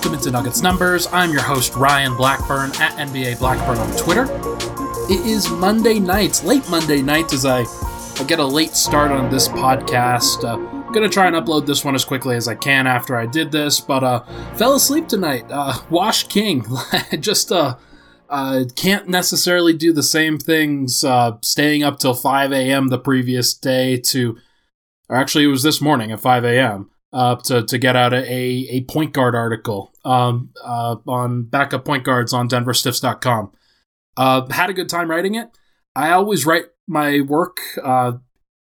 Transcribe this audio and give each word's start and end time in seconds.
Welcome 0.00 0.14
into 0.14 0.30
Nuggets 0.30 0.62
Numbers. 0.62 1.08
I'm 1.12 1.30
your 1.30 1.42
host, 1.42 1.74
Ryan 1.74 2.16
Blackburn, 2.16 2.70
at 2.80 2.92
NBA 2.92 3.38
Blackburn 3.38 3.76
on 3.76 3.96
Twitter. 3.98 4.24
It 5.12 5.26
is 5.26 5.50
Monday 5.50 5.98
night, 5.98 6.42
late 6.42 6.66
Monday 6.70 7.02
night, 7.02 7.34
as 7.34 7.44
I, 7.44 7.66
I 8.18 8.24
get 8.24 8.38
a 8.38 8.44
late 8.46 8.70
start 8.70 9.10
on 9.10 9.30
this 9.30 9.46
podcast. 9.46 10.42
Uh, 10.42 10.56
gonna 10.92 11.10
try 11.10 11.26
and 11.26 11.36
upload 11.36 11.66
this 11.66 11.84
one 11.84 11.94
as 11.94 12.06
quickly 12.06 12.34
as 12.34 12.48
I 12.48 12.54
can 12.54 12.86
after 12.86 13.14
I 13.14 13.26
did 13.26 13.52
this, 13.52 13.78
but 13.78 14.02
uh, 14.02 14.20
fell 14.54 14.74
asleep 14.74 15.06
tonight. 15.06 15.44
Uh, 15.50 15.78
Wash 15.90 16.24
King. 16.28 16.64
Just 17.20 17.52
uh, 17.52 17.76
uh, 18.30 18.64
can't 18.76 19.06
necessarily 19.06 19.74
do 19.74 19.92
the 19.92 20.02
same 20.02 20.38
things 20.38 21.04
uh, 21.04 21.36
staying 21.42 21.82
up 21.82 21.98
till 21.98 22.14
5 22.14 22.52
a.m. 22.52 22.88
the 22.88 22.98
previous 22.98 23.52
day 23.52 23.98
to, 23.98 24.38
or 25.10 25.16
actually, 25.16 25.44
it 25.44 25.48
was 25.48 25.62
this 25.62 25.82
morning 25.82 26.10
at 26.10 26.20
5 26.20 26.44
a.m 26.46 26.90
uh, 27.12 27.36
to, 27.36 27.62
to 27.62 27.78
get 27.78 27.96
out 27.96 28.12
a, 28.12 28.26
a 28.26 28.82
point 28.82 29.12
guard 29.12 29.34
article 29.34 29.89
um, 30.04 30.50
uh, 30.64 30.96
on 31.06 31.44
backup 31.44 31.84
point 31.84 32.04
guards 32.04 32.32
on 32.32 32.48
denverstiffs.com. 32.48 33.52
Uh, 34.16 34.46
had 34.50 34.70
a 34.70 34.74
good 34.74 34.88
time 34.88 35.10
writing 35.10 35.34
it. 35.34 35.48
I 35.94 36.10
always 36.10 36.46
write 36.46 36.66
my 36.86 37.20
work 37.20 37.58
uh, 37.82 38.12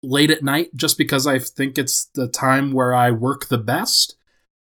late 0.03 0.31
at 0.31 0.43
night 0.43 0.75
just 0.75 0.99
because 0.99 1.27
I 1.27 1.39
think 1.39 1.79
it's 1.79 2.07
the 2.15 2.29
time 2.29 2.73
where 2.73 2.95
I 2.95 3.11
work 3.11 3.49
the 3.49 3.59
best. 3.59 4.17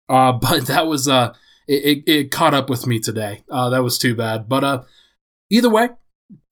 Uh, 0.09 0.33
but 0.41 0.67
that 0.67 0.87
was 0.87 1.09
uh, 1.09 1.35
it, 1.67 2.05
it, 2.07 2.11
it, 2.11 2.31
caught 2.31 2.55
up 2.55 2.71
with 2.71 2.87
me 2.87 2.99
today. 2.99 3.45
Uh, 3.51 3.71
that 3.71 3.83
was 3.83 3.99
too 3.99 4.15
bad. 4.15 4.49
But 4.49 4.65
uh, 4.65 4.83
either 5.51 5.71
way, 5.71 5.91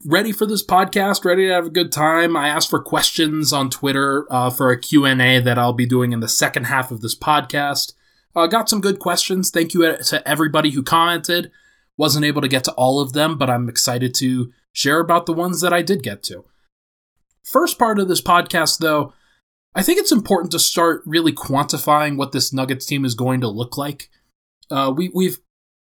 ready 0.04 0.32
for 0.32 0.46
this 0.46 0.64
podcast, 0.64 1.24
ready 1.24 1.46
to 1.46 1.52
have 1.52 1.66
a 1.66 1.70
good 1.70 1.92
time. 1.92 2.36
I 2.36 2.48
asked 2.48 2.70
for 2.70 2.82
questions 2.82 3.52
on 3.52 3.70
Twitter 3.70 4.26
uh, 4.30 4.50
for 4.50 4.70
a 4.70 4.80
Q&A 4.80 5.40
that 5.40 5.58
I'll 5.58 5.72
be 5.72 5.86
doing 5.86 6.12
in 6.12 6.20
the 6.20 6.28
second 6.28 6.64
half 6.64 6.90
of 6.90 7.00
this 7.00 7.16
podcast. 7.16 7.92
Uh, 8.36 8.46
got 8.46 8.68
some 8.68 8.82
good 8.82 8.98
questions. 8.98 9.50
Thank 9.50 9.72
you 9.72 9.96
to 9.96 10.28
everybody 10.28 10.70
who 10.70 10.82
commented. 10.82 11.50
Wasn't 11.96 12.24
able 12.24 12.42
to 12.42 12.48
get 12.48 12.64
to 12.64 12.72
all 12.72 13.00
of 13.00 13.14
them, 13.14 13.38
but 13.38 13.48
I'm 13.48 13.68
excited 13.68 14.14
to 14.16 14.52
share 14.72 15.00
about 15.00 15.24
the 15.24 15.32
ones 15.32 15.62
that 15.62 15.72
I 15.72 15.80
did 15.80 16.02
get 16.02 16.22
to. 16.24 16.44
First 17.42 17.78
part 17.78 17.98
of 17.98 18.08
this 18.08 18.20
podcast, 18.20 18.78
though, 18.78 19.14
I 19.74 19.82
think 19.82 19.98
it's 19.98 20.12
important 20.12 20.52
to 20.52 20.58
start 20.58 21.02
really 21.06 21.32
quantifying 21.32 22.18
what 22.18 22.32
this 22.32 22.52
Nuggets 22.52 22.84
team 22.84 23.06
is 23.06 23.14
going 23.14 23.40
to 23.40 23.48
look 23.48 23.78
like. 23.78 24.10
Uh, 24.70 24.92
we, 24.94 25.10
we've 25.14 25.38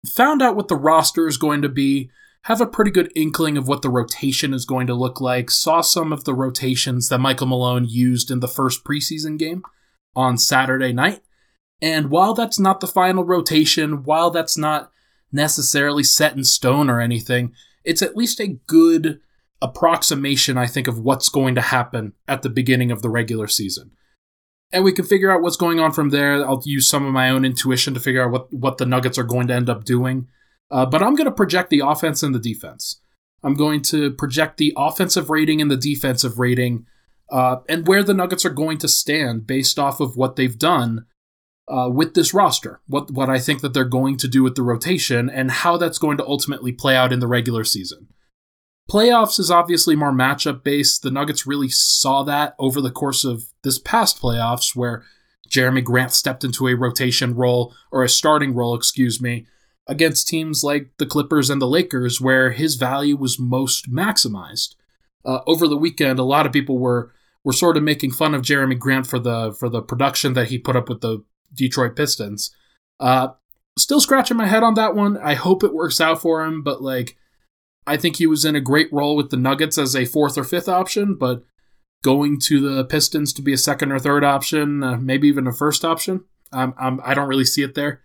found 0.08 0.42
out 0.42 0.56
what 0.56 0.70
the 0.70 0.76
roster 0.76 1.28
is 1.28 1.38
going 1.38 1.62
to 1.62 1.70
be 1.70 2.10
have 2.44 2.62
a 2.62 2.68
pretty 2.68 2.92
good 2.92 3.12
inkling 3.16 3.58
of 3.58 3.68
what 3.68 3.82
the 3.82 3.90
rotation 3.90 4.54
is 4.54 4.66
going 4.66 4.86
to 4.86 4.94
look 4.94 5.20
like. 5.20 5.50
Saw 5.50 5.82
some 5.82 6.14
of 6.14 6.26
the 6.26 6.34
rotations 6.34 7.10
that 7.10 7.18
Michael 7.18 7.48
Malone 7.48 7.86
used 7.90 8.30
in 8.30 8.40
the 8.40 8.48
first 8.48 8.84
preseason 8.84 9.40
game 9.40 9.64
on 10.16 10.38
Saturday 10.38 10.94
night. 10.94 11.22
And 11.82 12.10
while 12.10 12.34
that's 12.34 12.60
not 12.60 12.80
the 12.80 12.88
final 12.88 13.24
rotation, 13.24 14.04
while 14.04 14.32
that's 14.32 14.58
not 14.58 14.92
necessarily 15.32 16.04
set 16.04 16.36
in 16.36 16.44
stone 16.44 16.90
or 16.90 17.02
anything, 17.02 17.54
it's 17.84 18.02
at 18.02 18.16
least 18.16 18.40
a 18.40 18.58
good 18.68 19.20
approximation, 19.62 20.58
I 20.58 20.68
think, 20.68 20.88
of 20.88 21.00
what's 21.00 21.30
going 21.30 21.56
to 21.56 21.62
happen 21.62 22.14
at 22.28 22.42
the 22.42 22.50
beginning 22.50 22.92
of 22.92 23.02
the 23.02 23.10
regular 23.10 23.48
season. 23.48 23.92
And 24.72 24.84
we 24.84 24.92
can 24.92 25.06
figure 25.06 25.32
out 25.32 25.42
what's 25.42 25.58
going 25.58 25.80
on 25.80 25.92
from 25.92 26.10
there. 26.10 26.46
I'll 26.46 26.62
use 26.66 26.90
some 26.90 27.06
of 27.06 27.14
my 27.14 27.30
own 27.30 27.46
intuition 27.46 27.94
to 27.94 28.00
figure 28.00 28.24
out 28.24 28.32
what, 28.32 28.54
what 28.54 28.78
the 28.78 28.86
Nuggets 28.86 29.18
are 29.18 29.24
going 29.24 29.48
to 29.48 29.54
end 29.54 29.70
up 29.70 29.86
doing. 29.86 30.28
Uh, 30.72 30.86
but 30.86 31.04
I'm 31.04 31.16
going 31.16 31.26
to 31.26 31.32
project 31.32 31.70
the 31.70 31.82
offense 31.86 32.24
and 32.24 32.34
the 32.34 32.40
defense. 32.40 33.00
I'm 33.44 33.54
going 33.54 33.82
to 33.84 34.12
project 34.12 34.58
the 34.58 34.74
offensive 34.76 35.30
rating 35.30 35.62
and 35.62 35.70
the 35.70 35.78
defensive 35.78 36.40
rating, 36.40 36.88
uh, 37.30 37.58
and 37.70 37.88
where 37.88 38.04
the 38.04 38.14
Nuggets 38.14 38.46
are 38.46 38.50
going 38.50 38.80
to 38.80 38.88
stand 38.88 39.46
based 39.46 39.78
off 39.78 40.00
of 40.00 40.18
what 40.18 40.36
they've 40.36 40.58
done 40.58 41.06
uh, 41.68 41.90
with 41.92 42.14
this 42.14 42.34
roster. 42.34 42.82
What 42.88 43.12
what 43.12 43.30
I 43.30 43.40
think 43.40 43.62
that 43.62 43.74
they're 43.74 43.86
going 43.86 44.18
to 44.18 44.28
do 44.28 44.44
with 44.44 44.56
the 44.56 44.64
rotation, 44.64 45.30
and 45.30 45.52
how 45.52 45.78
that's 45.78 45.98
going 45.98 46.18
to 46.18 46.26
ultimately 46.26 46.72
play 46.72 46.96
out 46.96 47.14
in 47.14 47.20
the 47.20 47.28
regular 47.28 47.64
season. 47.64 48.08
Playoffs 48.90 49.40
is 49.40 49.50
obviously 49.50 49.96
more 49.96 50.14
matchup 50.14 50.64
based. 50.64 51.02
The 51.02 51.10
Nuggets 51.10 51.48
really 51.48 51.70
saw 51.70 52.22
that 52.24 52.56
over 52.60 52.82
the 52.82 52.92
course 52.92 53.24
of 53.24 53.46
this 53.64 53.80
past 53.80 54.22
playoffs, 54.22 54.76
where 54.76 55.04
Jerami 55.50 55.84
Grant 55.84 56.12
stepped 56.12 56.44
into 56.44 56.68
a 56.68 56.76
rotation 56.76 57.34
role 57.34 57.74
or 57.92 58.04
a 58.04 58.10
starting 58.10 58.54
role, 58.54 58.76
excuse 58.76 59.20
me, 59.20 59.48
against 59.88 60.28
teams 60.28 60.64
like 60.64 60.92
the 60.98 61.06
Clippers 61.06 61.50
and 61.50 61.62
the 61.62 61.68
Lakers, 61.68 62.22
where 62.22 62.52
his 62.52 62.76
value 62.76 63.18
was 63.18 63.40
most 63.40 63.92
maximized. 63.92 64.76
Uh, 65.24 65.40
over 65.48 65.68
the 65.68 65.78
weekend, 65.78 66.20
a 66.20 66.24
lot 66.24 66.46
of 66.46 66.54
people 66.54 66.78
were 66.78 67.12
were 67.44 67.54
sort 67.54 67.78
of 67.78 67.84
making 67.84 68.12
fun 68.12 68.36
of 68.36 68.42
Jerami 68.42 68.78
Grant 68.78 69.08
for 69.08 69.18
the 69.18 69.56
for 69.60 69.68
the 69.68 69.82
production 69.82 70.34
that 70.34 70.50
he 70.50 70.60
put 70.60 70.76
up 70.76 70.90
with 70.90 71.02
the 71.02 71.24
Detroit 71.56 71.96
Pistons. 71.96 72.56
Uh, 73.00 73.30
still 73.78 74.00
scratching 74.00 74.38
my 74.38 74.48
head 74.48 74.64
on 74.64 74.76
that 74.76 74.96
one. 74.96 75.18
I 75.18 75.34
hope 75.34 75.64
it 75.64 75.74
works 75.74 76.00
out 76.02 76.22
for 76.22 76.44
him, 76.44 76.64
but 76.64 76.82
like, 76.82 77.18
I 77.88 77.98
think 77.98 78.18
he 78.18 78.28
was 78.28 78.46
in 78.46 78.56
a 78.56 78.62
great 78.62 78.92
role 78.92 79.16
with 79.16 79.30
the 79.30 79.38
Nuggets 79.38 79.78
as 79.78 79.96
a 79.96 80.06
fourth 80.06 80.38
or 80.38 80.44
fifth 80.44 80.70
option, 80.70 81.16
but 81.16 81.44
going 82.04 82.40
to 82.40 82.60
the 82.60 82.84
Pistons 82.86 83.34
to 83.34 83.42
be 83.42 83.54
a 83.54 83.58
second 83.58 83.92
or 83.92 84.00
third 84.00 84.24
option, 84.24 84.84
uh, 84.84 84.98
maybe 84.98 85.28
even 85.28 85.48
a 85.48 85.54
first 85.54 85.86
option, 85.86 86.24
um, 86.52 86.74
I'm, 86.78 87.00
I 87.04 87.14
don't 87.14 87.28
really 87.28 87.46
see 87.46 87.62
it 87.62 87.76
there. 87.76 88.02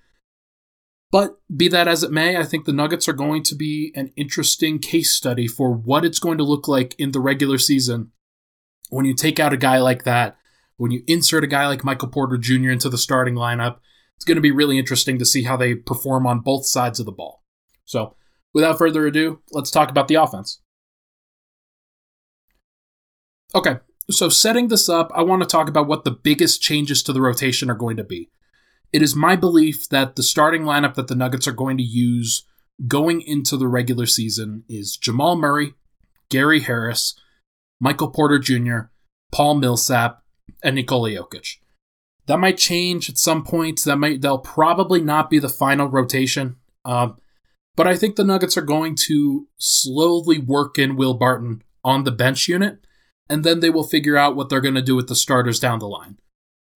But 1.13 1.39
be 1.55 1.67
that 1.69 1.89
as 1.89 2.05
it 2.05 2.13
may, 2.13 2.37
I 2.37 2.45
think 2.45 2.65
the 2.65 2.73
Nuggets 2.73 3.09
are 3.09 3.15
going 3.15 3.43
to 3.45 3.55
be 3.55 3.93
an 3.97 4.13
interesting 4.17 4.79
case 4.79 5.11
study 5.11 5.49
for 5.49 5.73
what 5.73 6.05
it's 6.05 6.21
going 6.21 6.39
to 6.39 6.45
look 6.45 6.69
like 6.69 6.95
in 6.99 7.11
the 7.11 7.21
regular 7.21 7.59
season 7.59 8.13
when 8.91 9.07
you 9.07 9.15
take 9.15 9.41
out 9.41 9.53
a 9.53 9.57
guy 9.57 9.79
like 9.79 10.05
that, 10.05 10.37
when 10.81 10.91
you 10.91 11.03
insert 11.07 11.45
a 11.45 11.49
guy 11.49 11.67
like 11.67 11.85
Michael 11.85 12.09
Porter 12.09 12.39
Jr. 12.39 12.71
into 12.71 12.89
the 12.89 12.99
starting 12.99 13.35
lineup. 13.35 13.79
It's 14.17 14.25
going 14.25 14.37
to 14.37 14.43
be 14.43 14.51
really 14.51 14.79
interesting 14.79 15.19
to 15.19 15.25
see 15.25 15.45
how 15.45 15.57
they 15.57 15.75
perform 15.75 16.27
on 16.27 16.41
both 16.41 16.67
sides 16.67 17.01
of 17.01 17.07
the 17.07 17.13
ball. 17.13 17.43
So, 17.85 18.17
without 18.53 18.79
further 18.79 19.07
ado, 19.07 19.41
let's 19.53 19.71
talk 19.71 19.91
about 19.91 20.09
the 20.09 20.17
offense. 20.17 20.61
Okay, 23.55 23.77
so 24.11 24.29
setting 24.29 24.69
this 24.69 24.89
up, 24.89 25.11
I 25.15 25.23
want 25.23 25.43
to 25.43 25.49
talk 25.49 25.69
about 25.69 25.87
what 25.87 26.05
the 26.05 26.11
biggest 26.11 26.61
changes 26.61 27.03
to 27.05 27.13
the 27.13 27.21
rotation 27.21 27.71
are 27.71 27.75
going 27.75 27.97
to 27.97 28.05
be 28.05 28.31
it 28.93 29.03
is 29.03 29.15
my 29.15 29.37
belief 29.37 29.89
that 29.89 30.17
the 30.17 30.23
starting 30.23 30.63
lineup 30.63 30.95
that 30.95 31.09
the 31.09 31.15
Nuggets 31.15 31.47
are 31.47 31.53
going 31.53 31.77
to 31.77 31.83
use 31.83 32.45
going 32.87 33.21
into 33.21 33.57
the 33.57 33.69
regular 33.69 34.07
season 34.07 34.65
is 34.69 34.97
Jamal 34.97 35.37
Murray, 35.37 35.75
Gary 36.29 36.61
Harris, 36.61 37.15
Michael 37.81 38.11
Porter 38.11 38.39
Jr., 38.39 38.91
Paul 39.33 39.55
Millsap, 39.55 40.23
and 40.63 40.77
Nikola 40.77 41.11
Jokic. 41.11 41.59
That 42.27 42.39
might 42.39 42.59
change 42.59 43.09
at 43.09 43.19
some 43.19 43.43
point. 43.45 43.83
That 43.85 43.97
might 43.97 44.21
they'll 44.21 44.39
probably 44.39 45.01
not 45.01 45.31
be 45.31 45.39
the 45.39 45.49
final 45.49 45.89
rotation. 45.89 46.57
Um, 46.85 47.17
but 47.77 47.87
I 47.87 47.97
think 47.97 48.17
the 48.17 48.25
Nuggets 48.25 48.57
are 48.57 48.63
going 48.63 48.95
to 49.07 49.49
slowly 49.59 50.39
work 50.39 50.79
in 50.79 50.97
Will 50.97 51.15
Barton 51.15 51.63
on 51.83 52.05
the 52.05 52.11
bench 52.11 52.47
unit, 52.47 52.79
and 53.29 53.43
then 53.45 53.61
they 53.61 53.71
will 53.71 53.85
figure 53.85 54.17
out 54.17 54.37
what 54.37 54.49
they're 54.49 54.61
going 54.61 54.75
to 54.75 54.83
do 54.83 54.97
with 54.97 55.09
the 55.09 55.15
starters 55.15 55.59
down 55.59 55.79
the 55.79 55.89
line. 55.89 56.19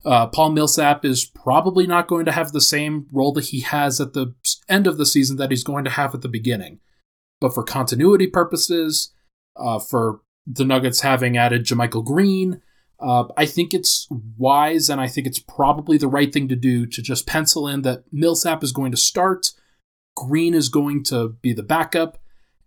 Uh, 0.04 0.26
Paul 0.26 0.50
Millsap 0.50 1.04
is 1.04 1.24
probably 1.24 1.86
not 1.86 2.08
going 2.08 2.26
to 2.26 2.32
have 2.32 2.52
the 2.52 2.60
same 2.60 3.06
role 3.10 3.32
that 3.32 3.46
he 3.46 3.60
has 3.60 4.00
at 4.00 4.12
the 4.12 4.34
end 4.68 4.86
of 4.86 4.98
the 4.98 5.06
season 5.06 5.36
that 5.38 5.50
he's 5.50 5.64
going 5.64 5.84
to 5.84 5.90
have 5.90 6.14
at 6.14 6.20
the 6.20 6.28
beginning. 6.28 6.80
But 7.40 7.54
for 7.54 7.62
continuity 7.62 8.26
purposes, 8.26 9.12
uh, 9.56 9.78
for 9.78 10.20
the 10.46 10.64
Nuggets 10.64 11.00
having 11.00 11.36
added 11.36 11.64
JaMychal 11.64 12.04
Green, 12.04 12.60
uh, 13.04 13.28
I 13.36 13.44
think 13.44 13.74
it's 13.74 14.08
wise 14.38 14.88
and 14.88 14.98
I 14.98 15.08
think 15.08 15.26
it's 15.26 15.38
probably 15.38 15.98
the 15.98 16.08
right 16.08 16.32
thing 16.32 16.48
to 16.48 16.56
do 16.56 16.86
to 16.86 17.02
just 17.02 17.26
pencil 17.26 17.68
in 17.68 17.82
that 17.82 18.04
Millsap 18.10 18.64
is 18.64 18.72
going 18.72 18.92
to 18.92 18.96
start, 18.96 19.48
Green 20.16 20.54
is 20.54 20.70
going 20.70 21.04
to 21.04 21.36
be 21.42 21.52
the 21.52 21.62
backup, 21.62 22.16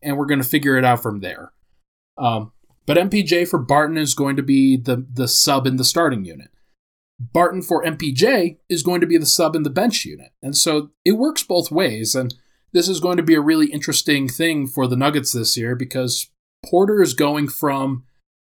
and 0.03 0.15
we're 0.15 0.27
going 0.27 0.41
to 0.41 0.47
figure 0.47 0.77
it 0.77 0.85
out 0.85 1.01
from 1.01 1.21
there. 1.21 1.53
Um, 2.19 2.51
But 2.85 2.97
MPJ 2.97 3.47
for 3.47 3.57
Barton 3.57 3.97
is 3.97 4.13
going 4.13 4.35
to 4.35 4.43
be 4.43 4.77
the, 4.77 5.05
the 5.11 5.27
sub 5.27 5.65
in 5.65 5.77
the 5.77 5.83
starting 5.83 6.23
unit. 6.23 6.49
Barton 7.19 7.63
for 7.63 7.83
MPJ 7.83 8.57
is 8.69 8.83
going 8.83 9.01
to 9.01 9.07
be 9.07 9.17
the 9.17 9.25
sub 9.25 9.55
in 9.55 9.63
the 9.63 9.71
bench 9.71 10.05
unit. 10.05 10.31
And 10.43 10.55
so 10.55 10.91
it 11.03 11.13
works 11.13 11.41
both 11.41 11.71
ways. 11.71 12.13
And 12.13 12.35
this 12.73 12.87
is 12.87 12.99
going 12.99 13.17
to 13.17 13.23
be 13.23 13.33
a 13.33 13.41
really 13.41 13.71
interesting 13.71 14.29
thing 14.29 14.67
for 14.67 14.87
the 14.87 14.95
Nuggets 14.95 15.31
this 15.31 15.57
year 15.57 15.75
because 15.75 16.29
Porter 16.63 17.01
is 17.01 17.13
going 17.15 17.47
from 17.47 18.03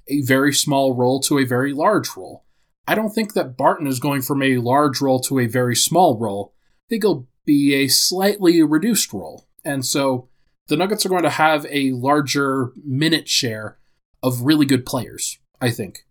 a 0.08 0.22
very 0.22 0.52
small 0.52 0.94
role 0.94 1.20
to 1.22 1.38
a 1.38 1.44
very 1.44 1.72
large 1.72 2.16
role. 2.16 2.44
I 2.86 2.94
don't 2.94 3.10
think 3.10 3.34
that 3.34 3.56
Barton 3.56 3.86
is 3.86 4.00
going 4.00 4.22
from 4.22 4.42
a 4.42 4.58
large 4.58 5.00
role 5.00 5.20
to 5.20 5.38
a 5.38 5.46
very 5.46 5.76
small 5.76 6.18
role. 6.18 6.54
I 6.56 6.86
think 6.88 7.04
he'll 7.04 7.28
be 7.44 7.74
a 7.74 7.88
slightly 7.88 8.62
reduced 8.62 9.12
role. 9.12 9.46
And 9.64 9.84
so 9.84 10.28
the 10.68 10.76
Nuggets 10.76 11.04
are 11.04 11.10
going 11.10 11.22
to 11.22 11.30
have 11.30 11.66
a 11.70 11.92
larger 11.92 12.72
minute 12.82 13.28
share 13.28 13.78
of 14.22 14.42
really 14.42 14.66
good 14.66 14.86
players, 14.86 15.38
I 15.60 15.70
think. 15.70 16.06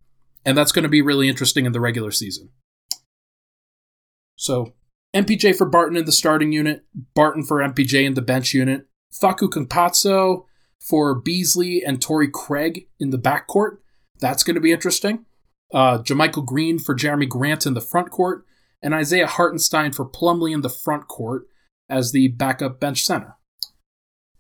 And 0.46 0.58
that's 0.58 0.72
going 0.72 0.84
to 0.84 0.90
be 0.90 1.02
really 1.02 1.28
interesting 1.28 1.66
in 1.66 1.72
the 1.72 1.80
regular 1.80 2.12
season. 2.12 2.50
So, 4.36 4.74
MPJ 5.16 5.56
for 5.56 5.66
Barton 5.66 5.98
in 5.98 6.06
the 6.06 6.12
starting 6.12 6.52
unit, 6.52 6.86
Barton 7.16 7.44
for 7.44 7.58
MPJ 7.58 8.06
in 8.06 8.14
the 8.14 8.22
bench 8.22 8.54
unit, 8.54 8.86
Facu 9.12 9.50
Campazzo 9.50 10.46
for 10.80 11.16
Beasley 11.16 11.84
and 11.84 12.02
Torrey 12.02 12.30
Craig 12.32 12.88
in 13.00 13.10
the 13.10 13.18
backcourt. 13.18 13.78
That's 14.20 14.44
going 14.44 14.56
to 14.56 14.62
be 14.62 14.72
interesting. 14.72 15.26
Uh, 15.74 16.00
JaMychal 16.00 16.46
Green 16.46 16.80
for 16.80 16.96
Jerami 16.96 17.28
Grant 17.28 17.66
in 17.66 17.74
the 17.74 17.82
front 17.82 18.10
court, 18.10 18.46
and 18.82 18.94
Isaiah 18.94 19.28
Hartenstein 19.28 19.92
for 19.92 20.06
Plumlee 20.06 20.54
in 20.54 20.62
the 20.62 20.70
front 20.70 21.08
court 21.08 21.48
as 21.90 22.12
the 22.12 22.30
backup 22.30 22.80
bench 22.80 23.04
center. 23.04 23.36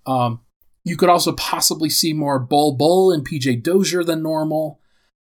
Um, 0.06 0.41
you 0.83 0.95
could 0.95 1.09
also 1.09 1.33
possibly 1.33 1.89
see 1.89 2.13
more 2.13 2.39
Bol 2.39 2.77
Bol 2.77 3.12
and 3.12 3.27
PJ 3.27 3.62
Dozier 3.62 4.03
than 4.03 4.24
normal, 4.24 4.79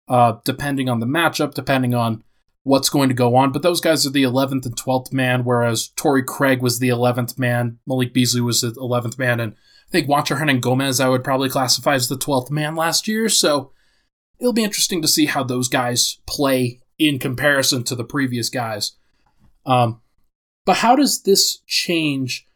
uh, 0.09 0.35
depending 0.45 0.89
on 0.89 1.01
the 1.01 1.07
matchup, 1.07 1.55
depending 1.55 1.95
on 1.95 2.23
what's 2.65 2.91
going 2.91 3.09
to 3.09 3.15
go 3.15 3.35
on. 3.35 3.51
But 3.51 3.63
those 3.63 3.81
guys 3.81 4.07
are 4.07 4.11
the 4.11 4.25
11th 4.25 4.67
and 4.67 4.77
12th 4.77 5.13
man, 5.13 5.45
whereas 5.45 5.89
Torrey 5.89 6.23
Craig 6.23 6.61
was 6.61 6.79
the 6.79 6.91
11th 6.91 7.39
man, 7.39 7.79
Malik 7.87 8.13
Beasley 8.13 8.43
was 8.43 8.61
the 8.61 8.73
11th 8.73 9.19
man, 9.19 9.41
and 9.41 9.55
I 9.55 9.91
think 9.91 10.09
Juancho 10.09 10.39
Hernangomez 10.39 11.03
I 11.03 11.09
would 11.09 11.25
probably 11.25 11.49
classify 11.49 11.95
as 11.95 12.09
the 12.09 12.19
12th 12.19 12.51
man 12.51 12.75
last 12.75 13.09
year. 13.09 13.29
So 13.29 13.73
it'll 14.39 14.53
be 14.53 14.65
interesting 14.65 15.03
to 15.03 15.09
see 15.09 15.27
how 15.27 15.43
those 15.43 15.69
guys 15.69 16.19
play 16.27 16.81
in 16.99 17.19
comparison 17.19 17.85
to 17.85 17.95
the 17.95 18.05
previous 18.05 18.49
guys. 18.49 18.93
Um, 19.67 20.01
but 20.65 20.79
how 20.79 20.97
does 20.97 21.23
this 21.23 21.61
change 21.67 22.47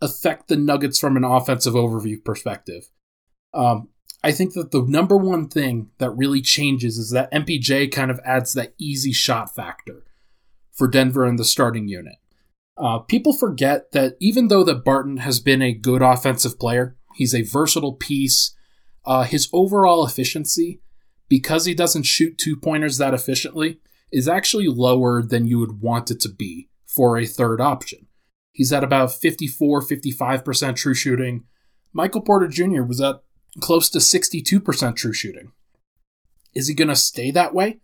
affect 0.00 0.48
the 0.48 0.56
Nuggets 0.56 0.98
from 0.98 1.16
an 1.16 1.24
offensive 1.24 1.74
overview 1.74 2.22
perspective? 2.22 2.88
Um, 3.54 3.88
I 4.22 4.32
think 4.32 4.54
that 4.54 4.72
the 4.72 4.82
number 4.82 5.16
one 5.16 5.48
thing 5.48 5.90
that 5.98 6.10
really 6.10 6.42
changes 6.42 6.98
is 6.98 7.10
that 7.10 7.32
MPJ 7.32 7.92
kind 7.92 8.10
of 8.10 8.20
adds 8.24 8.54
that 8.54 8.74
easy 8.78 9.12
shot 9.12 9.54
factor 9.54 10.04
for 10.72 10.88
Denver 10.88 11.26
in 11.26 11.36
the 11.36 11.44
starting 11.44 11.88
unit. 11.88 12.16
Uh, 12.76 12.98
people 12.98 13.32
forget 13.32 13.92
that 13.92 14.16
even 14.20 14.48
though 14.48 14.64
that 14.64 14.84
Barton 14.84 15.18
has 15.18 15.40
been 15.40 15.62
a 15.62 15.72
good 15.72 16.02
offensive 16.02 16.58
player, 16.58 16.96
he's 17.14 17.34
a 17.34 17.42
versatile 17.42 17.94
piece. 17.94 18.54
Uh, 19.04 19.22
his 19.22 19.48
overall 19.52 20.04
efficiency, 20.04 20.80
because 21.28 21.64
he 21.64 21.74
doesn't 21.74 22.04
shoot 22.04 22.38
two 22.38 22.56
pointers 22.56 22.98
that 22.98 23.14
efficiently, 23.14 23.80
is 24.12 24.28
actually 24.28 24.68
lower 24.68 25.22
than 25.22 25.46
you 25.46 25.58
would 25.58 25.80
want 25.80 26.10
it 26.10 26.20
to 26.20 26.28
be 26.28 26.68
for 26.84 27.18
a 27.18 27.26
third 27.26 27.60
option. 27.60 28.06
He's 28.52 28.72
at 28.72 28.84
about 28.84 29.12
54, 29.12 29.82
55% 29.82 30.76
true 30.76 30.94
shooting. 30.94 31.44
Michael 31.92 32.22
Porter 32.22 32.48
Jr. 32.48 32.82
was 32.82 33.00
at 33.00 33.22
close 33.60 33.90
to 33.90 33.98
62% 33.98 34.96
true 34.96 35.12
shooting. 35.12 35.52
Is 36.54 36.68
he 36.68 36.74
going 36.74 36.88
to 36.88 36.96
stay 36.96 37.30
that 37.30 37.54
way? 37.54 37.80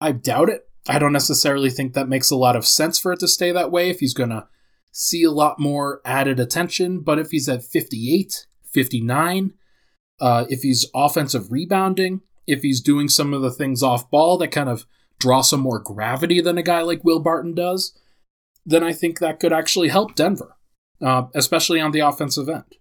I 0.00 0.12
doubt 0.12 0.50
it. 0.50 0.68
I 0.86 0.98
don't 0.98 1.12
necessarily 1.12 1.70
think 1.70 1.94
that 1.94 2.08
makes 2.08 2.30
a 2.30 2.36
lot 2.36 2.56
of 2.56 2.66
sense 2.66 2.98
for 2.98 3.12
it 3.12 3.20
to 3.20 3.28
stay 3.28 3.52
that 3.52 3.70
way 3.70 3.88
if 3.88 4.00
he's 4.00 4.12
going 4.12 4.30
to 4.30 4.46
see 4.92 5.22
a 5.24 5.30
lot 5.30 5.58
more 5.58 6.02
added 6.04 6.38
attention. 6.38 7.00
But 7.00 7.18
if 7.18 7.30
he's 7.30 7.48
at 7.48 7.62
58, 7.62 8.46
59, 8.70 9.54
uh, 10.20 10.44
if 10.50 10.60
he's 10.60 10.86
offensive 10.94 11.50
rebounding, 11.50 12.20
if 12.46 12.62
he's 12.62 12.80
doing 12.80 13.08
some 13.08 13.32
of 13.32 13.42
the 13.42 13.50
things 13.50 13.82
off 13.82 14.10
ball 14.10 14.38
that 14.38 14.48
kind 14.48 14.68
of 14.68 14.86
draw 15.18 15.40
some 15.40 15.60
more 15.60 15.78
gravity 15.78 16.40
than 16.40 16.58
a 16.58 16.62
guy 16.62 16.82
like 16.82 17.04
Will 17.04 17.20
Barton 17.20 17.54
does, 17.54 17.96
then 18.66 18.82
I 18.82 18.92
think 18.92 19.18
that 19.18 19.40
could 19.40 19.52
actually 19.52 19.88
help 19.88 20.14
Denver, 20.14 20.56
uh, 21.00 21.24
especially 21.34 21.80
on 21.80 21.92
the 21.92 22.00
offensive 22.00 22.48
end. 22.48 22.76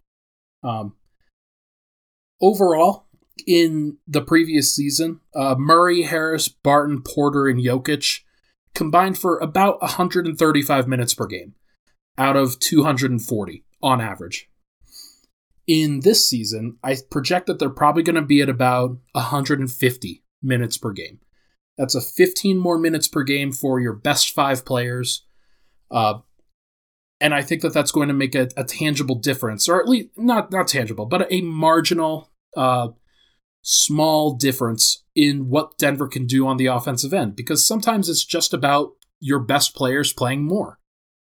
Um, 0.63 0.95
overall, 2.41 3.05
in 3.45 3.97
the 4.07 4.21
previous 4.21 4.73
season, 4.73 5.19
uh, 5.35 5.55
Murray, 5.57 6.03
Harris, 6.03 6.47
Barton, 6.47 7.01
Porter, 7.01 7.47
and 7.47 7.59
Jokic 7.59 8.21
combined 8.73 9.17
for 9.17 9.37
about 9.39 9.81
135 9.81 10.87
minutes 10.87 11.13
per 11.13 11.27
game 11.27 11.55
out 12.17 12.35
of 12.35 12.59
240 12.59 13.63
on 13.81 14.01
average. 14.01 14.49
In 15.65 16.01
this 16.01 16.25
season, 16.25 16.77
I 16.83 16.97
project 17.09 17.47
that 17.47 17.57
they're 17.57 17.69
probably 17.69 18.03
going 18.03 18.17
to 18.17 18.21
be 18.21 18.41
at 18.41 18.49
about 18.49 18.97
150 19.13 20.23
minutes 20.41 20.77
per 20.77 20.91
game. 20.91 21.19
That's 21.77 21.95
a 21.95 22.01
15 22.01 22.57
more 22.57 22.77
minutes 22.77 23.07
per 23.07 23.23
game 23.23 23.51
for 23.51 23.79
your 23.79 23.93
best 23.93 24.31
five 24.31 24.65
players. 24.65 25.25
Uh, 25.89 26.19
and 27.19 27.33
I 27.33 27.41
think 27.41 27.61
that 27.61 27.73
that's 27.73 27.91
going 27.91 28.09
to 28.09 28.13
make 28.13 28.35
a, 28.35 28.49
a, 28.57 28.63
tangible 28.63 29.15
difference, 29.15 29.69
or 29.69 29.79
at 29.79 29.87
least 29.87 30.09
not 30.17 30.51
not 30.51 30.67
tangible, 30.67 31.05
but 31.05 31.31
a 31.31 31.41
marginal, 31.41 32.31
uh, 32.57 32.89
small 33.61 34.35
difference 34.35 35.03
in 35.15 35.49
what 35.49 35.77
Denver 35.77 36.07
can 36.07 36.25
do 36.27 36.45
on 36.45 36.57
the 36.57 36.65
offensive 36.65 37.13
end. 37.13 37.35
Because 37.35 37.65
sometimes 37.65 38.09
it's 38.09 38.25
just 38.25 38.53
about 38.53 38.91
your 39.19 39.39
best 39.39 39.73
players 39.73 40.11
playing 40.11 40.43
more. 40.43 40.79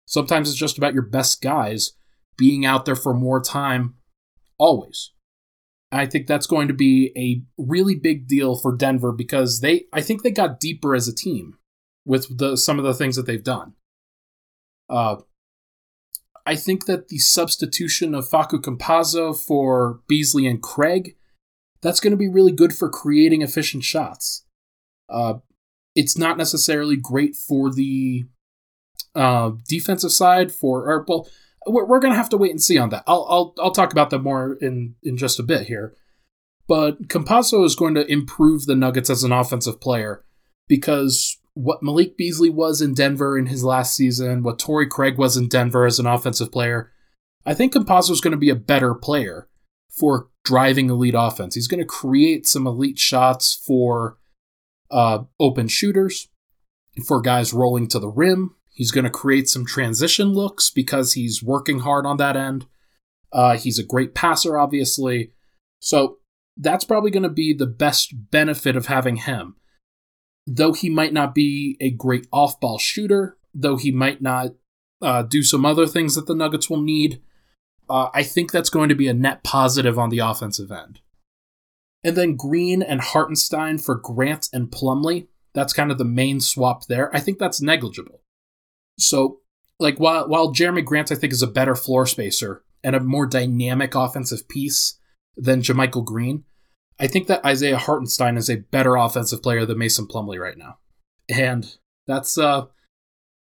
Sometimes 0.06 0.48
it's 0.48 0.58
just 0.58 0.78
about 0.78 0.94
your 0.94 1.02
best 1.02 1.42
guys 1.42 1.92
being 2.38 2.64
out 2.64 2.86
there 2.86 2.96
for 2.96 3.12
more 3.12 3.42
time, 3.42 3.96
always. 4.58 5.12
I 5.90 6.06
think 6.06 6.26
that's 6.26 6.46
going 6.46 6.68
to 6.68 6.74
be 6.74 7.12
a 7.16 7.42
really 7.62 7.94
big 7.94 8.26
deal 8.26 8.56
for 8.56 8.74
Denver 8.74 9.12
because 9.12 9.60
they, 9.60 9.84
I 9.92 10.00
think 10.00 10.22
they 10.22 10.30
got 10.30 10.58
deeper 10.58 10.94
as 10.94 11.06
a 11.06 11.14
team 11.14 11.58
with 12.06 12.38
the 12.38 12.56
some 12.56 12.78
of 12.78 12.84
the 12.84 12.94
things 12.94 13.16
that 13.16 13.26
they've 13.26 13.44
done. 13.44 13.74
Uh, 14.88 15.16
I 16.44 16.56
think 16.56 16.86
that 16.86 17.08
the 17.08 17.18
substitution 17.18 18.14
of 18.14 18.28
Facu 18.28 18.60
Campazzo 18.60 19.36
for 19.36 20.00
Beasley 20.08 20.46
and 20.46 20.62
Craig, 20.62 21.16
that's 21.82 22.00
going 22.00 22.10
to 22.10 22.16
be 22.16 22.28
really 22.28 22.52
good 22.52 22.74
for 22.74 22.88
creating 22.88 23.42
efficient 23.42 23.84
shots. 23.84 24.44
Uh, 25.08 25.34
it's 25.94 26.16
not 26.16 26.38
necessarily 26.38 26.96
great 26.96 27.36
for 27.36 27.70
the 27.70 28.24
uh, 29.14 29.52
defensive 29.68 30.12
side 30.12 30.50
for, 30.50 30.90
or 30.90 31.04
well, 31.06 31.28
we're, 31.66 31.86
we're 31.86 32.00
going 32.00 32.12
to 32.12 32.16
have 32.16 32.28
to 32.30 32.36
wait 32.36 32.50
and 32.50 32.62
see 32.62 32.78
on 32.78 32.90
that. 32.90 33.04
I'll, 33.06 33.26
I'll, 33.28 33.54
I'll 33.58 33.72
talk 33.72 33.92
about 33.92 34.10
that 34.10 34.20
more 34.20 34.56
in, 34.60 34.94
in 35.02 35.16
just 35.16 35.38
a 35.38 35.44
bit 35.44 35.66
here. 35.66 35.94
But 36.68 37.08
Campazzo 37.08 37.64
is 37.64 37.74
going 37.74 37.94
to 37.94 38.10
improve 38.10 38.66
the 38.66 38.76
Nuggets 38.76 39.10
as 39.10 39.24
an 39.24 39.32
offensive 39.32 39.80
player 39.80 40.24
because 40.68 41.38
what 41.54 41.82
Malik 41.82 42.16
Beasley 42.16 42.50
was 42.50 42.80
in 42.80 42.94
Denver 42.94 43.36
in 43.36 43.46
his 43.46 43.64
last 43.64 43.94
season, 43.94 44.42
what 44.42 44.58
Torrey 44.58 44.86
Craig 44.86 45.18
was 45.18 45.36
in 45.36 45.48
Denver 45.48 45.84
as 45.84 45.98
an 45.98 46.06
offensive 46.06 46.50
player, 46.50 46.92
I 47.44 47.54
think 47.54 47.74
Campazzo 47.74 48.10
is 48.10 48.20
going 48.20 48.32
to 48.32 48.38
be 48.38 48.50
a 48.50 48.54
better 48.54 48.94
player 48.94 49.48
for 49.90 50.28
driving 50.44 50.88
elite 50.88 51.14
offense. 51.16 51.54
He's 51.54 51.68
going 51.68 51.80
to 51.80 51.86
create 51.86 52.46
some 52.46 52.66
elite 52.66 52.98
shots 52.98 53.54
for 53.66 54.16
uh, 54.90 55.24
open 55.38 55.68
shooters, 55.68 56.28
for 57.06 57.20
guys 57.20 57.52
rolling 57.52 57.88
to 57.88 57.98
the 57.98 58.08
rim. 58.08 58.54
He's 58.72 58.90
going 58.90 59.04
to 59.04 59.10
create 59.10 59.48
some 59.48 59.66
transition 59.66 60.32
looks 60.32 60.70
because 60.70 61.12
he's 61.12 61.42
working 61.42 61.80
hard 61.80 62.06
on 62.06 62.16
that 62.16 62.36
end. 62.36 62.66
Uh, 63.32 63.56
he's 63.56 63.78
a 63.78 63.84
great 63.84 64.14
passer, 64.14 64.58
obviously. 64.58 65.32
So 65.78 66.18
that's 66.56 66.84
probably 66.84 67.10
going 67.10 67.22
to 67.22 67.28
be 67.28 67.52
the 67.52 67.66
best 67.66 68.30
benefit 68.30 68.76
of 68.76 68.86
having 68.86 69.16
him 69.16 69.56
though 70.46 70.72
he 70.72 70.88
might 70.88 71.12
not 71.12 71.34
be 71.34 71.76
a 71.80 71.90
great 71.90 72.26
off 72.32 72.58
ball 72.60 72.78
shooter, 72.78 73.36
though 73.54 73.76
he 73.76 73.90
might 73.90 74.20
not 74.20 74.54
uh, 75.00 75.22
do 75.22 75.42
some 75.42 75.64
other 75.64 75.86
things 75.86 76.14
that 76.14 76.26
the 76.26 76.34
Nuggets 76.34 76.68
will 76.68 76.80
need, 76.80 77.20
uh, 77.88 78.08
I 78.14 78.22
think 78.22 78.50
that's 78.50 78.70
going 78.70 78.88
to 78.88 78.94
be 78.94 79.08
a 79.08 79.14
net 79.14 79.42
positive 79.42 79.98
on 79.98 80.10
the 80.10 80.20
offensive 80.20 80.70
end. 80.70 81.00
And 82.04 82.16
then 82.16 82.36
Green 82.36 82.82
and 82.82 83.00
Hartenstein 83.00 83.78
for 83.78 83.94
Grant 83.94 84.48
and 84.52 84.70
Plumlee. 84.70 85.28
That's 85.54 85.72
kind 85.72 85.92
of 85.92 85.98
the 85.98 86.04
main 86.04 86.40
swap 86.40 86.86
there. 86.86 87.14
I 87.14 87.20
think 87.20 87.38
that's 87.38 87.60
negligible. 87.60 88.21
So, 88.98 89.40
like 89.78 89.98
while 89.98 90.28
while 90.28 90.52
Jerami 90.52 90.84
Grant 90.84 91.12
I 91.12 91.14
think 91.14 91.32
is 91.32 91.42
a 91.42 91.46
better 91.46 91.74
floor 91.74 92.06
spacer 92.06 92.62
and 92.84 92.94
a 92.94 93.00
more 93.00 93.26
dynamic 93.26 93.94
offensive 93.94 94.48
piece 94.48 94.98
than 95.36 95.62
JaMychal 95.62 96.04
Green, 96.04 96.44
I 97.00 97.06
think 97.06 97.26
that 97.26 97.44
Isaiah 97.44 97.78
Hartenstein 97.78 98.36
is 98.36 98.50
a 98.50 98.56
better 98.56 98.96
offensive 98.96 99.42
player 99.42 99.64
than 99.66 99.78
Mason 99.78 100.06
Plumlee 100.06 100.38
right 100.38 100.58
now. 100.58 100.78
And 101.28 101.76
that's 102.06 102.36
uh 102.38 102.66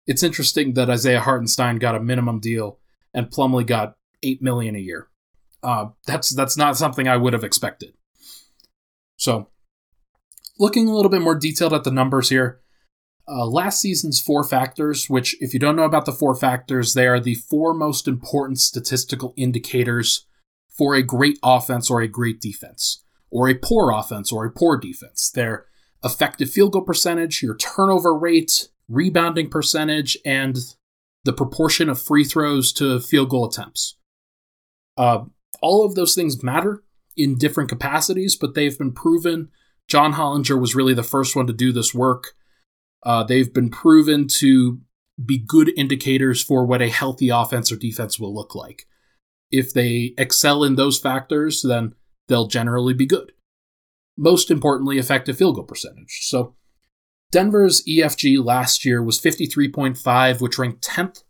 it's 0.08 0.24
interesting 0.24 0.74
that 0.74 0.90
Isaiah 0.90 1.20
Hartenstein 1.20 1.78
got 1.78 1.96
a 1.96 2.00
minimum 2.00 2.40
deal 2.40 2.80
and 3.14 3.30
Plumlee 3.30 3.66
got 3.66 3.96
eight 4.24 4.42
million 4.42 4.76
a 4.76 4.80
year. 4.80 5.08
Uh, 5.62 5.90
that's 6.08 6.34
that's 6.36 6.58
not 6.58 6.78
something 6.78 7.08
I 7.08 7.18
would 7.18 7.34
have 7.34 7.44
expected. 7.44 7.94
So, 9.18 9.50
looking 10.58 10.88
a 10.88 10.94
little 10.96 11.12
bit 11.12 11.22
more 11.22 11.36
detailed 11.36 11.74
at 11.74 11.84
the 11.84 11.92
numbers 11.92 12.30
here, 12.30 12.62
uh, 13.30 13.46
last 13.46 13.80
season's 13.80 14.20
four 14.20 14.44
factors, 14.44 15.10
which, 15.10 15.36
if 15.40 15.54
you 15.54 15.60
don't 15.60 15.76
know 15.76 15.84
about 15.84 16.06
the 16.06 16.12
four 16.12 16.36
factors, 16.36 16.94
they 16.94 17.08
are 17.08 17.20
the 17.20 17.36
four 17.36 17.74
most 17.74 18.08
important 18.08 18.60
statistical 18.60 19.34
indicators 19.38 20.26
for 20.68 20.96
a 20.96 21.04
great 21.04 21.38
offense 21.44 21.90
or 21.90 22.02
a 22.02 22.08
great 22.08 22.42
defense, 22.42 23.04
or 23.30 23.48
a 23.48 23.56
poor 23.56 23.92
offense 23.92 24.32
or 24.32 24.46
a 24.46 24.52
poor 24.52 24.78
defense. 24.78 25.30
They're 25.30 25.66
effective 26.04 26.50
field 26.50 26.74
goal 26.74 26.82
percentage, 26.82 27.44
your 27.44 27.58
turnover 27.58 28.18
rate, 28.18 28.70
rebounding 28.88 29.50
percentage, 29.50 30.18
and 30.26 30.58
the 31.26 31.34
proportion 31.34 31.90
of 31.90 32.02
free 32.02 32.24
throws 32.24 32.72
to 32.74 33.00
field 33.00 33.30
goal 33.30 33.46
attempts. 33.48 33.98
Uh, 34.98 35.26
all 35.62 35.86
of 35.86 35.96
those 35.96 36.16
things 36.16 36.42
matter 36.44 36.84
in 37.16 37.38
different 37.38 37.70
capacities, 37.70 38.36
but 38.36 38.56
they've 38.56 38.78
been 38.78 38.94
proven. 38.94 39.50
John 39.88 40.14
Hollinger 40.14 40.60
was 40.60 40.76
really 40.76 40.94
the 40.94 41.04
first 41.04 41.36
one 41.36 41.48
to 41.48 41.54
do 41.54 41.72
this 41.72 41.94
work. 41.94 42.34
Uh, 43.04 43.24
they've 43.24 43.54
been 43.54 43.70
proven 43.70 44.28
to 44.28 44.80
be 45.24 45.38
good 45.38 45.72
indicators 45.78 46.42
for 46.42 46.66
what 46.66 46.82
a 46.82 46.90
healthy 46.90 47.30
offense 47.30 47.72
or 47.72 47.76
defense 47.76 48.20
will 48.20 48.34
look 48.34 48.56
like. 48.56 48.86
If 49.52 49.74
they 49.74 50.14
excel 50.18 50.64
in 50.64 50.76
those 50.76 51.00
factors, 51.00 51.62
then 51.62 51.96
they'll 52.28 52.48
generally 52.48 52.94
be 52.94 53.06
good. 53.06 53.32
Most 54.18 54.52
importantly, 54.52 54.98
effective 54.98 55.38
field 55.38 55.56
goal 55.56 55.64
percentage. 55.64 56.20
So 56.24 56.56
Denver's 57.32 57.84
EFG 57.86 58.44
last 58.44 58.86
year 58.86 59.04
was 59.04 59.20
53.5, 59.20 60.42
which 60.42 60.58
ranked 60.58 60.88
10th. 60.88 61.24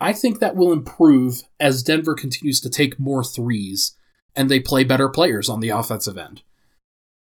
I 0.00 0.12
think 0.12 0.38
that 0.38 0.56
will 0.56 0.72
improve 0.72 1.42
as 1.58 1.82
Denver 1.82 2.14
continues 2.14 2.60
to 2.60 2.70
take 2.70 3.00
more 3.00 3.24
threes 3.24 3.96
and 4.36 4.48
they 4.48 4.60
play 4.60 4.84
better 4.84 5.08
players 5.08 5.48
on 5.48 5.60
the 5.60 5.70
offensive 5.70 6.16
end. 6.16 6.42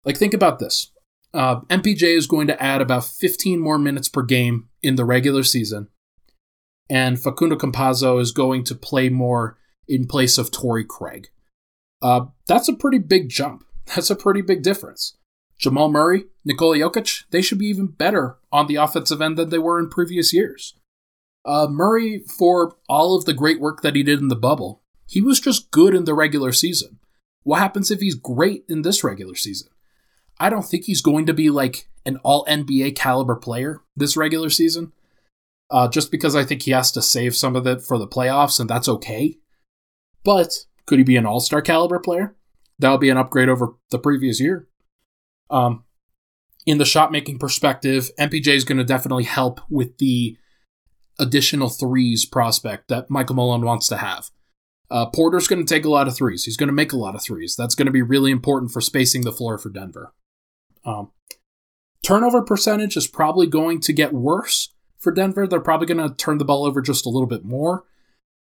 Like, 0.05 0.17
think 0.17 0.35
about 0.35 0.59
this 0.59 0.93
uh, 1.35 1.61
MPJ 1.63 2.17
is 2.17 2.27
going 2.27 2.47
to 2.47 2.63
add 2.63 2.81
about 2.81 3.05
15 3.05 3.61
more 3.61 3.79
minutes 3.79 4.09
per 4.09 4.23
game 4.23 4.69
in 4.83 4.97
the 4.97 5.05
regular 5.05 5.43
season, 5.43 5.89
and 6.89 7.21
Facundo 7.21 7.57
Campazzo 7.57 8.21
is 8.21 8.33
going 8.33 8.65
to 8.65 8.75
play 8.75 9.09
more 9.09 9.59
in 9.87 10.07
place 10.07 10.39
of 10.39 10.51
Torrey 10.51 10.85
Craig. 10.85 11.29
Uh, 12.01 12.27
that's 12.47 12.69
a 12.69 12.75
pretty 12.75 12.99
big 12.99 13.29
jump. 13.29 13.65
That's 13.95 14.11
a 14.11 14.17
pretty 14.17 14.43
big 14.43 14.63
difference. 14.63 15.17
Jamal 15.59 15.91
Murray, 15.91 16.25
Nikola 16.45 16.77
Jokic, 16.77 17.25
they 17.31 17.41
should 17.41 17.59
be 17.59 17.67
even 17.67 17.87
better 17.87 18.37
on 18.53 18.67
the 18.67 18.77
offensive 18.77 19.23
end 19.23 19.39
than 19.39 19.49
they 19.49 19.59
were 19.59 19.79
in 19.79 19.89
previous 19.89 20.33
years. 20.33 20.75
Uh, 21.45 21.67
Murray, 21.69 22.23
for 22.29 22.77
all 22.89 23.17
of 23.17 23.25
the 23.25 23.33
great 23.33 23.61
work 23.61 23.81
that 23.81 23.97
he 23.97 24.03
did 24.03 24.21
in 24.21 24.29
the 24.29 24.37
bubble, 24.37 24.83
he 25.07 25.23
was 25.23 25.41
just 25.41 25.71
good 25.71 25.95
in 25.95 26.05
the 26.05 26.13
regular 26.13 26.53
season. 26.53 26.99
What 27.43 27.61
happens 27.61 27.91
if 27.91 28.01
he's 28.01 28.15
great 28.15 28.65
in 28.69 28.83
this 28.83 29.03
regular 29.03 29.35
season? 29.35 29.69
I 30.41 30.51
don't 30.51 30.65
think 30.65 30.85
he's 30.85 31.03
going 31.03 31.27
to 31.27 31.35
be 31.35 31.51
like 31.51 31.89
an 32.07 32.19
all 32.25 32.45
NBA 32.47 32.97
caliber 32.97 33.37
player 33.37 33.83
this 33.97 34.17
regular 34.17 34.51
season, 34.51 34.93
uh, 35.71 35.89
just 35.89 36.11
because 36.11 36.37
I 36.37 36.45
think 36.45 36.63
he 36.63 36.71
has 36.71 36.93
to 36.93 37.03
save 37.03 37.37
some 37.37 37.57
of 37.57 37.67
it 37.67 37.83
for 37.83 37.99
the 37.99 38.09
playoffs, 38.09 38.61
and 38.61 38.69
that's 38.69 38.89
okay. 38.89 39.39
But 40.25 40.67
could 40.87 40.99
he 40.99 41.05
be 41.05 41.17
an 41.17 41.27
all 41.27 41.41
star 41.41 41.61
caliber 41.61 41.99
player? 41.99 42.37
That 42.79 42.91
would 42.91 43.01
be 43.01 43.11
an 43.11 43.17
upgrade 43.17 43.49
over 43.49 43.75
the 43.91 43.99
previous 43.99 44.41
year. 44.41 44.69
Um, 45.51 45.85
in 46.67 46.79
the 46.79 46.85
shot 46.85 47.11
making 47.11 47.39
perspective, 47.39 48.11
MPJ 48.19 48.49
is 48.49 48.65
going 48.65 48.79
to 48.79 48.85
definitely 48.85 49.25
help 49.25 49.61
with 49.69 49.99
the 49.99 50.37
additional 51.19 51.69
threes 51.69 52.25
prospect 52.25 52.89
that 52.89 53.11
Michael 53.11 53.37
Malone 53.37 53.65
wants 53.65 53.89
to 53.89 53.97
have. 53.97 54.31
Uh, 54.91 55.07
Porter's 55.07 55.49
going 55.49 55.65
to 55.65 55.75
take 55.75 55.85
a 55.85 55.91
lot 55.91 56.09
of 56.09 56.17
threes. 56.17 56.45
He's 56.45 56.57
going 56.57 56.69
to 56.69 56.75
make 56.75 56.93
a 56.93 56.99
lot 56.99 57.15
of 57.15 57.23
threes. 57.23 57.57
That's 57.57 57.75
going 57.75 57.87
to 57.87 57.93
be 57.93 58.03
really 58.03 58.31
important 58.31 58.71
for 58.71 58.81
spacing 58.81 59.23
the 59.23 59.33
floor 59.33 59.59
for 59.59 59.71
Denver. 59.71 60.15
Um, 60.89 61.11
turnover 62.03 62.43
percentage 62.43 62.97
is 62.97 63.07
probably 63.07 63.47
going 63.47 63.81
to 63.81 63.93
get 63.93 64.15
worse 64.15 64.73
for 64.99 65.13
Denver. 65.13 65.47
They're 65.47 65.61
probably 65.61 65.87
going 65.87 66.09
to 66.09 66.15
turn 66.15 66.39
the 66.39 66.45
ball 66.45 66.65
over 66.65 66.81
just 66.81 67.05
a 67.05 67.11
little 67.11 67.27
bit 67.27 67.45
more. 67.45 67.85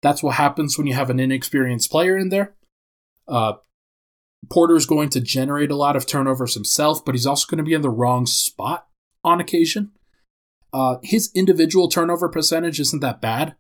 That's 0.01 0.23
what 0.23 0.37
happens 0.37 0.79
when 0.79 0.87
you 0.87 0.95
have 0.95 1.11
an 1.11 1.21
inexperienced 1.21 1.91
player 1.91 2.17
in 2.17 2.31
there. 2.31 2.55
Uh, 3.27 3.55
Porter 4.51 4.77
is 4.77 4.87
going 4.87 5.11
to 5.11 5.21
generate 5.21 5.71
a 5.71 5.77
lot 5.77 5.97
of 5.97 6.07
turnovers 6.07 6.55
himself, 6.55 7.05
but 7.05 7.15
he's 7.15 7.27
also 7.27 7.47
going 7.49 7.59
to 7.59 7.69
be 7.69 7.75
in 7.75 7.83
the 7.83 7.91
wrong 7.91 8.25
spot 8.25 8.87
on 9.23 9.41
occasion. 9.41 9.91
Uh, 10.73 10.97
his 11.03 11.31
individual 11.35 11.89
turnover 11.89 12.29
percentage 12.29 12.81
isn't 12.81 13.01
that 13.01 13.21
bad, 13.21 13.57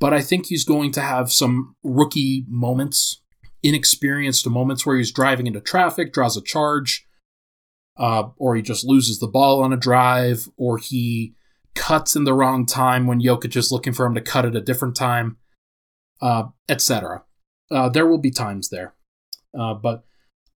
but 0.00 0.12
I 0.12 0.22
think 0.22 0.46
he's 0.46 0.64
going 0.64 0.90
to 0.92 1.00
have 1.00 1.30
some 1.30 1.76
rookie 1.84 2.44
moments, 2.48 3.20
inexperienced 3.62 4.48
moments 4.48 4.84
where 4.84 4.96
he's 4.96 5.12
driving 5.12 5.46
into 5.46 5.60
traffic, 5.60 6.12
draws 6.12 6.36
a 6.36 6.42
charge, 6.42 7.05
uh, 7.96 8.28
or 8.36 8.56
he 8.56 8.62
just 8.62 8.84
loses 8.84 9.18
the 9.18 9.26
ball 9.26 9.62
on 9.62 9.72
a 9.72 9.76
drive, 9.76 10.48
or 10.56 10.78
he 10.78 11.34
cuts 11.74 12.16
in 12.16 12.24
the 12.24 12.34
wrong 12.34 12.66
time 12.66 13.06
when 13.06 13.20
Jokic 13.20 13.56
is 13.56 13.70
looking 13.70 13.92
for 13.92 14.06
him 14.06 14.14
to 14.14 14.20
cut 14.20 14.44
at 14.44 14.56
a 14.56 14.60
different 14.60 14.96
time, 14.96 15.36
uh, 16.20 16.44
etc. 16.68 17.24
Uh, 17.70 17.88
there 17.88 18.06
will 18.06 18.18
be 18.18 18.30
times 18.30 18.68
there. 18.68 18.94
Uh, 19.58 19.74
but 19.74 20.04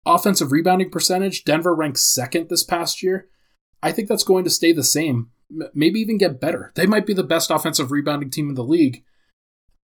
offensive 0.05 0.53
rebounding 0.53 0.91
percentage, 0.91 1.45
Denver 1.45 1.75
ranks 1.75 2.03
second 2.03 2.49
this 2.49 2.65
past 2.65 3.03
year. 3.03 3.29
I 3.83 3.93
think 3.93 4.09
that's 4.09 4.25
going 4.25 4.45
to 4.45 4.51
stay 4.51 4.73
the 4.73 4.85
same, 4.85 5.31
maybe 5.75 6.01
even 6.01 6.19
get 6.19 6.41
better. 6.41 6.73
They 6.75 6.87
might 6.87 7.07
be 7.07 7.15
the 7.15 7.25
best 7.25 7.51
offensive 7.51 7.91
rebounding 7.91 8.31
team 8.31 8.49
in 8.49 8.55
the 8.55 8.65
league, 8.65 9.05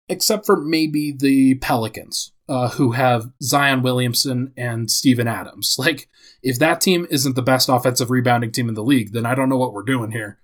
except 0.09 0.45
for 0.45 0.57
maybe 0.57 1.13
the 1.17 1.55
Pelicans, 1.55 2.33
uh, 2.47 2.69
who 2.69 2.91
have 2.91 3.31
Zion 3.41 3.81
Williamson 3.81 4.53
and 4.57 4.89
Steven 4.89 5.27
Adams. 5.27 5.77
Like, 5.85 6.09
if 6.41 6.59
that 6.59 6.81
team 6.81 7.07
isn't 7.09 7.35
the 7.35 7.41
best 7.41 7.69
offensive 7.69 8.11
rebounding 8.11 8.51
team 8.51 8.69
in 8.69 8.75
the 8.75 8.83
league, 8.83 9.13
then 9.13 9.25
I 9.25 9.35
don't 9.35 9.49
know 9.49 9.57
what 9.57 9.73
we're 9.73 9.83
doing 9.83 10.11
here. 10.11 10.39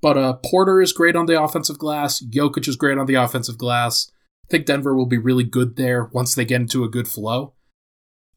But 0.00 0.18
uh, 0.18 0.32
Porter 0.34 0.80
is 0.80 0.92
great 0.92 1.14
on 1.14 1.26
the 1.26 1.40
offensive 1.40 1.78
glass. 1.78 2.22
Jokic 2.22 2.66
is 2.66 2.76
great 2.76 2.98
on 2.98 3.06
the 3.06 3.14
offensive 3.14 3.58
glass. 3.58 4.10
I 4.44 4.48
think 4.50 4.66
Denver 4.66 4.94
will 4.94 5.06
be 5.06 5.18
really 5.18 5.44
good 5.44 5.76
there 5.76 6.04
once 6.12 6.34
they 6.34 6.44
get 6.44 6.60
into 6.60 6.84
a 6.84 6.90
good 6.90 7.06
flow. 7.06 7.54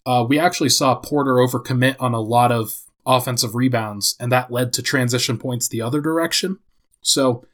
Uh, 0.05 0.25
we 0.27 0.37
actually 0.37 0.69
saw 0.69 0.95
Porter 0.95 1.33
overcommit 1.33 1.95
on 1.99 2.13
a 2.13 2.21
lot 2.21 2.51
of 2.51 2.83
offensive 3.05 3.55
rebounds, 3.55 4.15
and 4.19 4.31
that 4.31 4.51
led 4.51 4.71
to 4.73 4.83
transition 4.83 5.37
points 5.37 5.67
the 5.67 5.81
other 5.81 6.01
direction. 6.01 6.59
So 7.01 7.45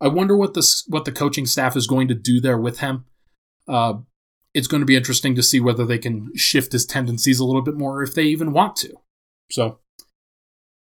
I 0.00 0.08
wonder 0.08 0.36
what 0.36 0.54
this 0.54 0.84
what 0.88 1.04
the 1.04 1.12
coaching 1.12 1.46
staff 1.46 1.76
is 1.76 1.86
going 1.86 2.08
to 2.08 2.14
do 2.14 2.40
there 2.40 2.58
with 2.58 2.80
him. 2.80 3.06
Uh, 3.66 3.94
it's 4.56 4.68
going 4.68 4.80
to 4.80 4.86
be 4.86 4.96
interesting 4.96 5.34
to 5.34 5.42
see 5.42 5.60
whether 5.60 5.84
they 5.84 5.98
can 5.98 6.34
shift 6.34 6.72
his 6.72 6.86
tendencies 6.86 7.38
a 7.38 7.44
little 7.44 7.60
bit 7.60 7.76
more, 7.76 8.02
if 8.02 8.14
they 8.14 8.22
even 8.22 8.54
want 8.54 8.74
to. 8.76 8.94
So 9.50 9.80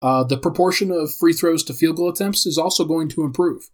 uh, 0.02 0.24
the 0.24 0.38
proportion 0.38 0.92
of 0.92 1.14
free 1.14 1.34
throws 1.34 1.66
to 1.66 1.74
field 1.74 1.98
goal 1.98 2.08
attempts 2.08 2.46
is 2.46 2.58
also 2.58 2.86
going 2.86 3.10
to 3.10 3.24
improve. 3.24 3.70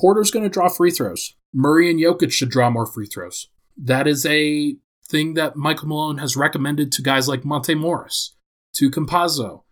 Porter's 0.00 0.30
going 0.30 0.44
to 0.44 0.48
draw 0.48 0.70
free 0.70 0.90
throws. 0.90 1.34
Murray 1.52 1.90
and 1.90 2.00
Jokic 2.00 2.32
should 2.32 2.48
draw 2.48 2.70
more 2.70 2.86
free 2.86 3.04
throws. 3.04 3.48
That 3.76 4.06
is 4.06 4.24
a 4.24 4.76
thing 5.06 5.34
that 5.34 5.56
Michael 5.56 5.88
Malone 5.88 6.16
has 6.16 6.34
recommended 6.34 6.90
to 6.92 7.02
guys 7.02 7.28
like 7.28 7.44
Monte 7.44 7.74
Morris, 7.74 8.34
to 8.76 8.90
Campazzo, 8.90 9.64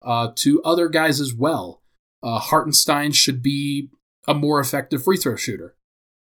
uh, 0.00 0.28
to 0.36 0.62
other 0.62 0.88
guys 0.88 1.20
as 1.20 1.34
well. 1.34 1.82
Uh, 2.22 2.38
Hartenstein 2.38 3.12
should 3.12 3.42
be 3.42 3.90
a 4.26 4.32
more 4.32 4.58
effective 4.58 5.04
free 5.04 5.18
throw 5.18 5.36
shooter 5.36 5.76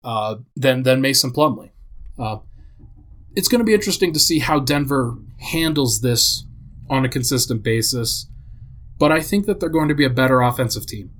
uh, 0.03 0.35
than 0.57 0.83
than 0.83 0.99
Mason 0.99 1.31
Plumlee. 1.31 1.71
Uh, 2.17 2.39
it's 3.35 3.47
going 3.47 3.59
to 3.59 3.65
be 3.65 3.73
interesting 3.73 4.13
to 4.13 4.19
see 4.19 4.39
how 4.39 4.59
Denver 4.59 5.17
handles 5.37 6.01
this 6.01 6.45
on 6.89 7.05
a 7.05 7.09
consistent 7.09 7.63
basis, 7.63 8.29
but 8.97 9.11
I 9.11 9.21
think 9.21 9.45
that 9.45 9.59
they're 9.59 9.69
going 9.69 9.89
to 9.89 9.95
be 9.95 10.05
a 10.05 10.09
better 10.09 10.41
offensive 10.41 10.85
team. 10.85 11.11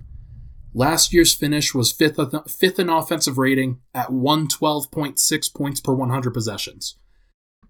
Last 0.74 1.13
year's 1.13 1.34
finish 1.34 1.74
was 1.74 1.92
fifth, 1.92 2.20
fifth 2.50 2.80
in 2.80 2.89
offensive 2.89 3.38
rating 3.38 3.80
at 3.94 4.10
112.6 4.10 5.54
points 5.56 5.80
per 5.80 5.94
100 5.94 6.32
possessions. 6.32 6.98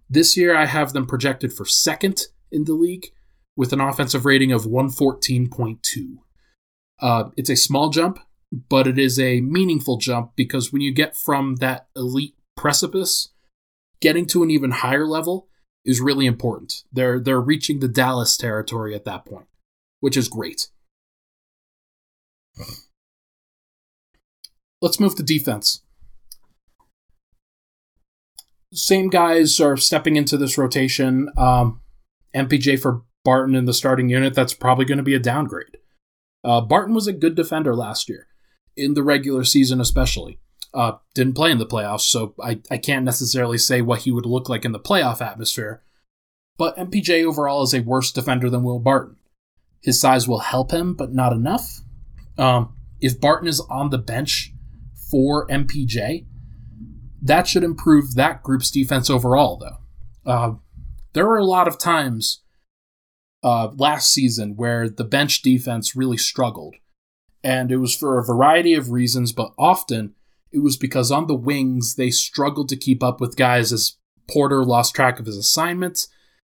This 0.10 0.36
year, 0.36 0.56
I 0.56 0.66
have 0.66 0.94
them 0.94 1.06
projected 1.06 1.54
for 1.54 1.66
second 1.66 2.24
in 2.52 2.66
the 2.66 2.74
league 2.74 3.08
with 3.56 3.72
an 3.72 3.80
offensive 3.80 4.26
rating 4.26 4.52
of 4.52 4.64
114.2. 4.64 6.18
Uh, 7.02 7.30
it's 7.38 7.50
a 7.50 7.56
small 7.56 7.90
jump, 7.90 8.20
but 8.52 8.88
it 8.88 8.98
is 8.98 9.20
a 9.20 9.42
meaningful 9.42 9.98
jump 9.98 10.32
because 10.36 10.74
when 10.74 10.82
you 10.82 10.94
get 10.94 11.16
from 11.16 11.58
that 11.58 11.88
elite 11.96 12.36
precipice, 12.58 13.30
getting 14.02 14.26
to 14.28 14.44
an 14.44 14.52
even 14.52 14.72
higher 14.72 15.06
level 15.06 15.48
is 15.86 16.02
really 16.02 16.26
important. 16.26 16.74
They're 16.92 17.20
they're 17.20 17.42
reaching 17.42 17.80
the 17.80 17.88
Dallas 17.88 18.38
territory 18.38 18.96
at 18.96 19.06
that 19.06 19.26
point, 19.26 19.48
which 20.00 20.18
is 20.18 20.28
great. 20.28 20.68
Let's 24.82 25.00
move 25.00 25.16
to 25.16 25.24
defense 25.24 25.82
same 28.74 29.10
guys 29.10 29.60
are 29.60 29.78
stepping 29.78 30.16
into 30.16 30.38
this 30.38 30.58
rotation. 30.58 31.30
Um, 31.38 31.82
MPJ 32.36 32.80
for 32.80 33.04
Barton 33.26 33.56
in 33.56 33.66
the 33.66 33.74
starting 33.74 34.10
unit, 34.10 34.34
that's 34.34 34.54
probably 34.54 34.86
going 34.86 34.98
to 34.98 35.04
be 35.04 35.16
a 35.16 35.20
downgrade. 35.20 35.78
Uh, 36.44 36.62
Barton 36.62 36.94
was 36.94 37.08
a 37.08 37.14
good 37.14 37.36
defender 37.36 37.76
last 37.76 38.08
year, 38.08 38.28
in 38.78 38.94
the 38.94 39.04
regular 39.04 39.44
season 39.44 39.82
especially. 39.82 40.40
Uh, 40.74 40.94
didn't 41.16 41.34
play 41.34 41.52
in 41.52 41.58
the 41.58 41.66
playoffs, 41.66 42.02
so 42.02 42.36
I, 42.44 42.60
I 42.70 42.78
can't 42.78 43.04
necessarily 43.04 43.58
say 43.58 43.82
what 43.82 44.02
he 44.02 44.12
would 44.12 44.26
look 44.26 44.50
like 44.50 44.66
in 44.66 44.72
the 44.72 44.80
playoff 44.80 45.20
atmosphere. 45.20 45.82
but 46.60 46.78
MPJ 46.78 47.26
overall 47.26 47.64
is 47.64 47.74
a 47.74 47.80
worse 47.80 48.12
defender 48.12 48.50
than 48.50 48.64
Will 48.64 48.80
Barton. 48.80 49.16
His 49.82 50.00
size 50.00 50.28
will 50.28 50.40
help 50.40 50.72
him, 50.72 50.94
but 50.94 51.14
not 51.14 51.34
enough. 51.34 51.80
Um, 52.38 52.76
if 53.00 53.20
Barton 53.20 53.48
is 53.48 53.62
on 53.62 53.90
the 53.90 53.98
bench 53.98 54.54
for 55.10 55.48
MPJ, 55.48 56.26
that 57.22 57.48
should 57.48 57.64
improve 57.64 58.16
that 58.16 58.44
group's 58.44 58.70
defense 58.70 59.10
overall, 59.10 59.58
though. 59.58 60.32
Uh, 60.32 60.56
there 61.14 61.26
were 61.26 61.38
a 61.38 61.46
lot 61.46 61.68
of 61.68 61.78
times 61.78 62.44
uh, 63.44 63.70
last 63.76 64.12
season 64.14 64.56
where 64.56 64.90
the 64.90 65.04
bench 65.04 65.42
defense 65.42 65.96
really 65.96 66.18
struggled. 66.18 66.76
And 67.44 67.72
it 67.72 67.78
was 67.78 67.96
for 67.96 68.20
a 68.20 68.26
variety 68.26 68.74
of 68.74 68.92
reasons, 68.92 69.32
but 69.32 69.54
often 69.58 70.14
it 70.52 70.60
was 70.60 70.78
because 70.78 71.12
on 71.12 71.28
the 71.28 71.36
wings 71.36 71.96
they 71.96 72.10
struggled 72.10 72.70
to 72.70 72.76
keep 72.76 73.04
up 73.04 73.22
with 73.22 73.38
guys 73.38 73.72
as 73.72 73.98
Porter 74.30 74.64
lost 74.64 74.96
track 74.96 75.20
of 75.20 75.26
his 75.26 75.38
assignments 75.38 76.08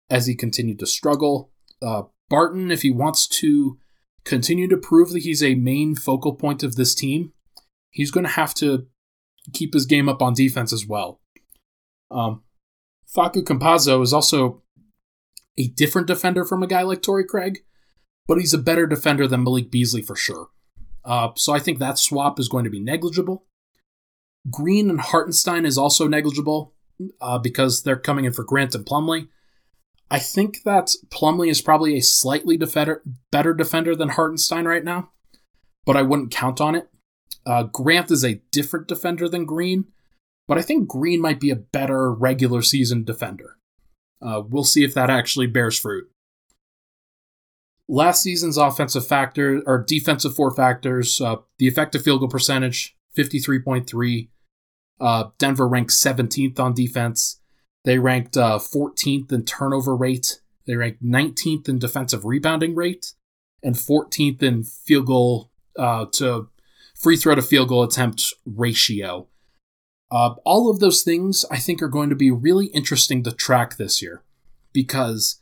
as 0.08 0.26
he 0.26 0.34
continued 0.34 0.78
to 0.80 0.86
struggle. 0.86 1.50
Uh, 1.80 2.02
Barton, 2.28 2.70
if 2.70 2.82
he 2.82 2.90
wants 2.90 3.26
to 3.26 3.78
continue 4.24 4.68
to 4.68 4.76
prove 4.76 5.10
that 5.10 5.22
he's 5.22 5.42
a 5.42 5.54
main 5.54 5.94
focal 5.94 6.34
point 6.34 6.62
of 6.62 6.76
this 6.76 6.94
team, 6.94 7.32
he's 7.90 8.10
going 8.10 8.24
to 8.24 8.32
have 8.32 8.54
to 8.54 8.86
keep 9.52 9.74
his 9.74 9.86
game 9.86 10.08
up 10.08 10.20
on 10.20 10.34
defense 10.34 10.72
as 10.72 10.86
well. 10.86 11.20
Um, 12.10 12.42
Facu 13.14 13.42
Campazzo 13.42 14.02
is 14.02 14.12
also 14.12 14.62
a 15.58 15.68
different 15.68 16.06
defender 16.06 16.44
from 16.44 16.62
a 16.62 16.66
guy 16.66 16.82
like 16.82 17.02
Torrey 17.02 17.24
Craig, 17.24 17.60
but 18.26 18.38
he's 18.38 18.54
a 18.54 18.58
better 18.58 18.86
defender 18.86 19.26
than 19.26 19.44
Malik 19.44 19.70
Beasley 19.70 20.02
for 20.02 20.16
sure. 20.16 20.48
Uh, 21.04 21.30
so 21.34 21.52
I 21.52 21.58
think 21.58 21.78
that 21.78 21.98
swap 21.98 22.38
is 22.38 22.48
going 22.48 22.64
to 22.64 22.70
be 22.70 22.80
negligible. 22.80 23.46
Green 24.48 24.88
and 24.88 25.00
Hartenstein 25.00 25.66
is 25.66 25.76
also 25.76 26.06
negligible 26.06 26.72
uh, 27.20 27.38
because 27.38 27.82
they're 27.82 27.96
coming 27.96 28.24
in 28.24 28.32
for 28.32 28.44
Grant 28.44 28.74
and 28.74 28.86
Plumlee. 28.86 29.28
I 30.10 30.18
think 30.18 30.62
that 30.64 30.94
Plumlee 31.08 31.50
is 31.50 31.60
probably 31.60 31.96
a 31.96 32.02
slightly 32.02 32.56
defender, 32.56 33.02
better 33.30 33.54
defender 33.54 33.94
than 33.94 34.10
Hartenstein 34.10 34.64
right 34.64 34.84
now, 34.84 35.10
but 35.84 35.96
I 35.96 36.02
wouldn't 36.02 36.32
count 36.32 36.60
on 36.60 36.74
it. 36.74 36.88
Uh, 37.46 37.64
Grant 37.64 38.10
is 38.10 38.24
a 38.24 38.40
different 38.50 38.88
defender 38.88 39.28
than 39.28 39.44
Green, 39.44 39.86
but 40.48 40.58
I 40.58 40.62
think 40.62 40.88
Green 40.88 41.20
might 41.20 41.40
be 41.40 41.50
a 41.50 41.56
better 41.56 42.12
regular 42.12 42.62
season 42.62 43.04
defender. 43.04 43.56
Uh, 44.20 44.42
we'll 44.46 44.64
see 44.64 44.84
if 44.84 44.94
that 44.94 45.10
actually 45.10 45.46
bears 45.46 45.78
fruit. 45.78 46.10
Last 47.88 48.22
season's 48.22 48.56
offensive 48.56 49.06
factor 49.06 49.62
or 49.66 49.82
defensive 49.82 50.34
four 50.34 50.50
factors: 50.50 51.20
uh, 51.20 51.36
the 51.58 51.66
effective 51.66 52.02
field 52.02 52.20
goal 52.20 52.28
percentage, 52.28 52.96
fifty-three 53.14 53.60
point 53.60 53.88
three. 53.88 54.30
Uh, 55.00 55.30
Denver 55.38 55.66
ranked 55.66 55.92
17th 55.92 56.60
on 56.60 56.74
defense. 56.74 57.40
They 57.84 57.98
ranked 57.98 58.36
uh, 58.36 58.58
14th 58.58 59.32
in 59.32 59.44
turnover 59.46 59.96
rate. 59.96 60.42
They 60.66 60.76
ranked 60.76 61.02
19th 61.02 61.68
in 61.68 61.78
defensive 61.78 62.26
rebounding 62.26 62.74
rate, 62.74 63.14
and 63.62 63.74
14th 63.74 64.42
in 64.42 64.64
field 64.64 65.06
goal 65.06 65.50
uh, 65.78 66.06
to 66.12 66.50
free 66.94 67.16
throw 67.16 67.34
to 67.34 67.42
field 67.42 67.68
goal 67.68 67.82
attempt 67.82 68.34
ratio. 68.44 69.26
Uh, 70.10 70.34
all 70.44 70.70
of 70.70 70.80
those 70.80 71.02
things 71.02 71.46
I 71.50 71.58
think 71.58 71.80
are 71.82 71.88
going 71.88 72.10
to 72.10 72.16
be 72.16 72.30
really 72.30 72.66
interesting 72.66 73.22
to 73.22 73.32
track 73.32 73.76
this 73.76 74.02
year 74.02 74.22
because 74.72 75.40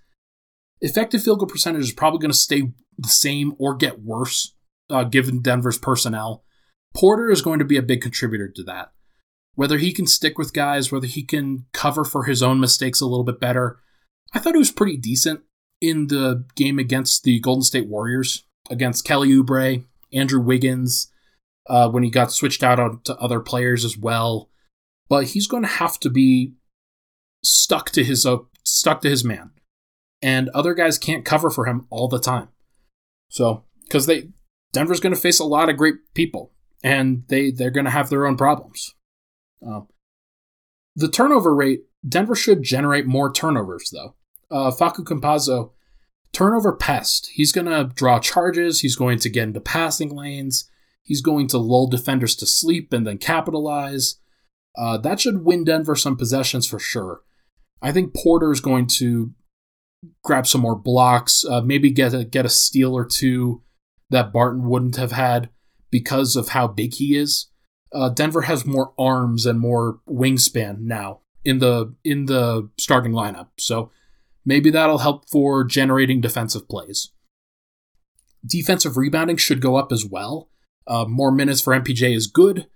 effective 0.80 1.22
field 1.22 1.40
goal 1.40 1.48
percentage 1.48 1.84
is 1.84 1.92
probably 1.92 2.20
going 2.20 2.30
to 2.30 2.36
stay 2.36 2.70
the 2.96 3.08
same 3.08 3.54
or 3.58 3.74
get 3.74 4.02
worse 4.02 4.54
uh, 4.90 5.04
given 5.04 5.40
Denver's 5.40 5.78
personnel. 5.78 6.44
Porter 6.94 7.30
is 7.30 7.42
going 7.42 7.58
to 7.58 7.64
be 7.64 7.76
a 7.76 7.82
big 7.82 8.00
contributor 8.00 8.48
to 8.48 8.62
that. 8.64 8.92
Whether 9.54 9.78
he 9.78 9.92
can 9.92 10.06
stick 10.06 10.38
with 10.38 10.52
guys, 10.52 10.92
whether 10.92 11.06
he 11.06 11.22
can 11.22 11.66
cover 11.72 12.04
for 12.04 12.24
his 12.24 12.42
own 12.42 12.60
mistakes 12.60 13.00
a 13.00 13.06
little 13.06 13.24
bit 13.24 13.40
better. 13.40 13.80
I 14.32 14.38
thought 14.38 14.54
he 14.54 14.58
was 14.58 14.70
pretty 14.70 14.96
decent 14.96 15.40
in 15.80 16.08
the 16.08 16.44
game 16.54 16.78
against 16.78 17.24
the 17.24 17.40
Golden 17.40 17.62
State 17.62 17.88
Warriors, 17.88 18.44
against 18.70 19.04
Kelly 19.04 19.30
Oubre, 19.30 19.84
Andrew 20.12 20.40
Wiggins, 20.40 21.10
uh, 21.68 21.88
when 21.88 22.02
he 22.02 22.10
got 22.10 22.32
switched 22.32 22.62
out 22.62 23.04
to 23.04 23.16
other 23.16 23.40
players 23.40 23.84
as 23.84 23.96
well. 23.96 24.50
But 25.08 25.28
he's 25.28 25.46
going 25.46 25.62
to 25.62 25.68
have 25.68 25.98
to 26.00 26.10
be 26.10 26.54
stuck 27.42 27.90
to 27.90 28.04
his 28.04 28.26
uh, 28.26 28.38
stuck 28.64 29.00
to 29.02 29.10
his 29.10 29.24
man, 29.24 29.50
and 30.22 30.48
other 30.50 30.74
guys 30.74 30.98
can't 30.98 31.24
cover 31.24 31.50
for 31.50 31.66
him 31.66 31.86
all 31.90 32.08
the 32.08 32.20
time. 32.20 32.48
So 33.30 33.64
because 33.84 34.06
they 34.06 34.30
Denver's 34.72 35.00
going 35.00 35.14
to 35.14 35.20
face 35.20 35.40
a 35.40 35.44
lot 35.44 35.68
of 35.68 35.76
great 35.76 35.96
people, 36.14 36.52
and 36.82 37.24
they 37.28 37.50
they're 37.50 37.70
going 37.70 37.84
to 37.84 37.90
have 37.90 38.10
their 38.10 38.26
own 38.26 38.36
problems. 38.36 38.94
Um, 39.66 39.88
the 40.94 41.08
turnover 41.08 41.54
rate, 41.54 41.82
Denver 42.06 42.34
should 42.34 42.62
generate 42.62 43.06
more 43.06 43.32
turnovers 43.32 43.90
though. 43.92 44.14
Uh, 44.50 44.70
Facu 44.70 45.04
Campazzo, 45.04 45.72
turnover 46.32 46.74
pest. 46.74 47.30
He's 47.32 47.52
going 47.52 47.66
to 47.66 47.92
draw 47.94 48.18
charges. 48.18 48.80
He's 48.80 48.96
going 48.96 49.18
to 49.20 49.30
get 49.30 49.44
into 49.44 49.60
passing 49.60 50.14
lanes. 50.14 50.68
He's 51.02 51.20
going 51.20 51.46
to 51.48 51.58
lull 51.58 51.86
defenders 51.86 52.36
to 52.36 52.46
sleep 52.46 52.92
and 52.92 53.06
then 53.06 53.18
capitalize. 53.18 54.16
Uh, 54.76 54.98
that 54.98 55.20
should 55.20 55.44
win 55.44 55.64
Denver 55.64 55.96
some 55.96 56.16
possessions 56.16 56.66
for 56.66 56.78
sure. 56.78 57.20
I 57.80 57.92
think 57.92 58.14
Porter 58.14 58.52
is 58.52 58.60
going 58.60 58.86
to 58.98 59.32
grab 60.22 60.46
some 60.46 60.60
more 60.60 60.76
blocks, 60.76 61.44
uh, 61.44 61.60
maybe 61.60 61.90
get 61.90 62.14
a, 62.14 62.24
get 62.24 62.46
a 62.46 62.50
steal 62.50 62.96
or 62.96 63.04
two 63.04 63.62
that 64.10 64.32
Barton 64.32 64.68
wouldn't 64.68 64.96
have 64.96 65.12
had 65.12 65.50
because 65.90 66.36
of 66.36 66.50
how 66.50 66.66
big 66.66 66.94
he 66.94 67.16
is. 67.16 67.48
Uh, 67.92 68.08
Denver 68.08 68.42
has 68.42 68.66
more 68.66 68.92
arms 68.98 69.46
and 69.46 69.58
more 69.58 70.00
wingspan 70.08 70.80
now 70.80 71.20
in 71.44 71.58
the 71.58 71.94
in 72.04 72.26
the 72.26 72.68
starting 72.78 73.12
lineup, 73.12 73.48
so 73.58 73.90
maybe 74.44 74.70
that'll 74.70 74.98
help 74.98 75.28
for 75.30 75.64
generating 75.64 76.20
defensive 76.20 76.68
plays. 76.68 77.12
Defensive 78.46 78.96
rebounding 78.96 79.36
should 79.36 79.62
go 79.62 79.76
up 79.76 79.90
as 79.90 80.04
well. 80.04 80.50
Uh, 80.86 81.06
more 81.06 81.32
minutes 81.32 81.60
for 81.60 81.72
MPJ 81.72 82.14
is 82.14 82.26
good, 82.26 82.66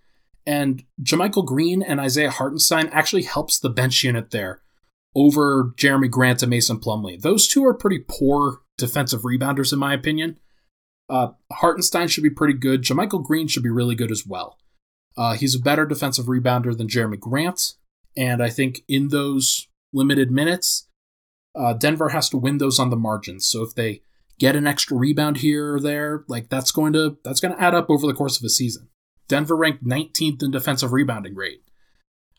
and 0.47 0.85
JaMychal 1.03 1.45
Green 1.45 1.83
and 1.83 2.01
Isaiah 2.01 2.31
Hartenstein 2.31 2.89
actually 2.89 3.23
helps 3.23 3.59
the 3.59 3.71
bench 3.71 4.03
unit 4.03 4.31
there 4.31 4.63
over 5.15 5.73
Jerami 5.77 6.11
Grant 6.11 6.43
and 6.43 6.51
Mason 6.51 6.79
Plumlee. 6.79 7.21
Those 7.21 7.47
two 7.47 7.65
are 7.65 7.75
pretty 7.75 8.05
poor 8.07 8.61
defensive 8.79 9.23
rebounders, 9.23 9.73
in 9.73 9.79
my 9.79 9.93
opinion. 9.95 10.39
Uh, 11.13 11.33
Hartenstein 11.53 12.09
should 12.09 12.25
be 12.25 12.31
pretty 12.31 12.55
good. 12.55 12.83
JaMychal 12.83 13.23
Green 13.23 13.47
should 13.47 13.63
be 13.63 13.69
really 13.69 13.95
good 13.95 14.11
as 14.11 14.27
well. 14.27 14.57
Uh, 15.15 15.35
he's 15.35 15.55
a 15.55 15.61
better 15.61 15.85
defensive 15.85 16.25
rebounder 16.25 16.75
than 16.75 16.89
Jerami 16.89 17.21
Grant, 17.21 17.75
and 18.17 18.43
I 18.43 18.49
think 18.49 18.81
in 18.89 19.09
those 19.09 19.69
limited 19.93 20.31
minutes, 20.31 20.89
uh, 21.55 21.75
Denver 21.75 22.09
has 22.09 22.31
to 22.31 22.39
win 22.39 22.57
those 22.57 22.79
on 22.79 22.89
the 22.89 22.97
margins. 22.97 23.47
So 23.47 23.63
if 23.63 23.75
they 23.75 24.01
get 24.39 24.57
an 24.57 24.67
extra 24.67 24.97
rebound 24.97 25.39
here 25.39 25.75
or 25.75 25.81
there, 25.81 26.25
like 26.29 26.49
that's 26.49 26.71
going 26.71 26.95
to 26.95 27.19
that's 27.25 27.41
going 27.41 27.55
to 27.55 27.63
add 27.63 27.75
up 27.75 27.91
over 27.91 28.07
the 28.07 28.15
course 28.15 28.39
of 28.39 28.45
a 28.45 28.49
season. 28.49 28.89
Denver 29.29 29.55
ranked 29.55 29.85
19th 29.85 30.43
in 30.43 30.51
defensive 30.51 30.93
rebounding 30.93 31.35
rate. 31.35 31.63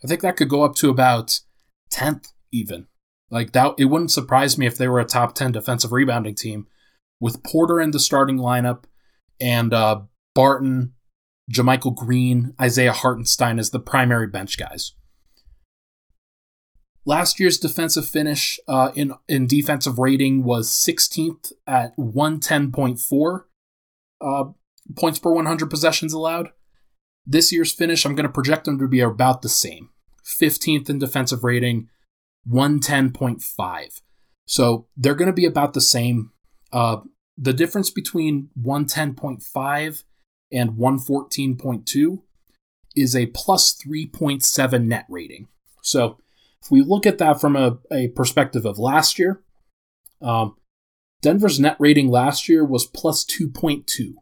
I 0.03 0.07
think 0.07 0.21
that 0.21 0.35
could 0.35 0.49
go 0.49 0.63
up 0.63 0.73
to 0.77 0.89
about 0.89 1.41
10th 1.93 2.33
even. 2.51 2.87
Like 3.29 3.51
that 3.51 3.75
it 3.77 3.85
wouldn't 3.85 4.09
surprise 4.09 4.57
me 4.57 4.65
if 4.65 4.79
they 4.79 4.87
were 4.87 4.99
a 4.99 5.05
top 5.05 5.35
10 5.35 5.51
defensive 5.51 5.91
rebounding 5.91 6.33
team 6.33 6.65
with 7.23 7.41
Porter 7.41 7.79
in 7.79 7.91
the 7.91 8.01
starting 8.01 8.37
lineup 8.37 8.83
and 9.39 9.73
uh, 9.73 10.01
Barton, 10.35 10.93
JaMychal 11.49 11.95
Green, 11.95 12.53
Isaiah 12.59 12.91
Hartenstein 12.91 13.59
as 13.59 13.69
the 13.69 13.79
primary 13.79 14.27
bench 14.27 14.57
guys. 14.57 14.91
Last 17.05 17.39
year's 17.39 17.57
defensive 17.57 18.05
finish 18.05 18.59
uh, 18.67 18.91
in 18.93 19.13
in 19.29 19.47
defensive 19.47 19.99
rating 19.99 20.43
was 20.43 20.67
16th 20.69 21.53
at 21.65 21.95
110.4 21.95 23.43
uh, 24.19 24.43
points 24.97 25.19
per 25.19 25.31
100 25.31 25.69
possessions 25.69 26.11
allowed. 26.11 26.49
This 27.25 27.53
year's 27.53 27.71
finish, 27.71 28.05
I'm 28.05 28.15
going 28.15 28.27
to 28.27 28.33
project 28.33 28.65
them 28.65 28.77
to 28.79 28.87
be 28.89 28.99
about 28.99 29.43
the 29.43 29.49
same. 29.49 29.91
15th 30.25 30.89
in 30.89 30.99
defensive 30.99 31.45
rating, 31.45 31.87
110.5. 32.49 34.01
So 34.45 34.87
they're 34.97 35.15
going 35.15 35.27
to 35.27 35.33
be 35.33 35.45
about 35.45 35.73
the 35.73 35.79
same. 35.79 36.31
Uh, 36.73 36.97
the 37.37 37.53
difference 37.53 37.89
between 37.89 38.49
110.5 38.61 40.03
and 40.51 40.71
114.2 40.71 42.21
is 42.95 43.15
a 43.15 43.25
plus 43.27 43.75
3.7 43.75 44.85
net 44.85 45.05
rating. 45.09 45.47
So 45.81 46.19
if 46.61 46.69
we 46.71 46.81
look 46.81 47.05
at 47.05 47.17
that 47.17 47.41
from 47.41 47.55
a, 47.55 47.79
a 47.91 48.09
perspective 48.09 48.65
of 48.65 48.77
last 48.77 49.17
year, 49.17 49.41
um, 50.21 50.55
Denver's 51.21 51.59
net 51.59 51.75
rating 51.79 52.09
last 52.09 52.47
year 52.47 52.63
was 52.63 52.85
plus 52.85 53.25
2.2, 53.25 54.13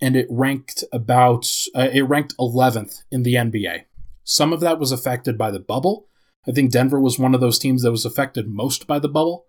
and 0.00 0.16
it 0.16 0.26
ranked 0.28 0.84
about 0.92 1.48
uh, 1.74 1.88
it 1.92 2.02
ranked 2.02 2.36
11th 2.38 3.02
in 3.10 3.22
the 3.22 3.34
NBA. 3.34 3.84
Some 4.24 4.52
of 4.52 4.60
that 4.60 4.78
was 4.78 4.92
affected 4.92 5.38
by 5.38 5.50
the 5.50 5.60
bubble. 5.60 6.08
I 6.46 6.52
think 6.52 6.70
Denver 6.70 7.00
was 7.00 7.18
one 7.18 7.34
of 7.34 7.40
those 7.40 7.58
teams 7.58 7.82
that 7.82 7.90
was 7.90 8.04
affected 8.04 8.48
most 8.48 8.86
by 8.86 8.98
the 8.98 9.08
bubble. 9.08 9.46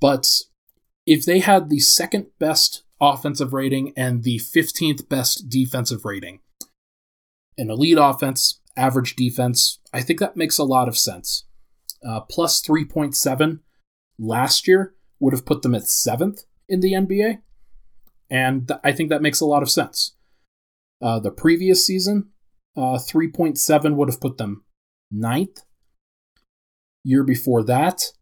But 0.00 0.42
if 1.06 1.24
they 1.24 1.38
had 1.38 1.68
the 1.68 1.78
second 1.78 2.26
best 2.38 2.82
offensive 3.00 3.52
rating 3.52 3.92
and 3.96 4.22
the 4.24 4.38
15th 4.38 5.08
best 5.08 5.48
defensive 5.48 6.04
rating, 6.04 6.40
an 7.58 7.70
elite 7.70 7.98
offense, 7.98 8.60
average 8.76 9.16
defense. 9.16 9.78
I 9.92 10.02
think 10.02 10.20
that 10.20 10.36
makes 10.36 10.58
a 10.58 10.64
lot 10.64 10.88
of 10.88 10.98
sense. 10.98 11.44
Uh, 12.06 12.20
plus 12.20 12.60
3.7 12.60 13.60
last 14.18 14.68
year 14.68 14.94
would 15.18 15.32
have 15.32 15.46
put 15.46 15.62
them 15.62 15.74
at 15.74 15.88
seventh 15.88 16.44
in 16.68 16.80
the 16.80 16.92
NBA. 16.92 17.38
And 18.30 18.68
th- 18.68 18.80
I 18.84 18.92
think 18.92 19.08
that 19.10 19.22
makes 19.22 19.40
a 19.40 19.46
lot 19.46 19.62
of 19.62 19.70
sense. 19.70 20.14
Uh, 21.02 21.18
the 21.18 21.30
previous 21.30 21.86
season, 21.86 22.30
uh, 22.76 22.98
3.7 22.98 23.96
would 23.96 24.08
have 24.08 24.20
put 24.20 24.36
them 24.36 24.64
ninth. 25.10 25.62
Year 27.02 27.22
before 27.22 27.62
that, 27.64 28.12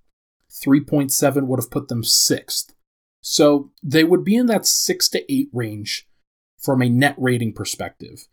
3.7 0.62 1.47
would 1.47 1.61
have 1.61 1.71
put 1.71 1.88
them 1.88 2.05
sixth. 2.05 2.75
So 3.21 3.71
they 3.83 4.05
would 4.05 4.25
be 4.25 4.37
in 4.37 4.47
that 4.47 4.67
six 4.67 5.09
to 5.11 5.33
eight 5.33 5.49
range 5.53 6.07
from 6.61 6.83
a 6.83 6.88
net 6.88 7.14
rating 7.19 7.53
perspective. 7.53 8.29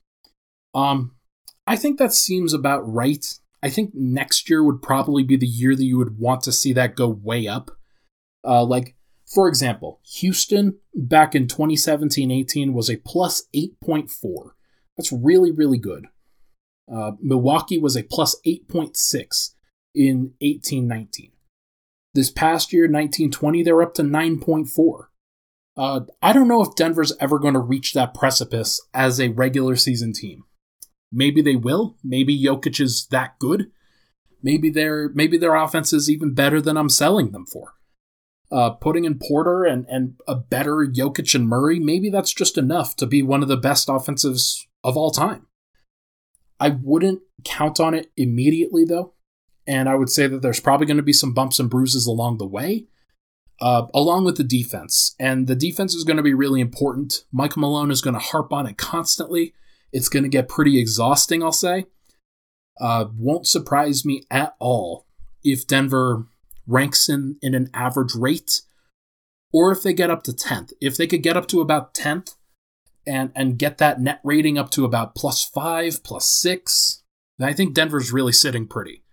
Um, 0.74 1.16
I 1.66 1.76
think 1.76 1.98
that 1.98 2.14
seems 2.14 2.54
about 2.54 2.82
right. 2.82 3.26
I 3.64 3.70
think 3.70 3.92
next 3.94 4.50
year 4.50 4.64
would 4.64 4.82
probably 4.82 5.24
be 5.24 5.38
the 5.38 5.48
year 5.48 5.76
that 5.76 5.84
you 5.84 5.98
would 5.98 6.18
want 6.18 6.42
to 6.44 6.52
see 6.52 6.74
that 6.74 6.96
go 6.96 7.08
way 7.08 7.48
up. 7.48 7.72
Uh, 8.46 8.66
like, 8.66 8.96
for 9.26 9.48
example, 9.48 10.02
Houston 10.16 10.80
back 10.94 11.36
in 11.36 11.48
2017 11.48 12.32
18 12.32 12.74
was 12.74 12.90
a 12.90 12.98
plus 12.98 13.44
8.4. 13.56 14.52
That's 14.98 15.12
really, 15.12 15.52
really 15.52 15.78
good. 15.78 16.08
Uh, 16.92 17.12
Milwaukee 17.22 17.78
was 17.78 17.96
a 17.96 18.04
plus 18.04 18.36
8.6 18.46 19.54
in 19.96 20.34
18 20.42 20.88
19. 20.88 21.32
This 22.14 22.30
past 22.30 22.74
year, 22.74 22.84
1920, 22.84 23.64
they're 23.64 23.82
up 23.82 23.94
to 23.96 24.04
9.4. 24.04 25.06
Uh, 25.78 26.02
I 26.22 26.34
don't 26.34 26.48
know 26.48 26.62
if 26.62 26.76
Denver's 26.76 27.14
ever 27.20 27.40
going 27.40 27.54
to 27.54 27.60
reach 27.60 27.94
that 27.94 28.14
precipice 28.14 28.82
as 28.94 29.20
a 29.20 29.30
regular 29.30 29.76
season 29.76 30.14
team. 30.14 30.44
Maybe 31.12 31.42
they 31.42 31.56
will. 31.56 31.98
Maybe 32.04 32.38
Jokic 32.38 32.80
is 32.82 33.08
that 33.12 33.40
good. 33.40 33.72
Maybe 34.44 34.70
their 34.70 35.10
maybe 35.10 35.38
their 35.38 35.56
offense 35.56 35.94
is 35.94 36.10
even 36.10 36.34
better 36.34 36.62
than 36.62 36.76
I'm 36.76 36.90
selling 36.90 37.32
them 37.32 37.46
for. 37.46 37.76
Uh, 38.52 38.72
putting 38.72 39.06
in 39.06 39.18
Porter 39.18 39.64
and, 39.64 39.86
and 39.88 40.16
a 40.28 40.36
better 40.36 40.86
Jokic 40.86 41.34
and 41.36 41.48
Murray, 41.48 41.80
maybe 41.80 42.10
that's 42.10 42.34
just 42.34 42.58
enough 42.58 42.96
to 42.98 43.06
be 43.06 43.24
one 43.24 43.42
of 43.42 43.48
the 43.48 43.56
best 43.56 43.88
offensives 43.88 44.68
of 44.84 44.98
all 44.98 45.12
time. 45.12 45.48
I 46.60 46.70
wouldn't 46.70 47.22
count 47.46 47.80
on 47.80 47.94
it 47.94 48.12
immediately, 48.18 48.84
though. 48.84 49.14
And 49.72 49.88
I 49.88 49.96
would 49.96 50.10
say 50.10 50.28
that 50.28 50.42
there's 50.42 50.60
probably 50.60 50.86
going 50.86 50.98
to 50.98 51.04
be 51.04 51.14
some 51.14 51.34
bumps 51.34 51.58
and 51.58 51.70
bruises 51.70 52.06
along 52.06 52.40
the 52.40 52.46
way, 52.46 52.88
uh, 53.62 53.88
along 53.94 54.26
with 54.26 54.36
the 54.36 54.44
defense. 54.44 55.16
And 55.18 55.48
the 55.48 55.56
defense 55.56 55.96
is 55.96 56.04
going 56.04 56.18
to 56.18 56.24
be 56.24 56.34
really 56.34 56.60
important. 56.60 57.24
Michael 57.32 57.62
Malone 57.62 57.90
is 57.90 58.02
going 58.02 58.16
to 58.16 58.20
harp 58.20 58.52
on 58.52 58.68
it 58.68 58.78
constantly. 58.78 59.54
It's 59.94 60.10
going 60.10 60.24
to 60.24 60.30
get 60.30 60.50
pretty 60.50 60.78
exhausting, 60.78 61.42
I'll 61.42 61.54
say. 61.54 61.86
Uh, 62.82 63.06
won't 63.18 63.48
surprise 63.48 64.04
me 64.04 64.24
at 64.30 64.56
all 64.60 65.06
if 65.42 65.66
Denver 65.66 66.26
ranks 66.68 67.08
in, 67.08 67.38
in 67.42 67.56
an 67.56 67.70
average 67.74 68.14
rate 68.14 68.64
or 69.54 69.72
if 69.72 69.84
they 69.84 69.94
get 69.94 70.10
up 70.10 70.24
to 70.24 70.34
10th. 70.34 70.74
If 70.82 70.98
they 70.98 71.08
could 71.08 71.24
get 71.24 71.38
up 71.38 71.48
to 71.48 71.62
about 71.62 71.94
10th 71.94 72.36
and, 73.08 73.32
and 73.38 73.58
get 73.58 73.78
that 73.78 74.02
net 74.02 74.20
rating 74.26 74.58
up 74.58 74.70
to 74.72 74.84
about 74.84 75.16
plus 75.16 75.46
five, 75.46 76.04
plus 76.04 76.28
six, 76.28 77.04
then 77.38 77.48
I 77.48 77.54
think 77.54 77.74
Denver's 77.74 78.12
really 78.12 78.34
sitting 78.34 78.68
pretty. 78.68 79.04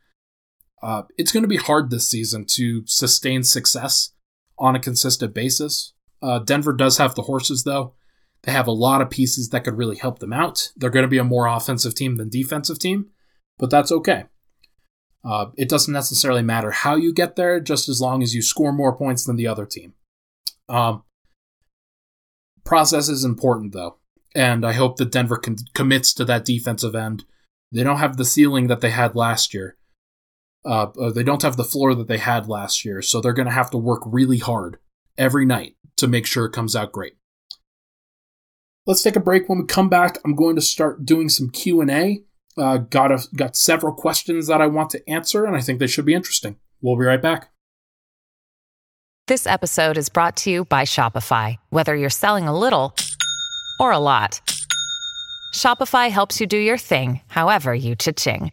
Uh, 0.83 1.03
it's 1.17 1.33
going 1.33 1.43
to 1.43 1.49
be 1.49 1.57
hard 1.57 1.91
this 1.91 2.09
season 2.09 2.45
to 2.45 2.83
sustain 2.87 3.43
success 3.43 4.13
on 4.59 4.77
a 4.77 4.81
consistent 4.81 5.35
basis. 5.35 5.93
Uh, 6.23 6.39
Denver 6.39 6.73
does 6.73 6.99
have 6.99 7.15
the 7.15 7.23
horses, 7.23 7.65
though. 7.65 7.95
They 8.43 8.53
have 8.53 8.67
a 8.67 8.73
lot 8.73 9.01
of 9.01 9.11
pieces 9.11 9.49
that 9.51 9.65
could 9.65 9.77
really 9.77 9.97
help 9.97 10.21
them 10.21 10.33
out. 10.33 10.71
They're 10.77 10.91
going 10.91 11.05
to 11.05 11.09
be 11.09 11.19
a 11.19 11.25
more 11.25 11.47
offensive 11.47 11.95
team 11.95 12.17
than 12.17 12.29
defensive 12.29 12.79
team, 12.79 13.11
but 13.59 13.71
that's 13.71 13.91
okay. 13.91 14.25
Uh, 15.25 15.47
it 15.57 15.69
doesn't 15.69 15.93
necessarily 15.93 16.43
matter 16.43 16.71
how 16.71 16.95
you 16.95 17.13
get 17.13 17.37
there, 17.37 17.61
just 17.61 17.89
as 17.89 18.01
long 18.01 18.23
as 18.23 18.35
you 18.35 18.43
score 18.43 18.73
more 18.73 18.97
points 18.97 19.25
than 19.25 19.37
the 19.37 19.49
other 19.49 19.67
team. 19.67 19.95
Um, 20.69 21.03
process 22.65 23.09
is 23.09 23.25
important, 23.25 23.73
though, 23.73 23.99
and 24.35 24.65
I 24.65 24.73
hope 24.73 24.97
that 24.99 25.11
Denver 25.11 25.37
con- 25.37 25.57
commits 25.75 26.15
to 26.15 26.25
that 26.27 26.45
defensive 26.45 26.95
end. 26.95 27.25
They 27.73 27.83
don't 27.83 27.99
have 27.99 28.17
the 28.17 28.25
ceiling 28.25 28.69
that 28.69 28.81
they 28.81 28.91
had 28.91 29.17
last 29.17 29.53
year, 29.53 29.77
uh, 30.69 30.93
uh, 31.01 31.11
they 31.11 31.23
don't 31.23 31.43
have 31.43 31.57
the 31.57 31.65
floor 31.65 31.95
that 31.95 32.09
they 32.09 32.19
had 32.19 32.47
last 32.47 32.85
year, 32.85 33.01
so 33.01 33.21
they're 33.21 33.33
going 33.33 33.49
to 33.49 33.53
have 33.55 33.71
to 33.71 33.79
work 33.79 34.03
really 34.05 34.39
hard 34.39 34.79
every 35.17 35.47
night 35.47 35.77
to 35.97 36.07
make 36.07 36.27
sure 36.27 36.45
it 36.45 36.53
comes 36.53 36.77
out 36.77 36.93
great. 36.93 37.15
Let's 38.87 39.03
take 39.03 39.17
a 39.17 39.21
break. 39.21 39.49
When 39.49 39.59
we 39.59 39.65
come 39.65 39.89
back, 39.89 40.19
I'm 40.25 40.35
going 40.35 40.57
to 40.57 40.63
start 40.63 41.07
doing 41.07 41.29
some 41.29 41.51
Q 41.51 41.81
and 41.81 41.91
A. 41.91 42.23
Uh, 42.57 42.79
got 42.79 43.11
a, 43.11 43.27
got 43.35 43.57
several 43.57 43.95
questions 43.95 44.47
that 44.49 44.61
I 44.61 44.67
want 44.67 44.91
to 44.91 45.09
answer, 45.09 45.45
and 45.45 45.57
I 45.57 45.61
think 45.61 45.79
they 45.79 45.87
should 45.87 46.05
be 46.05 46.15
interesting. 46.15 46.57
We'll 46.83 46.97
be 46.97 47.05
right 47.05 47.23
back. 47.23 47.51
This 49.27 49.47
episode 49.47 49.97
is 49.99 50.09
brought 50.09 50.37
to 50.39 50.51
you 50.51 50.65
by 50.65 50.83
Shopify. 50.85 51.57
Whether 51.71 51.95
you're 51.97 52.11
selling 52.11 52.49
a 52.49 52.59
little 52.59 52.95
or 53.81 53.93
a 53.93 53.99
lot, 53.99 54.41
Shopify 55.55 56.11
helps 56.11 56.41
you 56.41 56.47
do 56.47 56.59
your 56.59 56.79
thing, 56.79 57.21
however 57.29 57.75
you 57.75 57.95
cha-ching. 57.95 58.53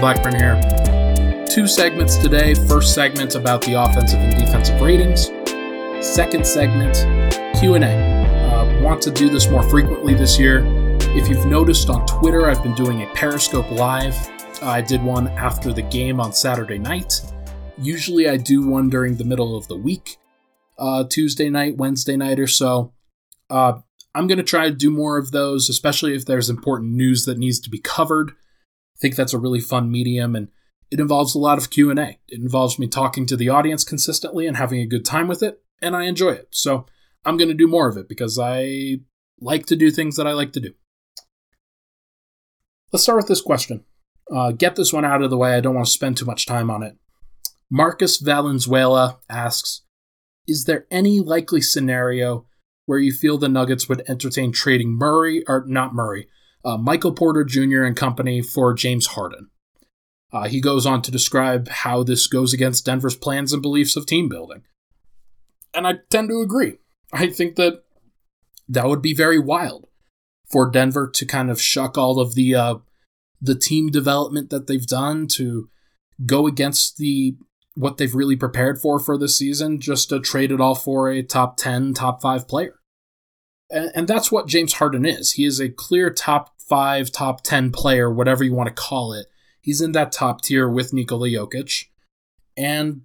Blackburn 0.00 0.34
here. 0.34 1.46
Two 1.48 1.66
segments 1.66 2.16
today. 2.16 2.54
First 2.54 2.94
segment 2.94 3.34
about 3.34 3.62
the 3.62 3.74
offensive 3.74 4.18
and 4.18 4.36
defensive 4.36 4.80
ratings. 4.80 5.30
Second 6.06 6.46
segment, 6.46 6.94
Q&A. 7.58 7.80
Uh, 7.82 8.82
want 8.82 9.00
to 9.02 9.10
do 9.10 9.28
this 9.28 9.48
more 9.48 9.62
frequently 9.68 10.14
this 10.14 10.38
year. 10.38 10.62
If 11.16 11.28
you've 11.28 11.46
noticed 11.46 11.88
on 11.88 12.06
Twitter, 12.06 12.50
I've 12.50 12.62
been 12.62 12.74
doing 12.74 13.02
a 13.02 13.06
Periscope 13.14 13.70
Live. 13.70 14.14
I 14.62 14.80
did 14.82 15.02
one 15.02 15.28
after 15.28 15.72
the 15.72 15.82
game 15.82 16.20
on 16.20 16.32
Saturday 16.32 16.78
night. 16.78 17.20
Usually 17.78 18.28
I 18.28 18.36
do 18.36 18.66
one 18.66 18.90
during 18.90 19.16
the 19.16 19.24
middle 19.24 19.56
of 19.56 19.66
the 19.68 19.76
week, 19.76 20.18
uh, 20.78 21.04
Tuesday 21.08 21.48
night, 21.48 21.76
Wednesday 21.76 22.16
night 22.16 22.38
or 22.38 22.46
so. 22.46 22.92
Uh, 23.48 23.80
I'm 24.14 24.26
going 24.26 24.38
to 24.38 24.44
try 24.44 24.68
to 24.68 24.74
do 24.74 24.90
more 24.90 25.18
of 25.18 25.30
those, 25.30 25.68
especially 25.68 26.14
if 26.14 26.24
there's 26.24 26.48
important 26.48 26.92
news 26.92 27.24
that 27.24 27.38
needs 27.38 27.60
to 27.60 27.70
be 27.70 27.78
covered. 27.78 28.32
I 28.96 28.98
think 29.00 29.16
that's 29.16 29.34
a 29.34 29.38
really 29.38 29.60
fun 29.60 29.90
medium 29.90 30.34
and 30.34 30.48
it 30.90 31.00
involves 31.00 31.34
a 31.34 31.38
lot 31.38 31.58
of 31.58 31.70
Q&A. 31.70 32.18
It 32.28 32.40
involves 32.40 32.78
me 32.78 32.86
talking 32.86 33.26
to 33.26 33.36
the 33.36 33.48
audience 33.48 33.84
consistently 33.84 34.46
and 34.46 34.56
having 34.56 34.80
a 34.80 34.86
good 34.86 35.04
time 35.04 35.26
with 35.26 35.42
it, 35.42 35.60
and 35.82 35.96
I 35.96 36.04
enjoy 36.04 36.30
it. 36.30 36.48
So, 36.52 36.86
I'm 37.24 37.36
going 37.36 37.48
to 37.48 37.54
do 37.54 37.66
more 37.66 37.88
of 37.88 37.96
it 37.96 38.08
because 38.08 38.38
I 38.38 39.00
like 39.40 39.66
to 39.66 39.76
do 39.76 39.90
things 39.90 40.16
that 40.16 40.28
I 40.28 40.32
like 40.32 40.52
to 40.52 40.60
do. 40.60 40.72
Let's 42.92 43.02
start 43.02 43.16
with 43.16 43.26
this 43.26 43.40
question. 43.40 43.84
Uh, 44.32 44.52
get 44.52 44.76
this 44.76 44.92
one 44.92 45.04
out 45.04 45.22
of 45.22 45.30
the 45.30 45.36
way. 45.36 45.54
I 45.54 45.60
don't 45.60 45.74
want 45.74 45.86
to 45.86 45.92
spend 45.92 46.16
too 46.16 46.24
much 46.24 46.46
time 46.46 46.70
on 46.70 46.84
it. 46.84 46.96
Marcus 47.68 48.18
Valenzuela 48.18 49.18
asks 49.28 49.82
Is 50.46 50.64
there 50.64 50.86
any 50.88 51.18
likely 51.18 51.60
scenario 51.60 52.46
where 52.86 53.00
you 53.00 53.12
feel 53.12 53.38
the 53.38 53.48
Nuggets 53.48 53.88
would 53.88 54.08
entertain 54.08 54.52
trading 54.52 54.90
Murray, 54.92 55.44
or 55.48 55.64
not 55.66 55.94
Murray, 55.94 56.28
uh, 56.66 56.76
Michael 56.76 57.12
Porter 57.12 57.44
Jr. 57.44 57.84
and 57.84 57.96
company 57.96 58.42
for 58.42 58.74
James 58.74 59.06
Harden. 59.06 59.48
Uh, 60.32 60.48
he 60.48 60.60
goes 60.60 60.84
on 60.84 61.00
to 61.02 61.10
describe 61.10 61.68
how 61.68 62.02
this 62.02 62.26
goes 62.26 62.52
against 62.52 62.84
Denver's 62.84 63.16
plans 63.16 63.52
and 63.52 63.62
beliefs 63.62 63.96
of 63.96 64.04
team 64.04 64.28
building. 64.28 64.64
And 65.72 65.86
I 65.86 65.94
tend 66.10 66.28
to 66.28 66.42
agree. 66.42 66.78
I 67.12 67.28
think 67.28 67.56
that 67.56 67.84
that 68.68 68.86
would 68.86 69.00
be 69.00 69.14
very 69.14 69.38
wild. 69.38 69.86
for 70.50 70.70
Denver 70.70 71.08
to 71.12 71.26
kind 71.26 71.50
of 71.50 71.60
shuck 71.60 71.96
all 71.98 72.20
of 72.20 72.34
the 72.34 72.54
uh, 72.54 72.74
the 73.40 73.54
team 73.54 73.90
development 73.90 74.50
that 74.50 74.66
they've 74.66 74.86
done 74.86 75.26
to 75.28 75.68
go 76.24 76.46
against 76.46 76.96
the 76.96 77.36
what 77.74 77.98
they've 77.98 78.14
really 78.14 78.36
prepared 78.36 78.80
for 78.80 78.98
for 78.98 79.18
the 79.18 79.28
season 79.28 79.80
just 79.80 80.08
to 80.08 80.20
trade 80.20 80.50
it 80.50 80.60
all 80.60 80.74
for 80.74 81.10
a 81.10 81.22
top 81.22 81.56
10 81.58 81.92
top 81.92 82.22
5 82.22 82.48
player 82.48 82.76
and, 83.70 83.90
and 83.94 84.08
that's 84.08 84.32
what 84.32 84.46
james 84.46 84.74
harden 84.74 85.04
is 85.04 85.32
he 85.32 85.44
is 85.44 85.60
a 85.60 85.68
clear 85.68 86.08
top 86.08 86.54
5 86.68 87.12
top 87.12 87.42
10 87.42 87.70
player 87.72 88.12
whatever 88.12 88.44
you 88.44 88.54
want 88.54 88.68
to 88.68 88.74
call 88.74 89.12
it. 89.12 89.26
He's 89.60 89.80
in 89.80 89.92
that 89.92 90.12
top 90.12 90.42
tier 90.42 90.68
with 90.68 90.92
nikola 90.92 91.28
jokic. 91.28 91.86
And 92.56 93.02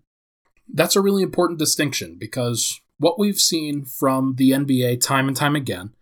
that's 0.71 0.95
a 0.95 1.01
really 1.01 1.23
important 1.23 1.59
distinction 1.59 2.17
because 2.19 2.79
what 2.97 3.19
we've 3.19 3.39
seen 3.39 3.83
from 3.83 4.35
the 4.37 4.51
nba 4.51 5.01
time 5.01 5.27
and 5.27 5.35
time 5.35 5.55
again 5.55 5.93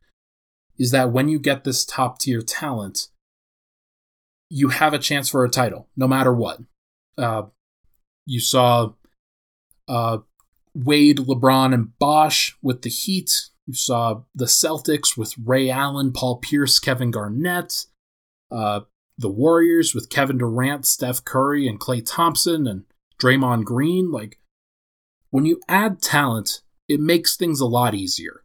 is 0.77 0.91
that 0.91 1.11
when 1.11 1.27
you 1.27 1.39
get 1.39 1.63
this 1.63 1.83
top 1.85 2.19
tier 2.19 2.41
talent 2.41 3.07
you 4.49 4.69
have 4.69 4.93
a 4.93 4.99
chance 4.99 5.29
for 5.29 5.45
a 5.45 5.49
title 5.49 5.87
no 5.95 6.07
matter 6.07 6.33
what. 6.33 6.59
Uh, 7.17 7.43
you 8.25 8.39
saw 8.39 8.93
uh, 9.87 10.19
Wade, 10.73 11.17
LeBron, 11.17 11.73
and 11.73 11.97
Bosh 11.97 12.55
with 12.61 12.81
the 12.81 12.89
Heat. 12.89 13.49
You 13.69 13.75
saw 13.75 14.23
the 14.33 14.45
Celtics 14.45 15.15
with 15.15 15.35
Ray 15.37 15.69
Allen, 15.69 16.11
Paul 16.11 16.37
Pierce, 16.37 16.79
Kevin 16.79 17.11
Garnett. 17.11 17.85
Uh, 18.49 18.79
the 19.15 19.29
Warriors 19.29 19.93
with 19.93 20.09
Kevin 20.09 20.39
Durant, 20.39 20.87
Steph 20.87 21.23
Curry, 21.23 21.67
and 21.67 21.79
Klay 21.79 22.03
Thompson, 22.03 22.65
and 22.65 22.85
Draymond 23.21 23.65
Green. 23.65 24.11
Like, 24.11 24.39
when 25.29 25.45
you 25.45 25.61
add 25.67 26.01
talent, 26.01 26.61
it 26.87 26.99
makes 26.99 27.37
things 27.37 27.59
a 27.59 27.67
lot 27.67 27.93
easier. 27.93 28.43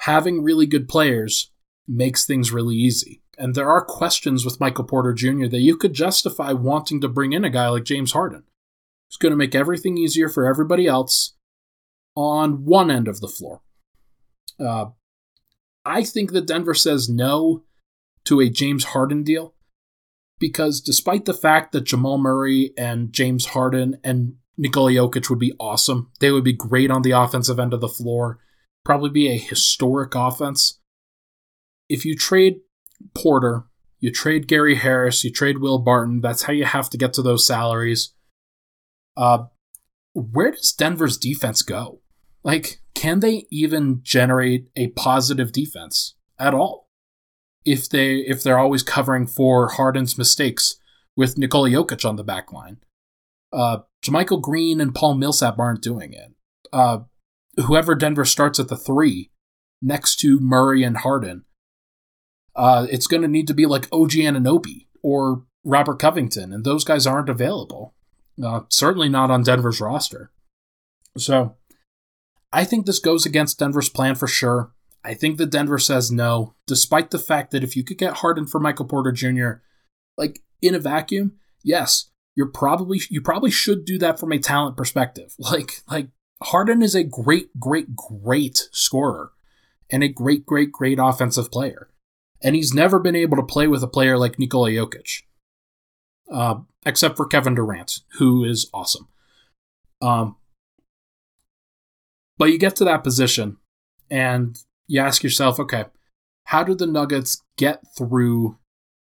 Having 0.00 0.42
really 0.42 0.66
good 0.66 0.86
players 0.86 1.50
makes 1.86 2.26
things 2.26 2.52
really 2.52 2.76
easy. 2.76 3.22
And 3.38 3.54
there 3.54 3.70
are 3.70 3.82
questions 3.82 4.44
with 4.44 4.60
Michael 4.60 4.84
Porter 4.84 5.14
Jr. 5.14 5.46
that 5.46 5.60
you 5.60 5.78
could 5.78 5.94
justify 5.94 6.52
wanting 6.52 7.00
to 7.00 7.08
bring 7.08 7.32
in 7.32 7.42
a 7.42 7.48
guy 7.48 7.70
like 7.70 7.84
James 7.84 8.12
Harden. 8.12 8.42
It's 9.08 9.16
going 9.16 9.32
to 9.32 9.36
make 9.36 9.54
everything 9.54 9.96
easier 9.96 10.28
for 10.28 10.46
everybody 10.46 10.86
else 10.86 11.38
on 12.14 12.66
one 12.66 12.90
end 12.90 13.08
of 13.08 13.20
the 13.20 13.28
floor. 13.28 13.62
Uh, 14.60 14.86
I 15.84 16.04
think 16.04 16.32
that 16.32 16.46
Denver 16.46 16.74
says 16.74 17.08
no 17.08 17.64
to 18.24 18.40
a 18.40 18.50
James 18.50 18.84
Harden 18.84 19.22
deal 19.22 19.54
because 20.38 20.80
despite 20.80 21.24
the 21.24 21.34
fact 21.34 21.72
that 21.72 21.84
Jamal 21.84 22.18
Murray 22.18 22.72
and 22.76 23.12
James 23.12 23.46
Harden 23.46 23.98
and 24.04 24.34
Nikola 24.56 24.92
Jokic 24.92 25.30
would 25.30 25.38
be 25.38 25.54
awesome, 25.58 26.10
they 26.20 26.30
would 26.30 26.44
be 26.44 26.52
great 26.52 26.90
on 26.90 27.02
the 27.02 27.12
offensive 27.12 27.58
end 27.58 27.72
of 27.72 27.80
the 27.80 27.88
floor, 27.88 28.38
probably 28.84 29.10
be 29.10 29.28
a 29.28 29.38
historic 29.38 30.14
offense. 30.14 30.80
If 31.88 32.04
you 32.04 32.16
trade 32.16 32.60
Porter, 33.14 33.64
you 34.00 34.12
trade 34.12 34.48
Gary 34.48 34.76
Harris, 34.76 35.24
you 35.24 35.32
trade 35.32 35.58
Will 35.58 35.78
Barton, 35.78 36.20
that's 36.20 36.42
how 36.42 36.52
you 36.52 36.64
have 36.64 36.90
to 36.90 36.98
get 36.98 37.12
to 37.14 37.22
those 37.22 37.46
salaries. 37.46 38.14
Uh, 39.16 39.44
where 40.12 40.52
does 40.52 40.72
Denver's 40.72 41.18
defense 41.18 41.62
go? 41.62 42.00
Like, 42.44 42.80
can 42.98 43.20
they 43.20 43.46
even 43.48 44.00
generate 44.02 44.70
a 44.74 44.88
positive 44.88 45.52
defense 45.52 46.16
at 46.36 46.52
all? 46.52 46.88
If 47.64 47.88
they 47.88 48.16
if 48.16 48.42
they're 48.42 48.58
always 48.58 48.82
covering 48.82 49.28
for 49.28 49.68
Harden's 49.68 50.18
mistakes 50.18 50.80
with 51.14 51.38
Nikola 51.38 51.70
Jokic 51.70 52.04
on 52.04 52.16
the 52.16 52.24
back 52.24 52.52
line. 52.52 52.78
Uh, 53.52 53.78
Green 54.40 54.80
and 54.80 54.94
Paul 54.94 55.14
Millsap 55.14 55.60
aren't 55.60 55.80
doing 55.80 56.12
it. 56.12 56.34
Uh, 56.72 57.00
whoever 57.56 57.94
Denver 57.94 58.24
starts 58.24 58.58
at 58.58 58.66
the 58.66 58.76
three 58.76 59.30
next 59.80 60.16
to 60.16 60.40
Murray 60.40 60.82
and 60.82 60.96
Harden, 60.96 61.44
uh, 62.56 62.88
it's 62.90 63.06
going 63.06 63.22
to 63.22 63.28
need 63.28 63.46
to 63.46 63.54
be 63.54 63.64
like 63.64 63.88
OG 63.92 64.10
Anunoby 64.12 64.86
or 65.02 65.44
Robert 65.62 66.00
Covington, 66.00 66.52
and 66.52 66.64
those 66.64 66.82
guys 66.82 67.06
aren't 67.06 67.28
available. 67.28 67.94
Uh, 68.42 68.62
certainly 68.70 69.08
not 69.08 69.30
on 69.30 69.44
Denver's 69.44 69.80
roster. 69.80 70.32
So 71.16 71.56
I 72.52 72.64
think 72.64 72.86
this 72.86 72.98
goes 72.98 73.26
against 73.26 73.58
Denver's 73.58 73.88
plan 73.88 74.14
for 74.14 74.26
sure. 74.26 74.72
I 75.04 75.14
think 75.14 75.38
that 75.38 75.50
Denver 75.50 75.78
says 75.78 76.10
no, 76.10 76.54
despite 76.66 77.10
the 77.10 77.18
fact 77.18 77.50
that 77.50 77.62
if 77.62 77.76
you 77.76 77.84
could 77.84 77.98
get 77.98 78.14
Harden 78.14 78.46
for 78.46 78.58
Michael 78.58 78.86
Porter 78.86 79.12
Jr., 79.12 79.62
like 80.16 80.42
in 80.60 80.74
a 80.74 80.78
vacuum, 80.78 81.36
yes, 81.62 82.10
you're 82.34 82.50
probably 82.50 83.00
you 83.10 83.20
probably 83.20 83.50
should 83.50 83.84
do 83.84 83.98
that 83.98 84.18
from 84.18 84.32
a 84.32 84.38
talent 84.38 84.76
perspective. 84.76 85.34
Like 85.38 85.82
like 85.90 86.08
Harden 86.42 86.82
is 86.82 86.94
a 86.94 87.04
great, 87.04 87.48
great, 87.58 87.94
great 87.96 88.68
scorer 88.72 89.32
and 89.90 90.02
a 90.02 90.08
great, 90.08 90.46
great, 90.46 90.72
great 90.72 90.98
offensive 91.00 91.50
player. 91.50 91.88
And 92.42 92.54
he's 92.54 92.72
never 92.72 93.00
been 93.00 93.16
able 93.16 93.36
to 93.36 93.42
play 93.42 93.66
with 93.66 93.82
a 93.82 93.88
player 93.88 94.16
like 94.16 94.38
Nikola 94.38 94.70
Jokic 94.70 95.22
uh, 96.30 96.56
except 96.84 97.16
for 97.16 97.26
Kevin 97.26 97.54
Durant, 97.54 98.00
who 98.18 98.44
is 98.44 98.68
awesome. 98.72 99.08
Um, 100.00 100.36
but 102.38 102.50
you 102.50 102.58
get 102.58 102.76
to 102.76 102.84
that 102.84 103.04
position 103.04 103.58
and 104.10 104.58
you 104.86 105.00
ask 105.00 105.22
yourself, 105.22 105.60
okay, 105.60 105.86
how 106.44 106.62
do 106.62 106.74
the 106.74 106.86
Nuggets 106.86 107.42
get 107.58 107.82
through 107.96 108.56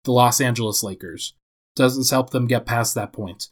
the 0.03 0.11
Los 0.11 0.41
Angeles 0.41 0.83
Lakers? 0.83 1.35
Does 1.75 1.95
this 1.95 2.09
help 2.09 2.31
them 2.31 2.47
get 2.47 2.65
past 2.65 2.95
that 2.95 3.13
point? 3.13 3.49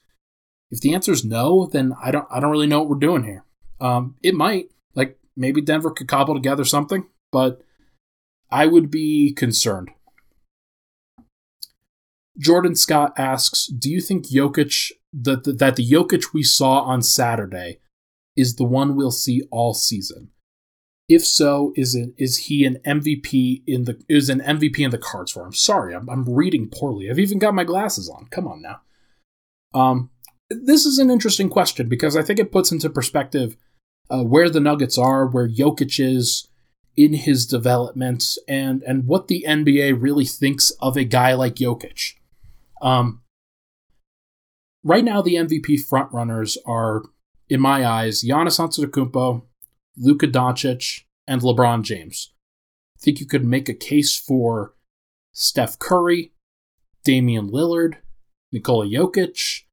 If 0.70 0.82
the 0.82 0.94
answer 0.94 1.14
is 1.14 1.24
no, 1.24 1.68
then 1.68 1.94
I 2.04 2.12
don't 2.12 2.28
I 2.30 2.42
don't 2.42 2.52
really 2.52 2.68
know 2.68 2.80
what 2.80 2.90
we're 2.90 2.96
doing 3.00 3.24
here. 3.24 3.46
Um, 3.80 4.16
it 4.22 4.36
might 4.36 4.72
like 4.96 5.18
maybe 5.38 5.62
Denver 5.62 5.92
could 5.92 6.10
cobble 6.10 6.34
together 6.34 6.66
something, 6.66 7.08
but 7.32 7.62
I 8.52 8.66
would 8.66 8.92
be 8.92 9.34
concerned. 9.34 9.92
Jordan 12.38 12.76
Scott 12.76 13.14
asks, 13.18 13.68
"Do 13.68 13.90
you 13.90 14.02
think 14.02 14.28
Jokic 14.28 14.92
that 15.14 15.46
the, 15.46 15.54
that 15.54 15.78
the 15.78 15.90
Jokic 15.90 16.34
we 16.34 16.44
saw 16.44 16.82
on 16.82 17.02
Saturday 17.02 17.80
is 18.38 18.56
the 18.56 18.64
one 18.64 18.96
we'll 18.96 19.12
see 19.12 19.42
all 19.52 19.74
season? 19.74 20.30
If 21.10 21.26
so, 21.26 21.74
is 21.76 21.96
it 21.96 22.14
is 22.18 22.38
he 22.38 22.66
an 22.66 22.78
MVP 22.86 23.64
in 23.66 23.86
the 23.86 24.02
is 24.08 24.30
an 24.30 24.42
MVP 24.42 24.80
in 24.80 24.92
the 24.92 24.98
cards 24.98 25.32
for 25.32 25.46
him? 25.46 25.54
Sorry, 25.54 25.96
I'm 25.96 26.10
I'm 26.10 26.26
reading 26.26 26.70
poorly. 26.70 27.10
I've 27.10 27.20
even 27.20 27.40
got 27.40 27.54
my 27.54 27.64
glasses 27.64 28.10
on. 28.10 28.28
Come 28.28 28.48
on 28.48 28.62
now. 28.62 28.82
Um, 29.74 30.12
this 30.50 30.86
is 30.86 30.98
an 30.98 31.10
interesting 31.10 31.50
question 31.50 31.90
because 31.90 32.16
I 32.16 32.24
think 32.24 32.40
it 32.40 32.52
puts 32.52 32.72
into 32.72 32.90
perspective 32.90 33.58
uh, 34.10 34.24
where 34.24 34.50
the 34.50 34.60
Nuggets 34.60 34.98
are, 34.98 35.26
where 35.26 35.48
Jokic 35.48 36.00
is 36.00 36.48
in 36.96 37.14
his 37.14 37.46
development, 37.46 38.38
and 38.48 38.84
and 38.84 39.06
what 39.06 39.28
the 39.28 39.46
NBA 39.48 40.02
really 40.02 40.26
thinks 40.26 40.72
of 40.82 40.98
a 40.98 41.04
guy 41.04 41.34
like 41.34 41.56
Jokic. 41.56 42.16
Um, 42.82 43.22
right 44.84 45.04
now, 45.04 45.22
the 45.22 45.36
MVP 45.36 45.88
frontrunners 45.88 46.58
are, 46.66 47.04
in 47.50 47.62
my 47.62 47.86
eyes, 47.86 48.24
Giannis 48.24 48.60
Antetokounmpo, 48.60 49.44
Luka 49.98 50.28
Doncic, 50.28 51.04
and 51.28 51.42
LeBron 51.42 51.84
James. 51.84 52.34
I 52.98 53.00
think 53.04 53.20
you 53.20 53.26
could 53.26 53.46
make 53.46 53.70
a 53.70 53.74
case 53.74 54.18
for 54.18 54.74
Steph 55.32 55.78
Curry, 55.80 56.34
Damian 57.04 57.50
Lillard, 57.50 57.96
Nikola 58.52 58.86
Jokic. 58.86 59.64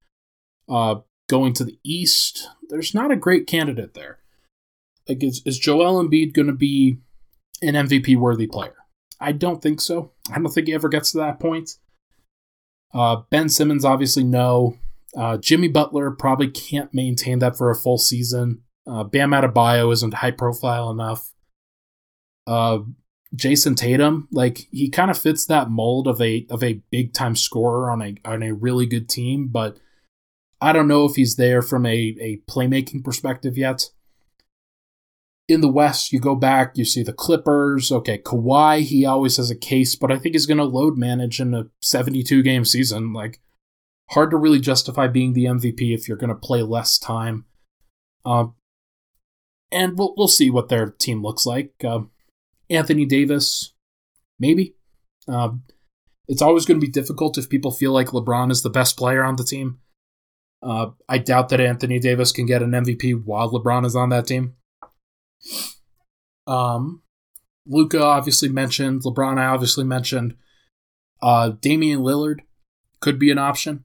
Uh, 0.69 1.01
going 1.29 1.53
to 1.55 1.65
the 1.65 1.79
East, 1.83 2.49
there's 2.69 2.95
not 2.95 3.11
a 3.11 3.17
great 3.17 3.47
candidate 3.47 3.95
there. 3.95 4.19
Like, 5.09 5.23
is, 5.23 5.43
is 5.45 5.59
Joel 5.59 6.03
Embiid 6.03 6.33
going 6.33 6.47
to 6.47 6.55
be 6.55 6.99
an 7.63 7.75
MVP 7.75 8.17
worthy 8.17 8.47
player? 8.47 8.75
I 9.21 9.33
don't 9.33 9.63
think 9.63 9.81
so. 9.81 10.13
I 10.31 10.39
don't 10.39 10.51
think 10.51 10.67
he 10.67 10.75
ever 10.75 10.89
gets 10.89 11.13
to 11.13 11.19
that 11.19 11.41
point. 11.41 11.77
Uh, 12.93 13.23
ben 13.31 13.49
Simmons, 13.49 13.85
obviously, 13.85 14.25
no. 14.25 14.79
Uh, 15.16 15.37
Jimmy 15.37 15.68
Butler 15.68 16.11
probably 16.11 16.50
can't 16.50 16.92
maintain 16.92 17.38
that 17.38 17.57
for 17.57 17.70
a 17.70 17.77
full 17.77 17.98
season. 17.98 18.62
Uh, 18.87 19.05
Bam 19.05 19.31
Adebayo 19.31 19.92
isn't 19.92 20.14
high 20.14 20.31
profile 20.31 20.90
enough. 20.90 21.33
Uh, 22.46 22.81
Jayson 23.35 23.74
Tatum, 23.74 24.29
like 24.31 24.68
he 24.70 24.88
kind 24.88 25.11
of 25.11 25.18
fits 25.18 25.46
that 25.46 25.70
mold 25.70 26.07
of 26.07 26.20
a 26.20 26.46
of 26.50 26.62
a 26.62 26.83
big 26.90 27.12
time 27.12 27.35
scorer 27.35 27.90
on 27.90 28.03
a 28.03 28.14
on 28.24 28.42
a 28.42 28.55
really 28.55 28.87
good 28.87 29.09
team, 29.09 29.48
but 29.48 29.79
I 30.61 30.72
don't 30.72 30.88
know 30.88 31.05
if 31.05 31.16
he's 31.16 31.37
there 31.37 31.62
from 31.62 31.85
a, 31.85 32.16
a 32.20 32.40
playmaking 32.48 33.03
perspective 33.03 33.59
yet 33.59 33.90
in 35.48 35.61
the 35.61 35.68
West, 35.68 36.12
you 36.12 36.20
go 36.20 36.35
back, 36.35 36.77
you 36.77 36.85
see 36.85 37.03
the 37.03 37.12
Clippers. 37.12 37.92
Okay, 37.92 38.18
Kawhi, 38.18 38.81
he 38.81 39.05
always 39.05 39.37
has 39.37 39.50
a 39.50 39.57
case, 39.57 39.94
but 39.94 40.11
I 40.11 40.18
think 40.18 40.35
he's 40.35 40.46
going 40.46 40.59
to 40.59 40.64
load 40.64 40.96
manage 40.96 41.40
in 41.40 41.55
a 41.55 41.66
72 41.83 42.42
game 42.42 42.64
season. 42.64 43.12
Like, 43.12 43.40
hard 44.11 44.31
to 44.31 44.37
really 44.37 44.61
justify 44.61 45.09
being 45.09 45.33
the 45.33 45.45
MVP 45.45 45.95
if 45.95 46.09
you're 46.09 46.17
going 46.17 46.29
to 46.29 46.35
play 46.35 46.62
less 46.62 46.99
time. 46.99 47.47
Uh, 48.25 48.47
and 49.73 49.99
we'll, 49.99 50.14
we'll 50.17 50.29
see 50.29 50.51
what 50.51 50.69
their 50.69 50.90
team 50.90 51.23
looks 51.23 51.47
like. 51.47 51.73
Uh, 51.85 52.01
Anthony 52.71 53.07
Davis, 53.07 53.73
maybe. 54.38 54.75
Uh, 55.27 55.51
it's 56.29 56.43
always 56.43 56.64
going 56.64 56.81
to 56.81 56.87
be 56.87 56.93
difficult 56.93 57.37
if 57.37 57.49
people 57.49 57.71
feel 57.71 57.93
like 57.93 58.09
LeBron 58.09 58.51
is 58.51 58.62
the 58.62 58.71
best 58.71 58.97
player 58.97 59.23
on 59.23 59.37
the 59.37 59.45
team. 59.45 59.79
Uh, 60.62 60.90
I 61.09 61.19
doubt 61.19 61.51
that 61.51 61.61
Anthony 61.61 61.99
Davis 61.99 62.33
can 62.33 62.47
get 62.47 62.62
an 62.62 62.71
MVP 62.71 63.23
while 63.25 63.51
LeBron 63.51 63.85
is 63.85 63.95
on 63.95 64.09
that 64.11 64.27
team. 64.27 64.55
Um, 66.47 67.03
Luka 67.67 68.03
obviously 68.03 68.49
mentioned, 68.49 69.03
LeBron 69.03 69.38
I 69.38 69.47
obviously 69.47 69.85
mentioned. 69.85 70.37
Uh, 71.21 71.51
Damian 71.61 72.01
Lillard 72.01 72.40
could 73.01 73.19
be 73.19 73.31
an 73.31 73.38
option. 73.38 73.85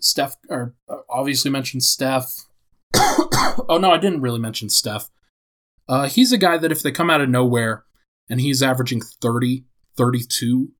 Steph, 0.00 0.36
or 0.48 0.74
uh, 0.88 0.98
obviously 1.08 1.50
mentioned 1.50 1.82
Steph. 1.82 2.46
oh 2.94 3.78
no, 3.80 3.90
I 3.90 3.98
didn't 3.98 4.22
really 4.22 4.38
mention 4.38 4.68
Steph. 4.68 5.10
Uh, 5.88 6.08
he's 6.08 6.32
a 6.32 6.38
guy 6.38 6.58
that 6.58 6.72
if 6.72 6.82
they 6.82 6.92
come 6.92 7.10
out 7.10 7.20
of 7.20 7.28
nowhere 7.28 7.84
and 8.28 8.40
he's 8.40 8.62
averaging 8.62 9.00
30, 9.00 9.64
32, 9.96 10.70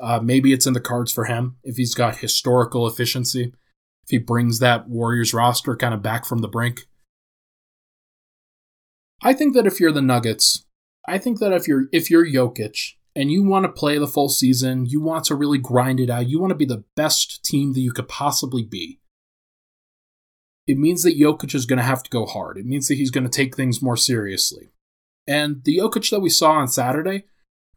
uh, 0.00 0.20
maybe 0.22 0.52
it's 0.52 0.66
in 0.66 0.72
the 0.72 0.80
cards 0.80 1.12
for 1.12 1.26
him 1.26 1.56
if 1.62 1.76
he's 1.76 1.94
got 1.94 2.18
historical 2.18 2.86
efficiency. 2.86 3.52
If 4.04 4.10
he 4.10 4.18
brings 4.18 4.58
that 4.58 4.88
Warriors 4.88 5.34
roster 5.34 5.76
kind 5.76 5.92
of 5.92 6.02
back 6.02 6.24
from 6.24 6.38
the 6.38 6.48
brink. 6.48 6.86
I 9.22 9.34
think 9.34 9.54
that 9.54 9.66
if 9.66 9.78
you're 9.78 9.92
the 9.92 10.00
Nuggets, 10.00 10.64
I 11.06 11.18
think 11.18 11.38
that 11.40 11.52
if 11.52 11.68
you're 11.68 11.84
if 11.92 12.10
you're 12.10 12.26
Jokic 12.26 12.94
and 13.14 13.30
you 13.30 13.42
want 13.42 13.64
to 13.64 13.72
play 13.72 13.98
the 13.98 14.06
full 14.06 14.28
season, 14.28 14.86
you 14.86 15.00
want 15.00 15.24
to 15.24 15.34
really 15.34 15.58
grind 15.58 16.00
it 16.00 16.10
out, 16.10 16.28
you 16.28 16.38
want 16.38 16.50
to 16.50 16.56
be 16.56 16.64
the 16.64 16.84
best 16.96 17.44
team 17.44 17.72
that 17.72 17.80
you 17.80 17.92
could 17.92 18.08
possibly 18.08 18.62
be. 18.62 19.00
It 20.66 20.78
means 20.78 21.02
that 21.02 21.18
Jokic 21.18 21.54
is 21.54 21.66
going 21.66 21.78
to 21.78 21.84
have 21.84 22.02
to 22.04 22.10
go 22.10 22.26
hard. 22.26 22.56
It 22.56 22.66
means 22.66 22.86
that 22.88 22.94
he's 22.94 23.10
going 23.10 23.24
to 23.24 23.30
take 23.30 23.56
things 23.56 23.82
more 23.82 23.96
seriously. 23.96 24.70
And 25.26 25.64
the 25.64 25.78
Jokic 25.78 26.10
that 26.10 26.20
we 26.20 26.30
saw 26.30 26.52
on 26.52 26.68
Saturday 26.68 27.24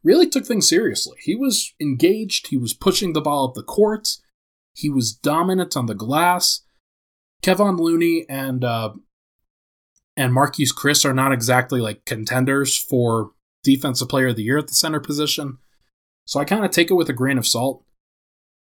really 0.04 0.28
took 0.28 0.46
things 0.46 0.68
seriously. 0.68 1.16
He 1.20 1.34
was 1.34 1.74
engaged, 1.80 2.48
he 2.48 2.56
was 2.56 2.74
pushing 2.74 3.12
the 3.12 3.20
ball 3.20 3.48
up 3.48 3.54
the 3.54 3.62
court, 3.62 4.08
he 4.74 4.88
was 4.88 5.12
dominant 5.12 5.76
on 5.76 5.86
the 5.86 5.94
glass. 5.94 6.60
Kevon 7.42 7.78
Looney 7.78 8.26
and 8.28 8.64
uh, 8.64 8.92
and 10.16 10.32
Marquese 10.32 10.74
Chriss 10.74 11.04
are 11.04 11.14
not 11.14 11.32
exactly 11.32 11.80
like 11.80 12.04
contenders 12.04 12.76
for 12.76 13.32
defensive 13.64 14.08
player 14.08 14.28
of 14.28 14.36
the 14.36 14.44
year 14.44 14.58
at 14.58 14.68
the 14.68 14.74
center 14.74 15.00
position. 15.00 15.58
So 16.26 16.38
I 16.38 16.44
kind 16.44 16.64
of 16.64 16.70
take 16.70 16.90
it 16.90 16.94
with 16.94 17.08
a 17.08 17.14
grain 17.14 17.38
of 17.38 17.46
salt. 17.46 17.84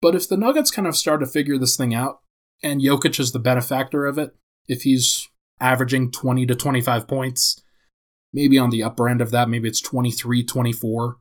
But 0.01 0.15
if 0.15 0.27
the 0.27 0.37
Nuggets 0.37 0.71
kind 0.71 0.87
of 0.87 0.95
start 0.95 1.19
to 1.21 1.27
figure 1.27 1.57
this 1.57 1.77
thing 1.77 1.93
out, 1.93 2.21
and 2.63 2.81
Jokic 2.81 3.19
is 3.19 3.31
the 3.31 3.39
benefactor 3.39 4.05
of 4.05 4.17
it, 4.17 4.35
if 4.67 4.83
he's 4.83 5.27
averaging 5.59 6.11
20 6.11 6.45
to 6.45 6.55
25 6.55 7.07
points, 7.07 7.61
maybe 8.33 8.57
on 8.57 8.69
the 8.69 8.83
upper 8.83 9.09
end 9.09 9.21
of 9.21 9.31
that, 9.31 9.49
maybe 9.49 9.67
it's 9.67 9.81
23, 9.81 10.43
24. 10.43 11.17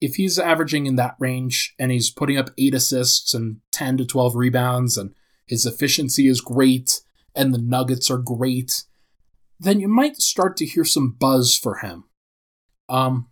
If 0.00 0.16
he's 0.16 0.38
averaging 0.38 0.86
in 0.86 0.96
that 0.96 1.16
range 1.18 1.74
and 1.78 1.90
he's 1.90 2.10
putting 2.10 2.36
up 2.36 2.50
eight 2.58 2.74
assists 2.74 3.32
and 3.34 3.60
10 3.72 3.98
to 3.98 4.04
12 4.04 4.36
rebounds, 4.36 4.96
and 4.96 5.14
his 5.46 5.64
efficiency 5.64 6.28
is 6.28 6.40
great, 6.40 7.00
and 7.34 7.52
the 7.52 7.58
Nuggets 7.58 8.10
are 8.10 8.18
great, 8.18 8.84
then 9.58 9.80
you 9.80 9.88
might 9.88 10.16
start 10.16 10.56
to 10.58 10.66
hear 10.66 10.84
some 10.84 11.16
buzz 11.18 11.56
for 11.56 11.76
him. 11.76 12.04
Um, 12.88 13.28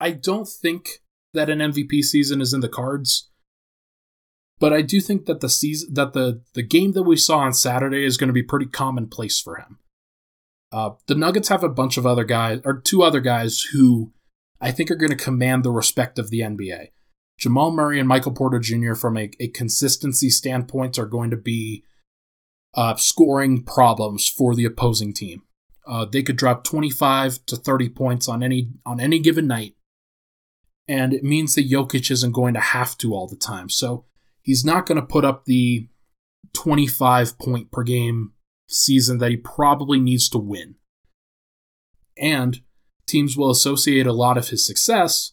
I 0.00 0.12
don't 0.12 0.48
think 0.48 1.02
that 1.34 1.50
an 1.50 1.58
MVP 1.58 2.02
season 2.02 2.40
is 2.40 2.52
in 2.52 2.60
the 2.60 2.68
cards, 2.68 3.30
but 4.58 4.72
I 4.72 4.82
do 4.82 5.00
think 5.00 5.26
that 5.26 5.40
the 5.40 5.48
season 5.48 5.94
that 5.94 6.12
the 6.12 6.42
the 6.54 6.62
game 6.62 6.92
that 6.92 7.02
we 7.02 7.16
saw 7.16 7.38
on 7.38 7.52
Saturday 7.52 8.04
is 8.04 8.16
going 8.16 8.28
to 8.28 8.34
be 8.34 8.42
pretty 8.42 8.66
commonplace 8.66 9.40
for 9.40 9.56
him. 9.56 9.78
Uh, 10.72 10.90
the 11.06 11.14
Nuggets 11.14 11.48
have 11.48 11.64
a 11.64 11.68
bunch 11.68 11.96
of 11.96 12.06
other 12.06 12.24
guys, 12.24 12.60
or 12.64 12.80
two 12.80 13.02
other 13.02 13.20
guys 13.20 13.60
who 13.72 14.12
I 14.60 14.70
think 14.70 14.90
are 14.90 14.96
going 14.96 15.10
to 15.10 15.16
command 15.16 15.64
the 15.64 15.70
respect 15.70 16.18
of 16.18 16.30
the 16.30 16.40
NBA. 16.40 16.88
Jamal 17.38 17.72
Murray 17.72 17.98
and 17.98 18.06
Michael 18.06 18.32
Porter 18.32 18.58
Jr. 18.58 18.94
from 18.94 19.16
a, 19.16 19.30
a 19.40 19.48
consistency 19.48 20.28
standpoint 20.28 20.98
are 20.98 21.06
going 21.06 21.30
to 21.30 21.36
be 21.36 21.84
uh, 22.74 22.96
scoring 22.96 23.62
problems 23.62 24.28
for 24.28 24.54
the 24.54 24.64
opposing 24.64 25.12
team. 25.12 25.42
Uh, 25.86 26.04
they 26.04 26.22
could 26.22 26.36
drop 26.36 26.64
25 26.64 27.44
to 27.46 27.56
30 27.56 27.88
points 27.88 28.28
on 28.28 28.42
any 28.42 28.70
on 28.86 29.00
any 29.00 29.18
given 29.18 29.46
night, 29.46 29.74
and 30.86 31.12
it 31.12 31.24
means 31.24 31.54
that 31.54 31.70
Jokic 31.70 32.10
isn't 32.10 32.32
going 32.32 32.54
to 32.54 32.60
have 32.60 32.96
to 32.98 33.14
all 33.14 33.26
the 33.26 33.36
time. 33.36 33.68
So 33.68 34.04
he's 34.42 34.64
not 34.64 34.86
going 34.86 35.00
to 35.00 35.06
put 35.06 35.24
up 35.24 35.44
the 35.46 35.88
25 36.54 37.38
point 37.38 37.70
per 37.70 37.82
game 37.82 38.32
season 38.68 39.18
that 39.18 39.30
he 39.30 39.36
probably 39.36 39.98
needs 39.98 40.28
to 40.28 40.38
win. 40.38 40.76
And 42.16 42.60
teams 43.06 43.36
will 43.36 43.50
associate 43.50 44.06
a 44.06 44.12
lot 44.12 44.38
of 44.38 44.48
his 44.48 44.64
success 44.64 45.32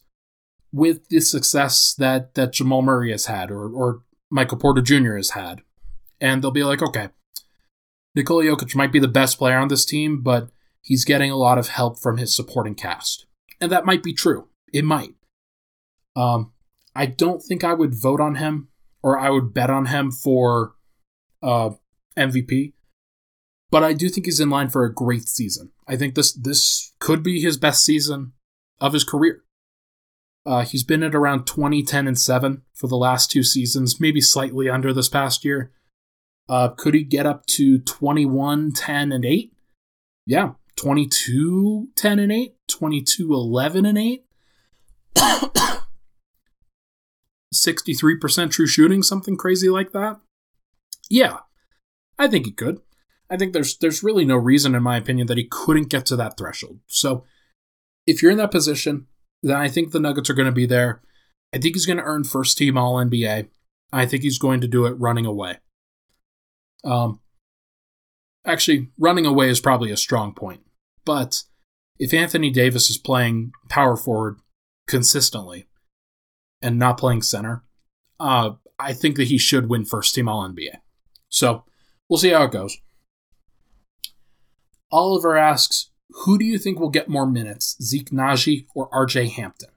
with 0.72 1.08
the 1.08 1.20
success 1.20 1.94
that 1.98 2.34
that 2.34 2.52
Jamal 2.52 2.82
Murray 2.82 3.10
has 3.10 3.26
had 3.26 3.50
or 3.50 3.68
or 3.70 4.02
Michael 4.30 4.58
Porter 4.58 4.82
Jr. 4.82 5.16
has 5.16 5.30
had. 5.30 5.62
And 6.20 6.42
they'll 6.42 6.50
be 6.50 6.64
like, 6.64 6.82
okay, 6.82 7.10
Nikola 8.14 8.44
Jokic 8.44 8.74
might 8.74 8.92
be 8.92 8.98
the 8.98 9.08
best 9.08 9.38
player 9.38 9.58
on 9.58 9.68
this 9.68 9.84
team, 9.84 10.22
but 10.22 10.50
he's 10.80 11.04
getting 11.04 11.30
a 11.30 11.36
lot 11.36 11.58
of 11.58 11.68
help 11.68 11.98
from 11.98 12.16
his 12.16 12.34
supporting 12.34 12.74
cast. 12.74 13.26
And 13.60 13.70
that 13.70 13.84
might 13.84 14.02
be 14.02 14.12
true. 14.12 14.48
It 14.72 14.84
might. 14.84 15.14
Um, 16.16 16.52
I 16.94 17.06
don't 17.06 17.40
think 17.40 17.62
I 17.62 17.74
would 17.74 17.94
vote 17.94 18.20
on 18.20 18.36
him 18.36 18.68
or 19.02 19.18
I 19.18 19.30
would 19.30 19.54
bet 19.54 19.70
on 19.70 19.86
him 19.86 20.10
for 20.10 20.74
uh, 21.42 21.70
MVP, 22.16 22.72
but 23.70 23.84
I 23.84 23.92
do 23.92 24.08
think 24.08 24.26
he's 24.26 24.40
in 24.40 24.50
line 24.50 24.68
for 24.68 24.84
a 24.84 24.92
great 24.92 25.28
season. 25.28 25.70
I 25.86 25.96
think 25.96 26.14
this 26.14 26.32
this 26.32 26.92
could 26.98 27.22
be 27.22 27.40
his 27.40 27.56
best 27.56 27.84
season 27.84 28.32
of 28.80 28.92
his 28.92 29.04
career. 29.04 29.44
Uh, 30.44 30.64
he's 30.64 30.82
been 30.82 31.02
at 31.02 31.14
around 31.14 31.46
20, 31.46 31.82
10, 31.82 32.08
and 32.08 32.18
7 32.18 32.62
for 32.72 32.88
the 32.88 32.96
last 32.96 33.30
two 33.30 33.42
seasons, 33.42 34.00
maybe 34.00 34.20
slightly 34.20 34.68
under 34.68 34.92
this 34.92 35.08
past 35.08 35.44
year. 35.44 35.72
Uh, 36.48 36.68
could 36.68 36.94
he 36.94 37.02
get 37.04 37.26
up 37.26 37.44
to 37.46 37.78
21, 37.80 38.72
10, 38.72 39.12
and 39.12 39.24
8? 39.24 39.52
Yeah, 40.26 40.52
22, 40.76 41.88
10, 41.94 42.18
and 42.18 42.32
8, 42.32 42.54
22, 42.68 43.32
11, 43.32 43.86
and 43.86 43.98
8. 43.98 44.24
63% 47.54 48.50
true 48.50 48.66
shooting, 48.66 49.02
something 49.02 49.36
crazy 49.36 49.68
like 49.68 49.92
that. 49.92 50.20
Yeah, 51.10 51.38
I 52.18 52.28
think 52.28 52.46
he 52.46 52.52
could. 52.52 52.80
I 53.30 53.36
think 53.36 53.52
there's 53.52 53.76
there's 53.76 54.02
really 54.02 54.24
no 54.24 54.36
reason, 54.36 54.74
in 54.74 54.82
my 54.82 54.96
opinion, 54.96 55.26
that 55.26 55.36
he 55.36 55.46
couldn't 55.50 55.90
get 55.90 56.06
to 56.06 56.16
that 56.16 56.38
threshold. 56.38 56.80
So, 56.86 57.24
if 58.06 58.22
you're 58.22 58.32
in 58.32 58.38
that 58.38 58.50
position, 58.50 59.06
then 59.42 59.56
I 59.56 59.68
think 59.68 59.92
the 59.92 60.00
Nuggets 60.00 60.30
are 60.30 60.34
going 60.34 60.46
to 60.46 60.52
be 60.52 60.66
there. 60.66 61.02
I 61.52 61.58
think 61.58 61.74
he's 61.74 61.86
going 61.86 61.98
to 61.98 62.04
earn 62.04 62.24
first 62.24 62.56
team 62.56 62.78
All 62.78 62.96
NBA. 62.96 63.48
I 63.92 64.06
think 64.06 64.22
he's 64.22 64.38
going 64.38 64.60
to 64.60 64.68
do 64.68 64.86
it 64.86 64.98
running 64.98 65.26
away. 65.26 65.58
Um, 66.84 67.20
actually, 68.44 68.88
running 68.98 69.26
away 69.26 69.48
is 69.48 69.60
probably 69.60 69.90
a 69.90 69.96
strong 69.96 70.34
point. 70.34 70.60
But 71.04 71.42
if 71.98 72.14
Anthony 72.14 72.50
Davis 72.50 72.90
is 72.90 72.98
playing 72.98 73.52
power 73.68 73.96
forward 73.96 74.38
consistently 74.86 75.66
and 76.62 76.78
not 76.78 76.98
playing 76.98 77.22
center, 77.22 77.64
uh, 78.20 78.52
I 78.78 78.92
think 78.92 79.16
that 79.16 79.28
he 79.28 79.38
should 79.38 79.68
win 79.68 79.84
first 79.84 80.14
team 80.14 80.28
All 80.28 80.48
NBA. 80.48 80.76
So 81.28 81.64
we'll 82.08 82.18
see 82.18 82.30
how 82.30 82.44
it 82.44 82.52
goes. 82.52 82.78
Oliver 84.90 85.36
asks, 85.36 85.90
who 86.24 86.38
do 86.38 86.44
you 86.44 86.58
think 86.58 86.78
will 86.78 86.88
get 86.88 87.08
more 87.08 87.26
minutes, 87.26 87.76
Zeke 87.82 88.10
Nnaji 88.10 88.66
or 88.74 88.88
RJ 88.90 89.30
Hampton? 89.32 89.70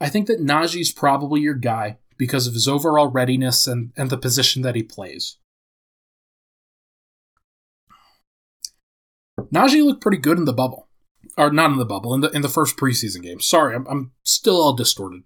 I 0.00 0.08
think 0.08 0.26
that 0.26 0.40
Nnaji's 0.40 0.92
probably 0.92 1.40
your 1.40 1.54
guy 1.54 1.98
because 2.16 2.46
of 2.46 2.54
his 2.54 2.68
overall 2.68 3.08
readiness 3.08 3.66
and, 3.66 3.92
and 3.96 4.10
the 4.10 4.18
position 4.18 4.62
that 4.62 4.76
he 4.76 4.82
plays. 4.82 5.38
Nnaji 9.38 9.84
looked 9.84 10.00
pretty 10.00 10.18
good 10.18 10.38
in 10.38 10.44
the 10.44 10.52
bubble, 10.52 10.88
or 11.36 11.50
not 11.50 11.70
in 11.70 11.78
the 11.78 11.84
bubble 11.84 12.14
in 12.14 12.20
the 12.20 12.30
in 12.30 12.42
the 12.42 12.48
first 12.48 12.76
preseason 12.76 13.22
game. 13.22 13.40
Sorry, 13.40 13.74
I'm, 13.74 13.86
I'm 13.86 14.12
still 14.22 14.60
all 14.60 14.74
distorted. 14.74 15.22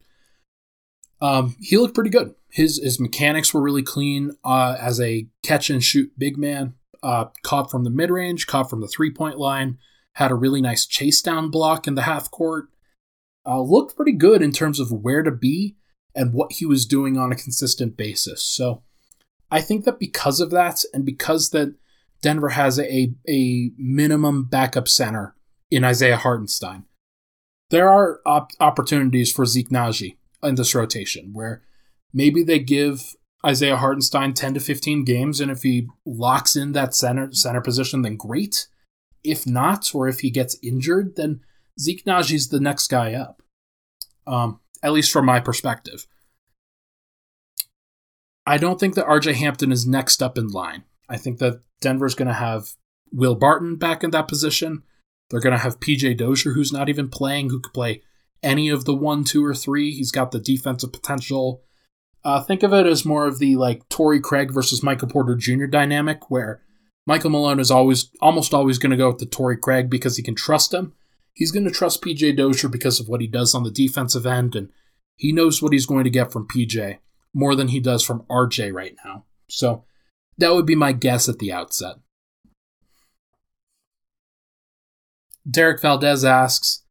Um, 1.21 1.57
he 1.61 1.77
looked 1.77 1.95
pretty 1.95 2.11
good. 2.11 2.35
His 2.51 2.81
his 2.83 3.01
mechanics 3.01 3.53
were 3.53 3.61
really 3.61 3.83
clean 3.83 4.33
uh, 4.45 4.77
as 4.79 5.01
a 5.01 5.29
catch 5.43 5.71
and 5.71 5.83
shoot 5.83 6.13
big 6.19 6.39
man. 6.39 6.75
Uh, 7.03 7.27
caught 7.43 7.71
from 7.71 7.85
the 7.85 7.91
mid 7.91 8.11
range, 8.11 8.47
caught 8.47 8.71
from 8.71 8.81
the 8.81 8.89
three 8.89 9.13
point 9.13 9.39
line. 9.39 9.79
Had 10.15 10.31
a 10.31 10.37
really 10.37 10.61
nice 10.61 10.85
chase 10.85 11.23
down 11.23 11.51
block 11.51 11.87
in 11.87 11.95
the 11.95 12.03
half 12.03 12.31
court. 12.31 12.69
Uh, 13.47 13.61
looked 13.61 13.97
pretty 13.97 14.13
good 14.13 14.43
in 14.43 14.53
terms 14.53 14.81
of 14.81 14.91
where 14.91 15.23
to 15.23 15.31
be 15.31 15.77
and 16.15 16.33
what 16.33 16.53
he 16.53 16.67
was 16.67 16.87
doing 16.87 17.17
on 17.17 17.31
a 17.31 17.37
consistent 17.37 17.97
basis. 17.97 18.43
So 18.43 18.83
I 19.51 19.61
think 19.61 19.85
that 19.85 20.01
because 20.01 20.41
of 20.41 20.51
that, 20.51 20.83
and 20.93 21.05
because 21.05 21.51
that 21.51 21.77
Denver 22.23 22.51
has 22.51 22.79
a, 22.79 23.13
a 23.29 23.71
minimum 23.77 24.45
backup 24.45 24.89
center 24.89 25.35
in 25.71 25.85
Isaiah 25.85 26.17
Hartenstein. 26.17 26.85
There 27.71 27.89
are 27.89 28.21
op- 28.25 28.53
opportunities 28.61 29.33
for 29.33 29.47
Zeke 29.47 29.69
Nnaji 29.69 30.17
in 30.43 30.55
this 30.55 30.75
rotation 30.75 31.31
where 31.33 31.63
maybe 32.13 32.43
they 32.43 32.59
give 32.59 33.15
Isaiah 33.47 33.77
Hartenstein 33.77 34.35
10 34.35 34.55
to 34.55 34.61
15 34.61 35.05
games, 35.05 35.41
and 35.41 35.51
if 35.51 35.63
he 35.63 35.87
locks 36.05 36.57
in 36.57 36.73
that 36.73 36.95
center 36.95 37.33
center 37.33 37.61
position, 37.61 38.03
then 38.03 38.17
great. 38.17 38.67
If 39.23 39.47
not, 39.47 39.95
or 39.95 40.09
if 40.09 40.21
he 40.21 40.31
gets 40.31 40.57
injured, 40.63 41.17
then 41.17 41.41
Zeke 41.79 42.05
Nnaji's 42.05 42.49
the 42.49 42.61
next 42.61 42.89
guy 42.89 43.15
up. 43.15 43.43
Um, 44.27 44.61
at 44.83 44.93
least 44.93 45.13
from 45.13 45.27
my 45.27 45.41
perspective. 45.41 46.07
I 48.47 48.59
don't 48.59 48.81
think 48.81 48.95
that 48.95 49.07
RJ 49.07 49.35
Hampton 49.35 49.73
is 49.73 49.87
next 49.87 50.23
up 50.23 50.39
in 50.39 50.49
line. 50.49 50.85
I 51.09 51.17
think 51.17 51.39
that 51.39 51.63
Denver's 51.81 52.15
going 52.15 52.29
to 52.29 52.35
have 52.35 52.75
Will 53.13 53.35
Barton 53.35 53.77
back 53.77 54.05
in 54.05 54.11
that 54.11 54.29
position. 54.29 54.83
They're 55.31 55.41
going 55.41 55.57
to 55.57 55.63
have 55.63 55.81
PJ 55.81 56.17
Dozier, 56.17 56.53
who's 56.53 56.73
not 56.73 56.89
even 56.89 57.09
playing, 57.09 57.51
who 57.51 57.61
could 57.61 57.75
play 57.75 58.03
any 58.43 58.69
of 58.69 58.85
the 58.85 58.95
one, 58.95 59.25
two, 59.25 59.45
or 59.45 59.55
three. 59.55 59.93
He's 59.93 60.11
got 60.11 60.31
the 60.31 60.39
defensive 60.39 60.93
potential. 60.93 61.63
Uh, 62.25 62.43
think 62.43 62.63
of 62.63 62.73
it 62.73 62.87
as 62.87 63.05
more 63.05 63.27
of 63.27 63.39
the 63.39 63.57
like 63.57 63.89
Torrey 63.89 64.21
Craig 64.21 64.53
versus 64.53 64.83
Michael 64.83 65.09
Porter 65.09 65.35
Jr. 65.35 65.67
dynamic, 65.67 66.31
where 66.31 66.63
Michael 67.07 67.31
Malone 67.31 67.61
is 67.61 67.71
always 67.71 68.11
almost 68.21 68.53
always 68.53 68.79
going 68.79 68.91
to 68.91 68.97
go 68.97 69.09
with 69.09 69.19
the 69.19 69.27
Torrey 69.27 69.57
Craig 69.57 69.89
because 69.89 70.17
he 70.17 70.23
can 70.23 70.35
trust 70.35 70.75
him. 70.75 70.95
He's 71.33 71.53
going 71.53 71.65
to 71.65 71.71
trust 71.71 72.03
PJ 72.03 72.37
Dozier 72.37 72.69
because 72.69 72.99
of 72.99 73.09
what 73.09 73.21
he 73.21 73.27
does 73.27 73.55
on 73.55 73.63
the 73.63 73.71
defensive 73.71 74.27
end, 74.27 74.57
and 74.57 74.71
he 75.17 75.33
knows 75.33 75.63
what 75.63 75.73
he's 75.73 75.87
going 75.87 76.05
to 76.05 76.11
get 76.11 76.33
from 76.33 76.49
PJ 76.49 76.99
more 77.33 77.55
than 77.55 77.69
he 77.69 77.81
does 77.81 78.03
from 78.03 78.25
RJ 78.31 78.73
right 78.73 78.97
now. 79.05 79.25
So 79.49 79.85
that 80.39 80.55
would 80.55 80.67
be 80.67 80.75
my 80.75 80.93
guess 80.93 81.29
at 81.29 81.39
the 81.39 81.53
outset. 81.53 81.97
Derek 85.49 85.81
Valdez 85.81 86.25
asks, 86.25 86.85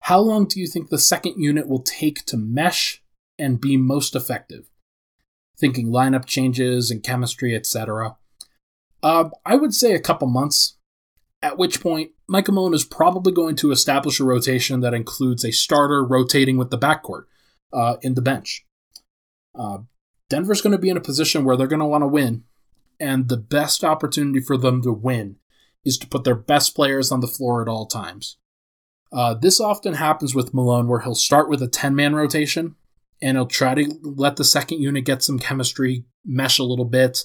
How 0.00 0.20
long 0.20 0.46
do 0.46 0.60
you 0.60 0.66
think 0.66 0.88
the 0.88 0.98
second 0.98 1.34
unit 1.36 1.68
will 1.68 1.82
take 1.82 2.24
to 2.26 2.36
mesh 2.36 3.02
and 3.38 3.60
be 3.60 3.76
most 3.76 4.14
effective? 4.14 4.70
Thinking 5.58 5.88
lineup 5.88 6.26
changes 6.26 6.90
and 6.90 7.02
chemistry, 7.02 7.54
etc. 7.54 8.16
Uh, 9.02 9.30
I 9.44 9.56
would 9.56 9.74
say 9.74 9.94
a 9.94 10.00
couple 10.00 10.28
months, 10.28 10.78
at 11.42 11.58
which 11.58 11.80
point 11.80 12.12
Michael 12.28 12.54
Malone 12.54 12.74
is 12.74 12.84
probably 12.84 13.32
going 13.32 13.56
to 13.56 13.72
establish 13.72 14.20
a 14.20 14.24
rotation 14.24 14.80
that 14.80 14.94
includes 14.94 15.44
a 15.44 15.50
starter 15.50 16.04
rotating 16.04 16.56
with 16.56 16.70
the 16.70 16.78
backcourt 16.78 17.24
uh, 17.72 17.96
in 18.00 18.14
the 18.14 18.22
bench. 18.22 18.64
Uh, 19.58 19.78
Denver's 20.30 20.62
going 20.62 20.72
to 20.72 20.78
be 20.78 20.88
in 20.88 20.96
a 20.96 21.00
position 21.00 21.44
where 21.44 21.56
they're 21.56 21.66
going 21.66 21.80
to 21.80 21.84
want 21.86 22.02
to 22.02 22.08
win, 22.08 22.44
and 23.00 23.28
the 23.28 23.36
best 23.36 23.84
opportunity 23.84 24.40
for 24.40 24.56
them 24.56 24.82
to 24.82 24.92
win 24.92 25.36
is 25.84 25.98
to 25.98 26.06
put 26.06 26.24
their 26.24 26.34
best 26.34 26.74
players 26.74 27.10
on 27.10 27.20
the 27.20 27.26
floor 27.26 27.62
at 27.62 27.68
all 27.68 27.86
times. 27.86 28.36
Uh, 29.12 29.34
this 29.34 29.60
often 29.60 29.94
happens 29.94 30.34
with 30.34 30.54
Malone, 30.54 30.88
where 30.88 31.00
he'll 31.00 31.14
start 31.14 31.48
with 31.48 31.62
a 31.62 31.68
10 31.68 31.94
man 31.94 32.14
rotation 32.14 32.76
and 33.20 33.36
he'll 33.36 33.46
try 33.46 33.74
to 33.74 33.98
let 34.02 34.36
the 34.36 34.44
second 34.44 34.80
unit 34.80 35.04
get 35.04 35.22
some 35.22 35.38
chemistry, 35.38 36.04
mesh 36.24 36.58
a 36.58 36.64
little 36.64 36.84
bit. 36.84 37.24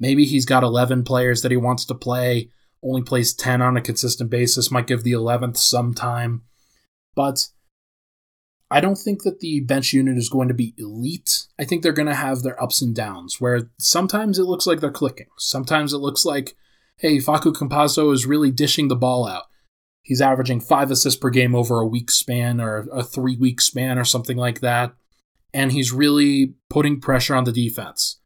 Maybe 0.00 0.24
he's 0.24 0.46
got 0.46 0.64
11 0.64 1.04
players 1.04 1.42
that 1.42 1.50
he 1.50 1.56
wants 1.56 1.84
to 1.86 1.94
play, 1.94 2.50
only 2.82 3.02
plays 3.02 3.34
10 3.34 3.62
on 3.62 3.76
a 3.76 3.80
consistent 3.80 4.30
basis, 4.30 4.70
might 4.70 4.86
give 4.86 5.04
the 5.04 5.12
11th 5.12 5.58
some 5.58 5.94
time. 5.94 6.42
But 7.14 7.48
I 8.72 8.80
don't 8.80 8.96
think 8.96 9.22
that 9.22 9.40
the 9.40 9.60
bench 9.60 9.92
unit 9.92 10.16
is 10.16 10.28
going 10.28 10.48
to 10.48 10.54
be 10.54 10.74
elite. 10.78 11.46
I 11.58 11.64
think 11.64 11.82
they're 11.82 11.92
going 11.92 12.08
to 12.08 12.14
have 12.14 12.42
their 12.42 12.60
ups 12.62 12.82
and 12.82 12.94
downs, 12.94 13.40
where 13.40 13.70
sometimes 13.78 14.38
it 14.38 14.44
looks 14.44 14.66
like 14.66 14.80
they're 14.80 14.90
clicking. 14.90 15.26
Sometimes 15.38 15.92
it 15.92 15.98
looks 15.98 16.24
like 16.24 16.56
hey, 17.02 17.18
Facu 17.18 17.52
Campazzo 17.52 18.14
is 18.14 18.26
really 18.26 18.52
dishing 18.52 18.86
the 18.86 18.96
ball 18.96 19.26
out. 19.26 19.44
He's 20.02 20.20
averaging 20.20 20.60
five 20.60 20.90
assists 20.90 21.18
per 21.18 21.30
game 21.30 21.54
over 21.54 21.80
a 21.80 21.86
week 21.86 22.10
span 22.10 22.60
or 22.60 22.86
a 22.92 23.02
three 23.02 23.36
week 23.36 23.60
span 23.60 23.98
or 23.98 24.04
something 24.04 24.36
like 24.36 24.60
that. 24.60 24.94
And 25.52 25.72
he's 25.72 25.92
really 25.92 26.54
putting 26.70 27.00
pressure 27.00 27.34
on 27.34 27.44
the 27.44 27.52
defense. 27.52 28.20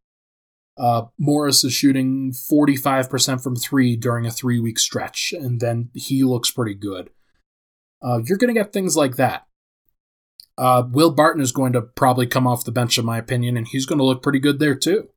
Uh, 0.78 1.04
Morris 1.18 1.64
is 1.64 1.72
shooting 1.72 2.32
45% 2.32 3.42
from 3.42 3.56
three 3.56 3.96
during 3.96 4.26
a 4.26 4.30
three 4.30 4.60
week 4.60 4.78
stretch, 4.78 5.32
and 5.32 5.58
then 5.58 5.88
he 5.94 6.22
looks 6.22 6.50
pretty 6.50 6.74
good. 6.74 7.08
Uh, 8.02 8.20
you're 8.24 8.38
going 8.38 8.54
to 8.54 8.60
get 8.60 8.74
things 8.74 8.94
like 8.94 9.16
that. 9.16 9.45
Uh, 10.58 10.84
Will 10.90 11.10
Barton 11.10 11.42
is 11.42 11.52
going 11.52 11.72
to 11.74 11.82
probably 11.82 12.26
come 12.26 12.46
off 12.46 12.64
the 12.64 12.72
bench, 12.72 12.98
in 12.98 13.04
my 13.04 13.18
opinion, 13.18 13.56
and 13.56 13.68
he's 13.68 13.86
going 13.86 13.98
to 13.98 14.04
look 14.04 14.22
pretty 14.22 14.38
good 14.38 14.58
there 14.58 14.74
too. 14.74 15.08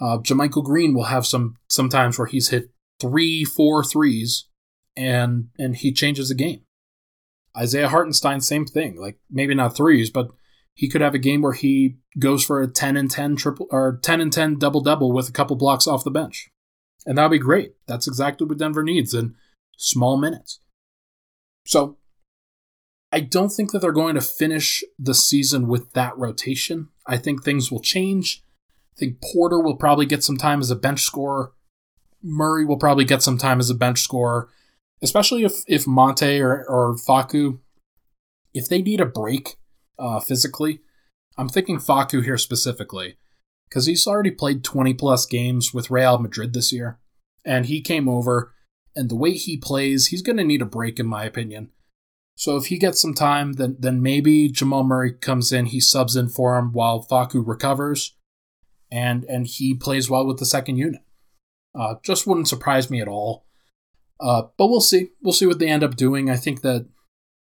Uh, 0.00 0.18
JaMychal 0.18 0.64
Green 0.64 0.94
will 0.94 1.04
have 1.04 1.26
some 1.26 1.56
sometimes 1.68 2.18
where 2.18 2.26
he's 2.26 2.48
hit 2.48 2.70
three, 3.00 3.44
four 3.44 3.84
threes, 3.84 4.48
and 4.96 5.48
and 5.58 5.76
he 5.76 5.92
changes 5.92 6.28
the 6.28 6.34
game. 6.34 6.62
Isaiah 7.56 7.88
Hartenstein, 7.88 8.40
same 8.40 8.66
thing. 8.66 8.96
Like 8.96 9.18
maybe 9.30 9.54
not 9.54 9.76
threes, 9.76 10.10
but 10.10 10.28
he 10.74 10.88
could 10.88 11.00
have 11.00 11.14
a 11.14 11.18
game 11.18 11.40
where 11.40 11.54
he 11.54 11.96
goes 12.18 12.44
for 12.44 12.60
a 12.60 12.68
ten 12.68 12.96
and 12.96 13.10
ten 13.10 13.36
triple 13.36 13.66
or 13.70 13.98
ten 14.02 14.20
and 14.20 14.32
ten 14.32 14.58
double 14.58 14.82
double 14.82 15.12
with 15.12 15.28
a 15.28 15.32
couple 15.32 15.56
blocks 15.56 15.86
off 15.86 16.04
the 16.04 16.10
bench, 16.10 16.50
and 17.06 17.16
that'll 17.16 17.30
be 17.30 17.38
great. 17.38 17.74
That's 17.86 18.06
exactly 18.06 18.46
what 18.46 18.58
Denver 18.58 18.82
needs 18.82 19.14
in 19.14 19.34
small 19.78 20.18
minutes. 20.18 20.60
So 21.66 21.96
I 23.12 23.20
don't 23.20 23.50
think 23.50 23.72
that 23.72 23.80
they're 23.80 23.92
going 23.92 24.16
to 24.16 24.20
finish 24.20 24.82
the 24.98 25.14
season 25.14 25.68
with 25.68 25.92
that 25.92 26.16
rotation. 26.18 26.88
I 27.06 27.16
think 27.16 27.42
things 27.42 27.70
will 27.70 27.80
change. 27.80 28.42
I 28.96 28.98
think 28.98 29.22
Porter 29.22 29.60
will 29.60 29.76
probably 29.76 30.06
get 30.06 30.24
some 30.24 30.36
time 30.36 30.60
as 30.60 30.70
a 30.70 30.76
bench 30.76 31.00
scorer. 31.02 31.52
Murray 32.22 32.64
will 32.64 32.78
probably 32.78 33.04
get 33.04 33.22
some 33.22 33.38
time 33.38 33.60
as 33.60 33.70
a 33.70 33.74
bench 33.74 34.00
scorer, 34.00 34.48
especially 35.02 35.44
if 35.44 35.62
if 35.68 35.86
Monte 35.86 36.40
or, 36.40 36.64
or 36.68 36.96
Facu, 36.96 37.60
if 38.52 38.68
they 38.68 38.82
need 38.82 39.00
a 39.00 39.06
break 39.06 39.56
uh, 39.98 40.18
physically. 40.20 40.80
I'm 41.38 41.48
thinking 41.48 41.78
Facu 41.78 42.24
here 42.24 42.38
specifically 42.38 43.16
because 43.68 43.86
he's 43.86 44.06
already 44.06 44.30
played 44.30 44.64
20 44.64 44.94
plus 44.94 45.26
games 45.26 45.74
with 45.74 45.90
Real 45.90 46.18
Madrid 46.18 46.54
this 46.54 46.72
year, 46.72 46.98
and 47.44 47.66
he 47.66 47.80
came 47.80 48.08
over, 48.08 48.54
and 48.94 49.10
the 49.10 49.16
way 49.16 49.32
he 49.32 49.56
plays, 49.56 50.08
he's 50.08 50.22
going 50.22 50.38
to 50.38 50.44
need 50.44 50.62
a 50.62 50.66
break 50.66 50.98
in 50.98 51.06
my 51.06 51.24
opinion. 51.24 51.70
So 52.36 52.56
if 52.56 52.66
he 52.66 52.78
gets 52.78 53.00
some 53.00 53.14
time, 53.14 53.54
then 53.54 53.76
then 53.78 54.02
maybe 54.02 54.48
Jamal 54.48 54.84
Murray 54.84 55.12
comes 55.12 55.52
in, 55.52 55.66
he 55.66 55.80
subs 55.80 56.14
in 56.14 56.28
for 56.28 56.56
him 56.58 56.72
while 56.72 57.04
Facu 57.04 57.42
recovers, 57.44 58.14
and 58.92 59.24
and 59.24 59.46
he 59.46 59.74
plays 59.74 60.10
well 60.10 60.26
with 60.26 60.38
the 60.38 60.46
second 60.46 60.76
unit. 60.76 61.00
Uh, 61.74 61.94
just 62.04 62.26
wouldn't 62.26 62.48
surprise 62.48 62.90
me 62.90 63.00
at 63.00 63.08
all. 63.08 63.46
Uh, 64.20 64.42
but 64.56 64.68
we'll 64.68 64.80
see. 64.80 65.08
We'll 65.22 65.32
see 65.32 65.46
what 65.46 65.58
they 65.58 65.68
end 65.68 65.82
up 65.82 65.96
doing. 65.96 66.30
I 66.30 66.36
think 66.36 66.62
that 66.62 66.86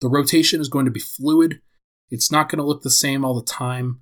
the 0.02 0.10
rotation 0.10 0.62
is 0.62 0.70
going 0.70 0.86
to 0.86 0.92
be 0.92 1.00
fluid. 1.00 1.62
It's 2.10 2.32
not 2.32 2.50
going 2.50 2.60
to 2.60 2.66
look 2.66 2.82
the 2.82 2.90
same 2.90 3.24
all 3.24 3.36
the 3.36 3.46
time. 3.46 4.02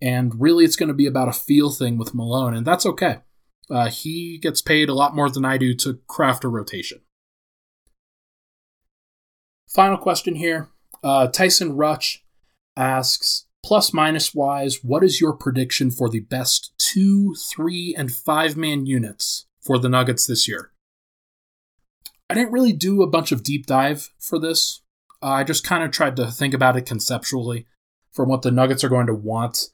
And 0.00 0.40
really, 0.40 0.64
it's 0.64 0.76
going 0.76 0.88
to 0.88 0.94
be 0.94 1.06
about 1.06 1.28
a 1.28 1.32
feel 1.32 1.70
thing 1.70 1.98
with 1.98 2.14
Malone, 2.14 2.54
and 2.54 2.66
that's 2.66 2.86
okay. 2.86 3.18
Uh, 3.70 3.88
he 3.88 4.38
gets 4.38 4.60
paid 4.60 4.88
a 4.88 4.94
lot 4.94 5.14
more 5.14 5.30
than 5.30 5.44
I 5.44 5.56
do 5.56 5.74
to 5.76 6.00
craft 6.06 6.44
a 6.44 6.48
rotation. 6.48 7.00
Final 9.74 9.98
question 9.98 10.36
here. 10.36 10.68
Uh, 11.02 11.26
Tyson 11.26 11.76
Rutch 11.76 12.24
asks 12.76 13.46
plus 13.64 13.92
minus 13.92 14.32
wise, 14.32 14.84
what 14.84 15.02
is 15.02 15.20
your 15.20 15.32
prediction 15.32 15.90
for 15.90 16.08
the 16.08 16.20
best 16.20 16.72
two, 16.78 17.34
three, 17.34 17.92
and 17.98 18.12
five 18.12 18.56
man 18.56 18.86
units 18.86 19.46
for 19.60 19.78
the 19.78 19.88
Nuggets 19.88 20.26
this 20.26 20.46
year? 20.46 20.70
I 22.30 22.34
didn't 22.34 22.52
really 22.52 22.72
do 22.72 23.02
a 23.02 23.08
bunch 23.08 23.32
of 23.32 23.42
deep 23.42 23.66
dive 23.66 24.10
for 24.18 24.38
this. 24.38 24.82
Uh, 25.20 25.26
I 25.26 25.44
just 25.44 25.64
kind 25.64 25.82
of 25.82 25.90
tried 25.90 26.14
to 26.16 26.30
think 26.30 26.54
about 26.54 26.76
it 26.76 26.86
conceptually 26.86 27.66
from 28.12 28.28
what 28.28 28.42
the 28.42 28.52
Nuggets 28.52 28.84
are 28.84 28.88
going 28.88 29.08
to 29.08 29.14
want, 29.14 29.70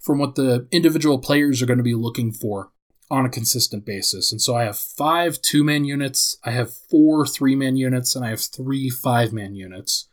from 0.00 0.18
what 0.18 0.36
the 0.36 0.68
individual 0.70 1.18
players 1.18 1.60
are 1.60 1.66
going 1.66 1.78
to 1.78 1.82
be 1.82 1.94
looking 1.94 2.32
for 2.32 2.70
on 3.10 3.24
a 3.24 3.30
consistent 3.30 3.84
basis. 3.84 4.32
And 4.32 4.40
so 4.40 4.56
I 4.56 4.64
have 4.64 4.78
five 4.78 5.40
two 5.40 5.62
man 5.62 5.84
units, 5.84 6.38
I 6.44 6.50
have 6.50 6.72
four 6.72 7.26
three 7.26 7.54
man 7.54 7.76
units, 7.76 8.16
and 8.16 8.24
I 8.24 8.30
have 8.30 8.40
three 8.40 8.90
five 8.90 9.32
man 9.32 9.54
units, 9.54 10.08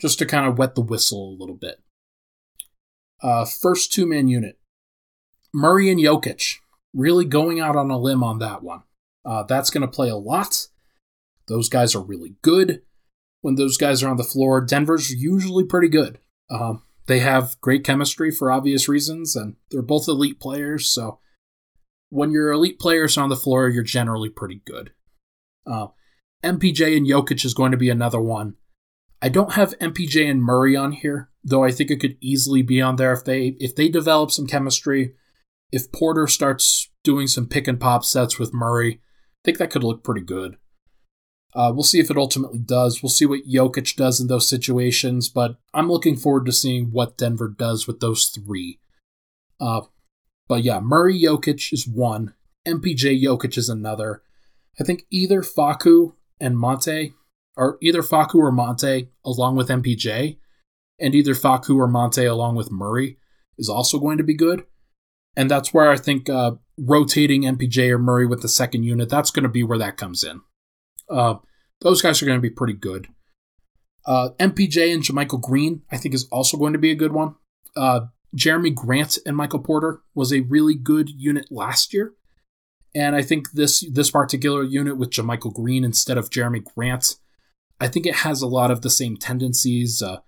just 0.00 0.18
to 0.18 0.26
kind 0.26 0.46
of 0.46 0.58
wet 0.58 0.74
the 0.74 0.80
whistle 0.80 1.30
a 1.30 1.38
little 1.40 1.56
bit. 1.56 1.82
Uh, 3.22 3.44
first 3.44 3.92
two 3.92 4.06
man 4.06 4.28
unit. 4.28 4.58
Murray 5.52 5.90
and 5.90 6.00
Jokic. 6.00 6.56
Really 6.92 7.24
going 7.24 7.60
out 7.60 7.76
on 7.76 7.90
a 7.90 7.98
limb 7.98 8.24
on 8.24 8.38
that 8.40 8.62
one. 8.62 8.82
Uh, 9.24 9.44
that's 9.44 9.70
going 9.70 9.82
to 9.82 9.88
play 9.88 10.08
a 10.08 10.16
lot. 10.16 10.66
Those 11.46 11.68
guys 11.68 11.94
are 11.94 12.02
really 12.02 12.34
good. 12.42 12.82
When 13.42 13.54
those 13.54 13.76
guys 13.76 14.02
are 14.02 14.08
on 14.08 14.16
the 14.16 14.24
floor, 14.24 14.60
Denver's 14.60 15.10
usually 15.10 15.64
pretty 15.64 15.88
good. 15.88 16.18
Um, 16.50 16.82
they 17.06 17.20
have 17.20 17.60
great 17.60 17.84
chemistry 17.84 18.30
for 18.30 18.50
obvious 18.50 18.88
reasons, 18.88 19.36
and 19.36 19.56
they're 19.70 19.82
both 19.82 20.08
elite 20.08 20.40
players. 20.40 20.86
So 20.86 21.20
when 22.10 22.30
your 22.30 22.52
elite 22.52 22.78
players 22.78 23.16
are 23.16 23.22
on 23.22 23.30
the 23.30 23.36
floor, 23.36 23.68
you're 23.68 23.82
generally 23.82 24.28
pretty 24.28 24.60
good. 24.66 24.92
Uh, 25.66 25.88
MPJ 26.44 26.96
and 26.96 27.06
Jokic 27.06 27.44
is 27.44 27.54
going 27.54 27.70
to 27.72 27.78
be 27.78 27.90
another 27.90 28.20
one. 28.20 28.56
I 29.22 29.28
don't 29.28 29.52
have 29.52 29.78
MPJ 29.78 30.30
and 30.30 30.42
Murray 30.42 30.76
on 30.76 30.92
here, 30.92 31.30
though 31.44 31.64
I 31.64 31.70
think 31.70 31.90
it 31.90 32.00
could 32.00 32.16
easily 32.20 32.62
be 32.62 32.80
on 32.80 32.96
there 32.96 33.12
if 33.12 33.24
they 33.24 33.56
if 33.60 33.74
they 33.76 33.88
develop 33.88 34.30
some 34.30 34.46
chemistry. 34.46 35.14
If 35.72 35.92
Porter 35.92 36.26
starts 36.26 36.90
doing 37.04 37.26
some 37.26 37.46
pick 37.46 37.68
and 37.68 37.78
pop 37.78 38.04
sets 38.04 38.38
with 38.38 38.54
Murray, 38.54 38.94
I 38.94 39.40
think 39.44 39.58
that 39.58 39.70
could 39.70 39.84
look 39.84 40.02
pretty 40.02 40.22
good. 40.22 40.56
Uh, 41.54 41.72
we'll 41.74 41.82
see 41.82 42.00
if 42.00 42.10
it 42.10 42.16
ultimately 42.16 42.58
does. 42.58 43.02
We'll 43.02 43.10
see 43.10 43.26
what 43.26 43.46
Jokic 43.46 43.96
does 43.96 44.20
in 44.20 44.28
those 44.28 44.48
situations, 44.48 45.28
but 45.28 45.56
I'm 45.74 45.90
looking 45.90 46.16
forward 46.16 46.46
to 46.46 46.52
seeing 46.52 46.86
what 46.86 47.18
Denver 47.18 47.48
does 47.48 47.86
with 47.86 48.00
those 48.00 48.26
three. 48.26 48.78
Uh, 49.60 49.82
but 50.50 50.64
yeah, 50.64 50.80
Murray 50.80 51.22
Jokic 51.22 51.72
is 51.72 51.86
one, 51.86 52.34
MPJ 52.66 53.22
Jokic 53.22 53.56
is 53.56 53.68
another. 53.68 54.20
I 54.80 54.82
think 54.82 55.04
either 55.08 55.42
Facu 55.42 56.14
and 56.40 56.58
Monte 56.58 57.14
or 57.56 57.78
either 57.80 58.02
Facu 58.02 58.34
or 58.34 58.50
Monte 58.50 59.10
along 59.24 59.54
with 59.54 59.68
MPJ, 59.68 60.38
and 60.98 61.14
either 61.14 61.34
Facu 61.34 61.76
or 61.76 61.86
Monte 61.86 62.24
along 62.24 62.56
with 62.56 62.72
Murray 62.72 63.16
is 63.58 63.68
also 63.68 64.00
going 64.00 64.18
to 64.18 64.24
be 64.24 64.34
good. 64.34 64.64
And 65.36 65.48
that's 65.48 65.72
where 65.72 65.88
I 65.88 65.96
think 65.96 66.28
uh, 66.28 66.56
rotating 66.76 67.42
MPJ 67.42 67.88
or 67.90 67.98
Murray 67.98 68.26
with 68.26 68.42
the 68.42 68.48
second 68.48 68.82
unit, 68.82 69.08
that's 69.08 69.30
going 69.30 69.44
to 69.44 69.48
be 69.48 69.62
where 69.62 69.78
that 69.78 69.96
comes 69.96 70.24
in. 70.24 70.40
Uh, 71.08 71.34
those 71.80 72.02
guys 72.02 72.20
are 72.20 72.26
going 72.26 72.38
to 72.38 72.42
be 72.42 72.50
pretty 72.50 72.74
good. 72.74 73.06
Uh, 74.04 74.30
MPJ 74.40 74.92
and 74.92 75.04
JaMychal 75.04 75.40
Green, 75.40 75.82
I 75.92 75.96
think, 75.96 76.12
is 76.12 76.26
also 76.32 76.56
going 76.56 76.72
to 76.72 76.78
be 76.80 76.90
a 76.90 76.96
good 76.96 77.12
one. 77.12 77.36
Jerami 78.36 78.74
Grant 78.74 79.18
and 79.26 79.36
Michael 79.36 79.58
Porter 79.58 80.00
was 80.14 80.32
a 80.32 80.40
really 80.40 80.74
good 80.74 81.10
unit 81.10 81.46
last 81.50 81.92
year. 81.92 82.14
And 82.94 83.14
I 83.14 83.22
think 83.22 83.52
this 83.52 83.84
this 83.92 84.10
particular 84.10 84.64
unit 84.64 84.96
with 84.96 85.10
JaMychal 85.10 85.54
Green 85.54 85.84
instead 85.84 86.18
of 86.18 86.30
Jerami 86.30 86.64
Grant, 86.64 87.16
I 87.80 87.88
think 87.88 88.06
it 88.06 88.16
has 88.16 88.42
a 88.42 88.48
lot 88.48 88.70
of 88.70 88.82
the 88.82 88.90
same 88.90 89.16
tendencies. 89.16 90.02
Uh, 90.02 90.18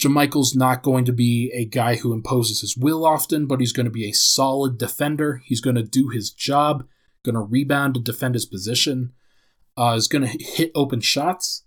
JaMychal's 0.00 0.54
not 0.54 0.82
going 0.82 1.06
to 1.06 1.12
be 1.12 1.50
a 1.54 1.64
guy 1.64 1.96
who 1.96 2.12
imposes 2.12 2.60
his 2.60 2.76
will 2.76 3.06
often, 3.06 3.46
but 3.46 3.60
he's 3.60 3.72
going 3.72 3.86
to 3.86 3.90
be 3.90 4.08
a 4.08 4.12
solid 4.12 4.76
defender. 4.76 5.40
He's 5.44 5.62
going 5.62 5.76
to 5.76 5.82
do 5.82 6.08
his 6.08 6.30
job, 6.30 6.86
going 7.24 7.34
to 7.34 7.40
rebound 7.40 7.96
and 7.96 8.04
defend 8.04 8.34
his 8.34 8.46
position. 8.46 9.12
Uh, 9.78 9.94
is 9.94 10.08
going 10.08 10.22
to 10.22 10.38
hit 10.42 10.70
open 10.74 11.00
shots, 11.00 11.64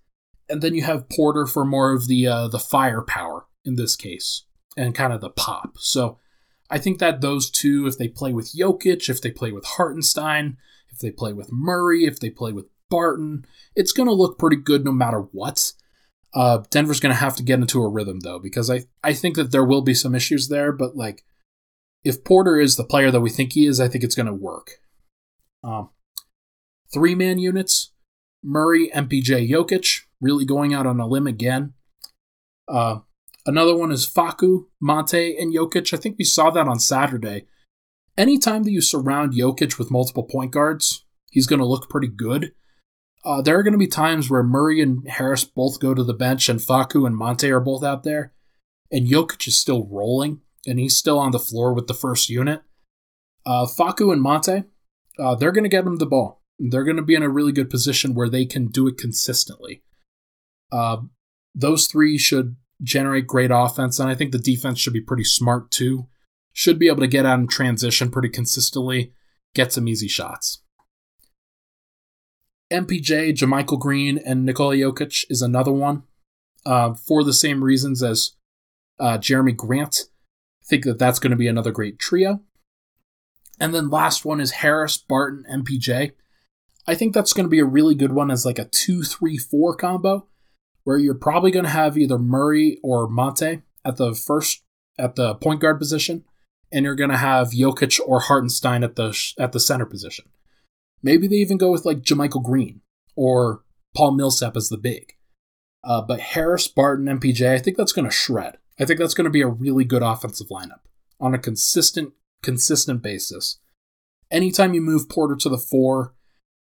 and 0.48 0.64
then 0.64 0.74
you 0.74 0.84
have 0.84 1.10
Porter 1.10 1.46
for 1.46 1.64
more 1.64 1.94
of 1.94 2.08
the 2.08 2.26
uh, 2.26 2.48
the 2.48 2.60
firepower 2.60 3.46
in 3.66 3.76
this 3.76 3.96
case 3.96 4.46
and 4.78 4.96
kind 4.96 5.14
of 5.14 5.22
the 5.22 5.30
pop. 5.30 5.78
So 5.78 6.20
I 6.70 6.78
think 6.78 7.00
that 7.00 7.22
those 7.22 7.50
two, 7.50 7.88
if 7.88 7.98
they 7.98 8.08
play 8.08 8.34
with 8.34 8.54
Jokic, 8.54 9.10
if 9.10 9.22
they 9.22 9.32
play 9.32 9.52
with 9.52 9.66
Hartenstein, 9.66 10.58
if 10.92 11.00
they 11.00 11.12
play 11.12 11.34
with 11.34 11.52
Murray, 11.52 12.06
if 12.06 12.20
they 12.20 12.30
play 12.30 12.52
with 12.52 12.66
Barton, 12.90 13.46
it's 13.76 13.92
going 13.92 14.08
to 14.08 14.14
look 14.14 14.38
pretty 14.38 14.58
good 14.58 14.86
no 14.86 14.92
matter 14.92 15.20
what. 15.20 15.74
Uh, 16.34 16.64
Denver's 16.70 17.00
going 17.00 17.14
to 17.14 17.20
have 17.20 17.36
to 17.38 17.44
get 17.44 17.60
into 17.60 17.82
a 17.82 17.90
rhythm 17.90 18.20
though, 18.20 18.40
because 18.40 18.70
I 18.70 18.82
I 19.04 19.14
think 19.14 19.36
that 19.36 19.52
there 19.52 19.66
will 19.66 19.82
be 19.82 19.96
some 19.96 20.14
issues 20.14 20.48
there. 20.48 20.72
But 20.72 20.96
like, 20.96 21.24
if 22.04 22.24
Porter 22.24 22.60
is 22.60 22.76
the 22.76 22.84
player 22.84 23.10
that 23.10 23.22
we 23.22 23.32
think 23.32 23.54
he 23.54 23.66
is, 23.66 23.80
I 23.80 23.88
think 23.88 24.04
it's 24.04 24.16
going 24.16 24.28
to 24.28 24.34
work. 24.34 24.74
Um, 25.64 25.90
three 26.94 27.16
man 27.16 27.40
units: 27.40 27.94
Murray, 28.44 28.92
MPJ, 28.94 29.50
Jokic, 29.50 30.02
really 30.22 30.46
going 30.46 30.72
out 30.72 30.86
on 30.86 31.00
a 31.00 31.08
limb 31.08 31.26
again. 31.26 31.74
Uh, 32.68 33.00
another 33.46 33.76
one 33.76 33.92
is 33.92 34.08
Facu, 34.08 34.66
Monte, 34.82 35.38
and 35.38 35.54
Jokic. 35.54 35.94
I 35.94 35.98
think 35.98 36.18
we 36.18 36.26
saw 36.26 36.50
that 36.50 36.68
on 36.68 36.80
Saturday. 36.80 37.46
Anytime 38.18 38.64
that 38.64 38.72
you 38.72 38.82
surround 38.82 39.34
Jokic 39.34 39.78
with 39.78 39.92
multiple 39.92 40.24
point 40.24 40.52
guards, 40.52 41.06
he's 41.32 41.48
going 41.48 41.60
to 41.60 41.66
look 41.66 41.90
pretty 41.90 42.08
good. 42.08 42.54
Uh, 43.26 43.42
there 43.42 43.58
are 43.58 43.64
going 43.64 43.74
to 43.74 43.80
be 43.80 43.88
times 43.88 44.30
where 44.30 44.44
Murray 44.44 44.82
and 44.82 45.08
Harris 45.08 45.44
both 45.44 45.80
go 45.80 45.94
to 45.94 46.04
the 46.04 46.14
bench, 46.14 46.50
and 46.50 46.60
Facu 46.60 47.06
and 47.06 47.16
Monte 47.16 47.50
are 47.52 47.60
both 47.60 47.84
out 47.84 48.04
there, 48.04 48.34
and 48.92 49.08
Jokic 49.08 49.48
is 49.48 49.58
still 49.58 49.88
rolling, 49.88 50.42
and 50.66 50.80
he's 50.80 50.98
still 50.98 51.20
on 51.20 51.32
the 51.32 51.40
floor 51.40 51.74
with 51.74 51.88
the 51.88 51.94
first 51.94 52.30
unit. 52.30 52.62
Uh, 53.46 53.66
Facu 53.66 54.12
and 54.12 54.22
Monte, 54.22 54.64
uh, 55.18 55.36
they're 55.36 55.52
going 55.52 55.64
to 55.64 55.70
get 55.70 55.86
him 55.86 55.98
the 55.98 56.06
ball. 56.06 56.42
They're 56.60 56.84
going 56.84 56.98
to 56.98 57.04
be 57.04 57.16
in 57.16 57.24
a 57.24 57.30
really 57.30 57.52
good 57.52 57.70
position 57.70 58.14
where 58.14 58.30
they 58.30 58.46
can 58.46 58.68
do 58.68 58.88
it 58.88 58.98
consistently. 58.98 59.84
Uh, 60.72 60.98
those 61.56 61.88
three 61.88 62.18
should 62.18 62.58
generate 62.82 63.28
great 63.28 63.52
offense, 63.54 64.00
and 64.00 64.10
I 64.10 64.16
think 64.16 64.32
the 64.32 64.40
defense 64.40 64.80
should 64.80 64.94
be 64.94 65.02
pretty 65.02 65.24
smart 65.24 65.72
too. 65.72 66.08
Should 66.54 66.80
be 66.80 66.88
able 66.88 67.02
to 67.02 67.08
get 67.08 67.26
out 67.26 67.40
and 67.40 67.50
transition 67.50 68.10
pretty 68.10 68.30
consistently, 68.30 69.14
get 69.54 69.72
some 69.72 69.88
easy 69.88 70.08
shots. 70.08 70.62
MPJ, 72.72 73.34
JaMychal 73.34 73.80
Green, 73.80 74.18
and 74.18 74.46
Nikola 74.46 74.76
Jokic 74.76 75.26
is 75.30 75.42
another 75.42 75.72
one 75.72 76.04
uh, 76.66 76.94
for 76.94 77.24
the 77.24 77.34
same 77.34 77.64
reasons 77.64 78.04
as 78.04 78.34
uh, 79.00 79.18
Jerami 79.18 79.56
Grant. 79.56 80.06
I 80.64 80.66
think 80.70 80.84
that 80.84 81.00
that's 81.00 81.20
going 81.20 81.32
to 81.32 81.38
be 81.38 81.48
another 81.48 81.72
great 81.72 81.98
trio. 81.98 82.42
And 83.60 83.74
then 83.74 83.90
last 83.90 84.24
one 84.24 84.40
is 84.40 84.52
Harris, 84.52 84.98
Barton, 84.98 85.46
MPJ. 85.52 86.12
I 86.88 86.96
think 86.96 87.14
that's 87.14 87.34
going 87.34 87.46
to 87.46 87.50
be 87.50 87.60
a 87.60 87.66
really 87.66 87.96
good 87.96 88.14
one 88.14 88.32
as 88.32 88.46
like 88.46 88.60
a 88.60 88.66
2 88.66 89.04
3 89.04 89.38
4 89.38 89.76
combo 89.76 90.29
where 90.90 90.98
you're 90.98 91.14
probably 91.14 91.52
going 91.52 91.66
to 91.66 91.70
have 91.70 92.00
either 92.00 92.18
Murray 92.18 92.80
or 92.82 93.08
Monte 93.08 93.62
at 93.86 93.98
the 93.98 94.16
first 94.16 94.64
at 94.98 95.16
the 95.16 95.36
point 95.36 95.62
guard 95.62 95.78
position 95.78 96.26
and 96.72 96.84
you're 96.84 96.96
going 96.96 97.12
to 97.12 97.18
have 97.18 97.52
Jokic 97.52 98.00
or 98.04 98.22
Hartenstein 98.22 98.84
at 98.84 98.96
the 98.96 99.16
at 99.38 99.52
the 99.52 99.60
center 99.60 99.86
position. 99.86 100.26
Maybe 101.04 101.28
they 101.28 101.36
even 101.36 101.60
go 101.60 101.70
with 101.72 101.86
like 101.86 102.02
JaMychal 102.02 102.44
Green 102.44 102.82
or 103.16 103.62
Paul 103.96 104.14
Millsap 104.14 104.58
as 104.58 104.70
the 104.70 104.78
big. 104.78 105.14
Uh, 105.84 106.02
but 106.02 106.22
Harris, 106.22 106.68
Barton, 106.68 107.06
MPJ, 107.06 107.54
I 107.54 107.60
think 107.60 107.78
that's 107.78 107.94
going 107.94 108.06
to 108.06 108.12
shred. 108.12 108.58
I 108.80 108.86
think 108.86 109.00
that's 109.00 109.14
going 109.14 109.26
to 109.26 109.30
be 109.30 109.44
a 109.44 109.48
really 109.48 109.86
good 109.86 110.02
offensive 110.02 110.48
lineup 110.48 110.82
on 111.20 111.36
a 111.36 111.38
consistent, 111.38 112.14
consistent 112.42 113.04
basis. 113.04 113.60
Anytime 114.32 114.74
you 114.74 114.82
move 114.82 115.08
Porter 115.08 115.36
to 115.36 115.50
the 115.50 115.60
four, 115.60 116.16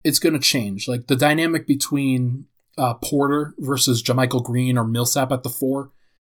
it's 0.05 0.21
going 0.21 0.35
to 0.35 0.39
change. 0.39 0.87
Like 0.87 1.09
the 1.09 1.17
dynamic 1.17 1.67
between 1.67 2.47
uh, 2.77 2.95
Porter 2.95 3.55
versus 3.59 4.03
JaMychal 4.03 4.45
Green 4.45 4.77
or 4.77 4.85
Millsap 4.85 5.33
at 5.33 5.43
the 5.43 5.49
four, 5.51 5.93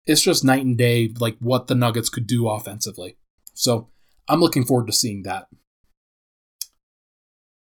it's 0.07 0.22
just 0.22 0.45
night 0.45 0.64
and 0.64 0.78
day. 0.78 1.12
Like 1.18 1.36
what 1.41 1.66
the 1.66 1.74
Nuggets 1.74 2.09
could 2.09 2.26
do 2.26 2.49
offensively. 2.49 3.16
So 3.55 3.89
I'm 4.28 4.41
looking 4.41 4.64
forward 4.64 4.86
to 4.86 4.93
seeing 4.93 5.22
that. 5.22 5.49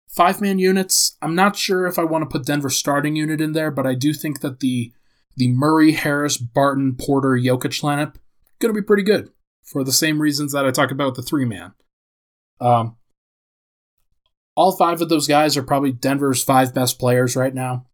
Five 0.07 0.39
man 0.39 0.59
units, 0.59 1.17
I'm 1.21 1.35
not 1.35 1.57
sure 1.57 1.85
if 1.87 1.99
I 1.99 2.05
want 2.05 2.21
to 2.21 2.29
put 2.29 2.45
Denver 2.45 2.69
starting 2.69 3.17
unit 3.17 3.41
in 3.41 3.51
there, 3.51 3.69
but 3.69 3.85
I 3.85 3.95
do 3.95 4.13
think 4.13 4.39
that 4.41 4.61
the 4.61 4.93
the 5.37 5.49
Murray, 5.49 5.91
Harris, 5.91 6.37
Barton, 6.37 6.95
Porter, 6.95 7.31
Jokic 7.31 7.81
lineup 7.81 8.15
going 8.59 8.73
to 8.73 8.81
be 8.81 8.85
pretty 8.85 9.03
good 9.03 9.29
for 9.63 9.83
the 9.83 9.91
same 9.91 10.21
reasons 10.21 10.53
that 10.53 10.65
I 10.65 10.71
talked 10.71 10.91
about 10.91 11.15
the 11.15 11.21
three 11.21 11.45
man. 11.45 11.73
Um, 12.61 12.95
all 14.55 14.71
five 14.71 15.01
of 15.01 15.09
those 15.09 15.27
guys 15.27 15.57
are 15.57 15.63
probably 15.63 15.91
Denver's 15.91 16.43
five 16.43 16.73
best 16.73 16.97
players 16.97 17.35
right 17.35 17.53
now, 17.53 17.85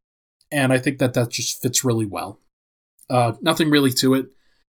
and 0.52 0.74
I 0.74 0.78
think 0.78 1.00
that 1.00 1.14
that 1.14 1.30
just 1.30 1.62
fits 1.62 1.84
really 1.84 2.06
well. 2.06 2.40
Uh, 3.10 3.34
nothing 3.42 3.70
really 3.70 3.92
to 3.92 4.14
it. 4.14 4.28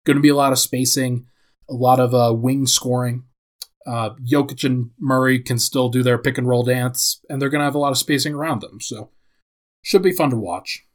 Going 0.05 0.17
to 0.17 0.21
be 0.21 0.29
a 0.29 0.35
lot 0.35 0.51
of 0.51 0.59
spacing, 0.59 1.25
a 1.69 1.73
lot 1.73 1.99
of 1.99 2.13
uh, 2.13 2.33
wing 2.33 2.65
scoring. 2.67 3.23
Uh, 3.85 4.11
Jokic 4.15 4.63
and 4.63 4.91
Murray 4.99 5.39
can 5.39 5.57
still 5.57 5.89
do 5.89 6.03
their 6.03 6.17
pick 6.17 6.37
and 6.37 6.47
roll 6.47 6.63
dance, 6.63 7.21
and 7.29 7.41
they're 7.41 7.49
going 7.49 7.59
to 7.59 7.65
have 7.65 7.75
a 7.75 7.79
lot 7.79 7.91
of 7.91 7.97
spacing 7.97 8.33
around 8.33 8.61
them. 8.61 8.79
So, 8.81 9.11
should 9.81 10.03
be 10.03 10.11
fun 10.11 10.29
to 10.29 10.37
watch. 10.37 10.85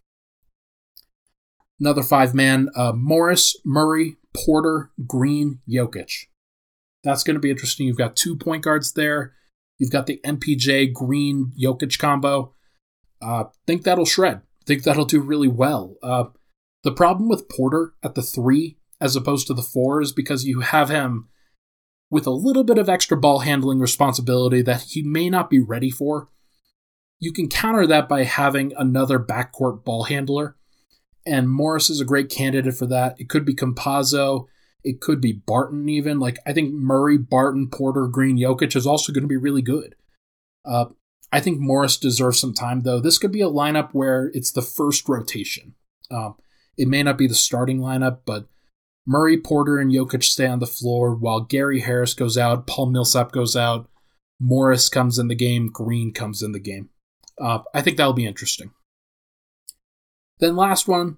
Another 1.80 2.03
five 2.03 2.35
man 2.35 2.68
uh, 2.76 2.93
Morris, 2.95 3.57
Murray, 3.64 4.16
Porter, 4.35 4.91
Green, 5.07 5.61
Jokic. 5.68 6.26
That's 7.03 7.24
going 7.24 7.35
to 7.35 7.41
be 7.41 7.51
interesting. 7.51 7.87
You've 7.87 7.99
got 7.99 8.16
two 8.16 8.37
point 8.37 8.62
guards 8.62 8.93
there. 8.93 9.35
You've 9.78 9.91
got 9.91 10.07
the 10.07 10.20
MPJ 10.24 10.93
Green 10.93 11.53
Jokic 11.61 11.99
combo. 11.99 12.55
Uh, 13.20 13.45
think 13.66 13.82
that'll 13.82 14.07
shred. 14.07 14.43
Think 14.67 14.83
that'll 14.83 15.05
do 15.05 15.21
really 15.21 15.49
well. 15.49 15.97
Uh, 16.03 16.25
the 16.83 16.93
problem 16.93 17.29
with 17.29 17.49
Porter 17.49 17.95
at 18.03 18.15
the 18.15 18.23
three 18.23 18.79
as 19.01 19.17
opposed 19.17 19.47
to 19.47 19.55
the 19.55 19.62
four 19.62 20.01
is 20.01 20.12
because 20.12 20.45
you 20.45 20.61
have 20.61 20.89
him 20.89 21.29
with 22.11 22.27
a 22.27 22.31
little 22.31 22.65
bit 22.65 22.79
of 22.79 22.89
extra 22.89 23.17
ball 23.17 23.41
handling 23.41 23.81
responsibility 23.81 24.62
that 24.62 24.83
he 24.83 25.03
may 25.03 25.29
not 25.29 25.51
be 25.51 25.59
ready 25.59 25.91
for. 25.91 26.29
You 27.19 27.33
can 27.33 27.49
counter 27.49 27.87
that 27.87 28.09
by 28.09 28.25
having 28.25 28.73
another 28.77 29.19
backcourt 29.19 29.85
ball 29.85 30.05
handler, 30.05 30.57
and 31.27 31.51
Morris 31.51 31.91
is 31.91 32.01
a 32.01 32.05
great 32.05 32.29
candidate 32.29 32.75
for 32.75 32.87
that. 32.87 33.17
It 33.19 33.29
could 33.29 33.45
be 33.45 33.55
Campazzo, 33.55 34.47
it 34.85 35.01
could 35.01 35.21
be 35.21 35.33
Barton, 35.33 35.89
even. 35.89 36.21
Like, 36.21 36.39
I 36.47 36.53
think 36.53 36.73
Murray, 36.75 37.17
Barton, 37.17 37.69
Porter, 37.71 38.07
Green, 38.07 38.37
Jokic 38.37 38.77
is 38.77 38.87
also 38.87 39.12
going 39.12 39.25
to 39.25 39.29
be 39.29 39.37
really 39.37 39.62
good. 39.62 39.95
Uh, 40.65 40.87
I 41.35 41.41
think 41.41 41.59
Morris 41.59 41.97
deserves 41.97 42.39
some 42.39 42.55
time, 42.55 42.82
though. 42.82 43.01
This 43.01 43.18
could 43.18 43.32
be 43.32 43.41
a 43.41 43.51
lineup 43.51 43.91
where 43.91 44.30
it's 44.35 44.53
the 44.53 44.62
first 44.62 45.09
rotation. 45.09 45.74
Uh, 46.09 46.30
it 46.78 46.87
may 46.87 47.03
not 47.03 47.18
be 47.18 47.26
the 47.26 47.35
starting 47.35 47.80
lineup, 47.80 48.20
but 48.24 48.47
Murray, 49.05 49.37
Porter, 49.37 49.80
and 49.80 49.91
Jokic 49.91 50.22
stay 50.22 50.47
on 50.47 50.61
the 50.61 50.66
floor 50.66 51.12
while 51.12 51.41
Gary 51.41 51.80
Harris 51.80 52.14
goes 52.14 52.39
out, 52.39 52.68
Paul 52.68 52.87
Millsap 52.87 53.32
goes 53.32 53.57
out, 53.57 53.91
Morris 54.39 54.89
comes 54.89 55.18
in 55.18 55.26
the 55.26 55.35
game, 55.35 55.72
Green 55.72 56.12
comes 56.12 56.41
in 56.41 56.53
the 56.53 56.61
game. 56.61 56.91
Uh, 57.41 57.59
I 57.74 57.82
think 57.82 57.97
that'll 57.97 58.12
be 58.12 58.26
interesting. 58.26 58.70
Then 60.39 60.55
last 60.55 60.87
one, 60.87 61.16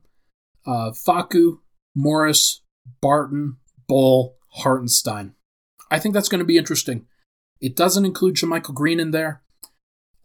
uh, 0.66 0.92
Facu, 0.92 1.58
Morris, 1.94 2.62
Barton, 3.02 3.58
Bol, 3.86 4.38
Hartenstein. 4.48 5.34
I 5.90 5.98
think 5.98 6.14
that's 6.14 6.30
going 6.30 6.38
to 6.38 6.46
be 6.46 6.56
interesting. 6.56 7.04
It 7.60 7.76
doesn't 7.76 8.06
include 8.06 8.36
JaMychal 8.36 8.72
Green 8.72 8.98
in 8.98 9.10
there. 9.10 9.42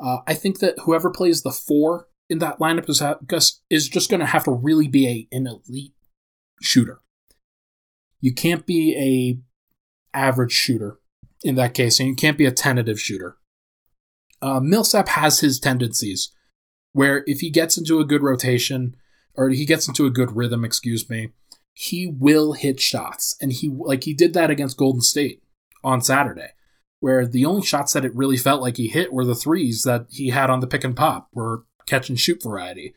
Uh, 0.01 0.19
I 0.27 0.33
think 0.33 0.59
that 0.59 0.79
whoever 0.83 1.11
plays 1.11 1.43
the 1.43 1.51
four 1.51 2.07
in 2.29 2.39
that 2.39 2.59
lineup 2.59 2.89
is, 2.89 3.61
is 3.69 3.89
just 3.89 4.09
going 4.09 4.19
to 4.19 4.25
have 4.25 4.45
to 4.45 4.51
really 4.51 4.87
be 4.87 5.07
a, 5.07 5.35
an 5.35 5.47
elite 5.47 5.93
shooter. 6.61 7.01
You 8.19 8.33
can't 8.33 8.65
be 8.65 8.95
a 8.97 10.17
average 10.17 10.51
shooter 10.51 10.99
in 11.43 11.55
that 11.55 11.73
case, 11.73 11.99
and 11.99 12.09
you 12.09 12.15
can't 12.15 12.37
be 12.37 12.45
a 12.45 12.51
tentative 12.51 12.99
shooter. 12.99 13.37
Uh, 14.41 14.59
Millsap 14.59 15.09
has 15.09 15.39
his 15.39 15.59
tendencies 15.59 16.31
where 16.93 17.23
if 17.27 17.41
he 17.41 17.49
gets 17.49 17.77
into 17.77 17.99
a 17.99 18.05
good 18.05 18.23
rotation 18.23 18.95
or 19.35 19.49
he 19.49 19.65
gets 19.65 19.87
into 19.87 20.05
a 20.05 20.11
good 20.11 20.35
rhythm, 20.35 20.65
excuse 20.65 21.09
me, 21.09 21.29
he 21.73 22.05
will 22.07 22.53
hit 22.53 22.79
shots, 22.79 23.35
and 23.41 23.53
he 23.53 23.69
like 23.69 24.03
he 24.03 24.13
did 24.13 24.33
that 24.33 24.49
against 24.49 24.77
Golden 24.77 25.01
State 25.01 25.41
on 25.83 26.01
Saturday, 26.01 26.49
where 27.01 27.25
the 27.25 27.45
only 27.45 27.63
shots 27.63 27.93
that 27.93 28.05
it 28.05 28.15
really 28.15 28.37
felt 28.37 28.61
like 28.61 28.77
he 28.77 28.87
hit 28.87 29.11
were 29.11 29.25
the 29.25 29.35
threes 29.35 29.81
that 29.81 30.05
he 30.09 30.29
had 30.29 30.49
on 30.49 30.59
the 30.59 30.67
pick 30.67 30.83
and 30.83 30.95
pop, 30.95 31.29
were 31.33 31.65
catch 31.87 32.09
and 32.09 32.19
shoot 32.19 32.41
variety. 32.41 32.93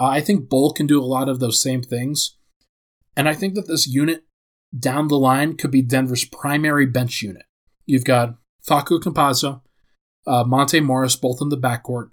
Uh, 0.00 0.06
I 0.06 0.20
think 0.22 0.48
Bol 0.48 0.72
can 0.72 0.86
do 0.86 1.00
a 1.00 1.04
lot 1.04 1.28
of 1.28 1.38
those 1.38 1.60
same 1.60 1.82
things. 1.82 2.36
And 3.14 3.28
I 3.28 3.34
think 3.34 3.54
that 3.54 3.68
this 3.68 3.86
unit 3.86 4.24
down 4.76 5.08
the 5.08 5.18
line 5.18 5.56
could 5.56 5.70
be 5.70 5.82
Denver's 5.82 6.24
primary 6.24 6.86
bench 6.86 7.20
unit. 7.20 7.44
You've 7.84 8.04
got 8.04 8.36
Facu 8.66 9.00
Campazzo, 9.00 9.60
uh, 10.26 10.44
Monte 10.44 10.80
Morris, 10.80 11.14
both 11.14 11.38
in 11.42 11.50
the 11.50 11.58
backcourt. 11.58 12.10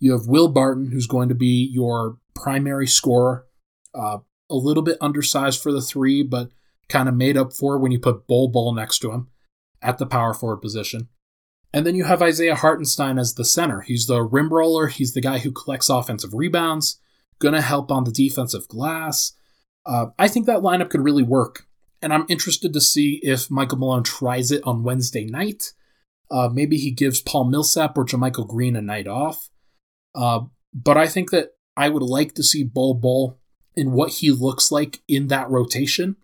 You 0.00 0.12
have 0.12 0.26
Will 0.26 0.48
Barton, 0.48 0.92
who's 0.92 1.06
going 1.06 1.28
to 1.28 1.34
be 1.34 1.70
your 1.70 2.16
primary 2.34 2.86
scorer. 2.86 3.46
Uh, 3.94 4.18
a 4.50 4.54
little 4.54 4.82
bit 4.82 4.96
undersized 5.00 5.62
for 5.62 5.72
the 5.72 5.82
three, 5.82 6.22
but 6.22 6.50
kind 6.88 7.08
of 7.08 7.14
made 7.14 7.36
up 7.36 7.52
for 7.52 7.78
when 7.78 7.92
you 7.92 7.98
put 7.98 8.26
Bol 8.26 8.48
Bol 8.48 8.74
next 8.74 9.00
to 9.00 9.12
him 9.12 9.28
at 9.84 9.98
the 9.98 10.06
power 10.06 10.34
forward 10.34 10.58
position. 10.58 11.08
And 11.72 11.84
then 11.84 11.94
you 11.94 12.04
have 12.04 12.22
Isaiah 12.22 12.54
Hartenstein 12.54 13.18
as 13.18 13.34
the 13.34 13.44
center. 13.44 13.80
He's 13.80 14.06
the 14.06 14.22
rim 14.22 14.48
roller, 14.48 14.86
he's 14.86 15.12
the 15.12 15.20
guy 15.20 15.38
who 15.38 15.52
collects 15.52 15.88
offensive 15.88 16.32
rebounds, 16.32 17.00
going 17.38 17.54
to 17.54 17.60
help 17.60 17.90
on 17.90 18.04
the 18.04 18.12
defensive 18.12 18.66
glass. 18.68 19.32
Uh, 19.84 20.06
I 20.18 20.28
think 20.28 20.46
that 20.46 20.60
lineup 20.60 20.90
could 20.90 21.04
really 21.04 21.22
work. 21.22 21.66
And 22.00 22.12
I'm 22.12 22.26
interested 22.28 22.72
to 22.72 22.80
see 22.80 23.20
if 23.22 23.50
Michael 23.50 23.78
Malone 23.78 24.02
tries 24.02 24.50
it 24.50 24.62
on 24.64 24.82
Wednesday 24.82 25.24
night. 25.24 25.72
Uh, 26.30 26.48
maybe 26.52 26.76
he 26.76 26.90
gives 26.90 27.20
Paul 27.20 27.44
Millsap 27.44 27.96
or 27.98 28.04
JaMychal 28.04 28.48
Green 28.48 28.76
a 28.76 28.82
night 28.82 29.06
off. 29.06 29.50
Uh, 30.14 30.40
but 30.72 30.96
I 30.96 31.06
think 31.06 31.30
that 31.30 31.50
I 31.76 31.88
would 31.88 32.02
like 32.02 32.34
to 32.34 32.42
see 32.42 32.62
Bol 32.62 32.94
Bol 32.94 33.38
in 33.74 33.92
what 33.92 34.10
he 34.10 34.30
looks 34.30 34.70
like 34.70 35.00
in 35.08 35.28
that 35.28 35.50
rotation. 35.50 36.16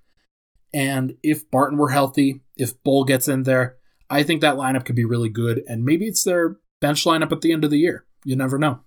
And 0.72 1.16
if 1.22 1.50
Barton 1.50 1.78
were 1.78 1.90
healthy, 1.90 2.42
if 2.56 2.80
Bol 2.82 3.04
gets 3.04 3.28
in 3.28 3.42
there, 3.42 3.76
I 4.08 4.22
think 4.22 4.40
that 4.40 4.56
lineup 4.56 4.84
could 4.84 4.96
be 4.96 5.04
really 5.04 5.28
good. 5.28 5.62
And 5.66 5.84
maybe 5.84 6.06
it's 6.06 6.24
their 6.24 6.58
bench 6.80 7.04
lineup 7.04 7.32
at 7.32 7.40
the 7.40 7.52
end 7.52 7.64
of 7.64 7.70
the 7.70 7.78
year. 7.78 8.06
You 8.24 8.36
never 8.36 8.58
know. 8.58 8.80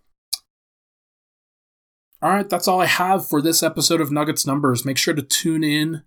All 2.22 2.30
right, 2.30 2.50
that's 2.50 2.70
all 2.70 2.80
I 2.80 2.86
have 2.86 3.28
for 3.28 3.42
this 3.42 3.62
episode 3.62 4.00
of 4.00 4.12
Nuggets 4.12 4.48
Numbers. 4.48 4.86
Make 4.86 4.98
sure 4.98 5.14
to 5.14 5.22
tune 5.22 5.64
in. 5.64 6.04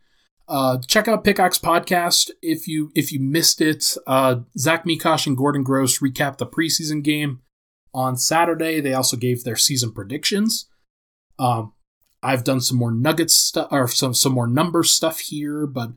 Uh, 0.49 0.79
check 0.87 1.09
out 1.09 1.25
Pickaxe 1.25 1.59
Podcast 1.59 2.31
if 2.41 2.69
you 2.69 2.91
if 2.95 3.13
you 3.13 3.21
missed 3.21 3.61
it. 3.61 3.97
Uh, 4.07 4.37
Zach 4.57 4.87
Mikosh 4.87 5.27
and 5.27 5.37
Gordon 5.37 5.63
Gross 5.63 5.99
recap 5.99 6.39
the 6.39 6.47
preseason 6.47 7.03
game 7.03 7.43
on 7.93 8.17
Saturday. 8.17 8.81
They 8.81 8.95
also 8.95 9.17
gave 9.17 9.45
their 9.45 9.57
season 9.57 9.93
predictions. 9.93 10.71
Um, 11.39 11.73
I've 12.23 12.45
done 12.45 12.61
some 12.61 12.79
more 12.79 12.93
Nuggets 12.93 13.35
stuff 13.35 13.69
or 13.71 13.89
some 13.89 14.15
some 14.15 14.33
more 14.33 14.47
number 14.47 14.83
stuff 14.83 15.21
here, 15.21 15.67
but 15.67 15.91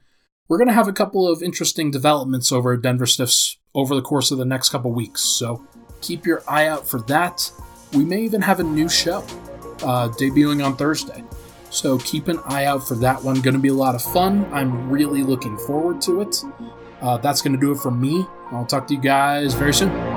we're 0.47 0.57
gonna 0.57 0.73
have 0.73 0.87
a 0.87 0.93
couple 0.93 1.27
of 1.27 1.41
interesting 1.41 1.91
developments 1.91 2.51
over 2.51 2.73
at 2.73 2.81
Denver 2.81 3.05
Stiffs 3.05 3.57
over 3.73 3.95
the 3.95 4.01
course 4.01 4.31
of 4.31 4.37
the 4.37 4.45
next 4.45 4.69
couple 4.69 4.91
weeks. 4.91 5.21
So 5.21 5.65
keep 6.01 6.25
your 6.25 6.43
eye 6.47 6.67
out 6.67 6.87
for 6.87 7.01
that. 7.03 7.51
We 7.93 8.05
may 8.05 8.21
even 8.21 8.41
have 8.41 8.59
a 8.59 8.63
new 8.63 8.89
show 8.89 9.19
uh, 9.83 10.09
debuting 10.09 10.65
on 10.65 10.75
Thursday. 10.75 11.23
So 11.69 11.99
keep 11.99 12.27
an 12.27 12.39
eye 12.45 12.65
out 12.65 12.87
for 12.87 12.95
that 12.95 13.23
one. 13.23 13.41
Going 13.41 13.53
to 13.53 13.59
be 13.59 13.67
a 13.69 13.73
lot 13.73 13.95
of 13.95 14.01
fun. 14.01 14.47
I'm 14.51 14.89
really 14.89 15.23
looking 15.23 15.57
forward 15.57 16.01
to 16.01 16.21
it. 16.21 16.43
Uh, 17.01 17.17
that's 17.17 17.41
going 17.41 17.53
to 17.53 17.59
do 17.59 17.71
it 17.71 17.77
for 17.77 17.91
me. 17.91 18.25
I'll 18.51 18.65
talk 18.65 18.87
to 18.87 18.95
you 18.95 19.01
guys 19.01 19.53
very 19.53 19.73
soon. 19.73 20.08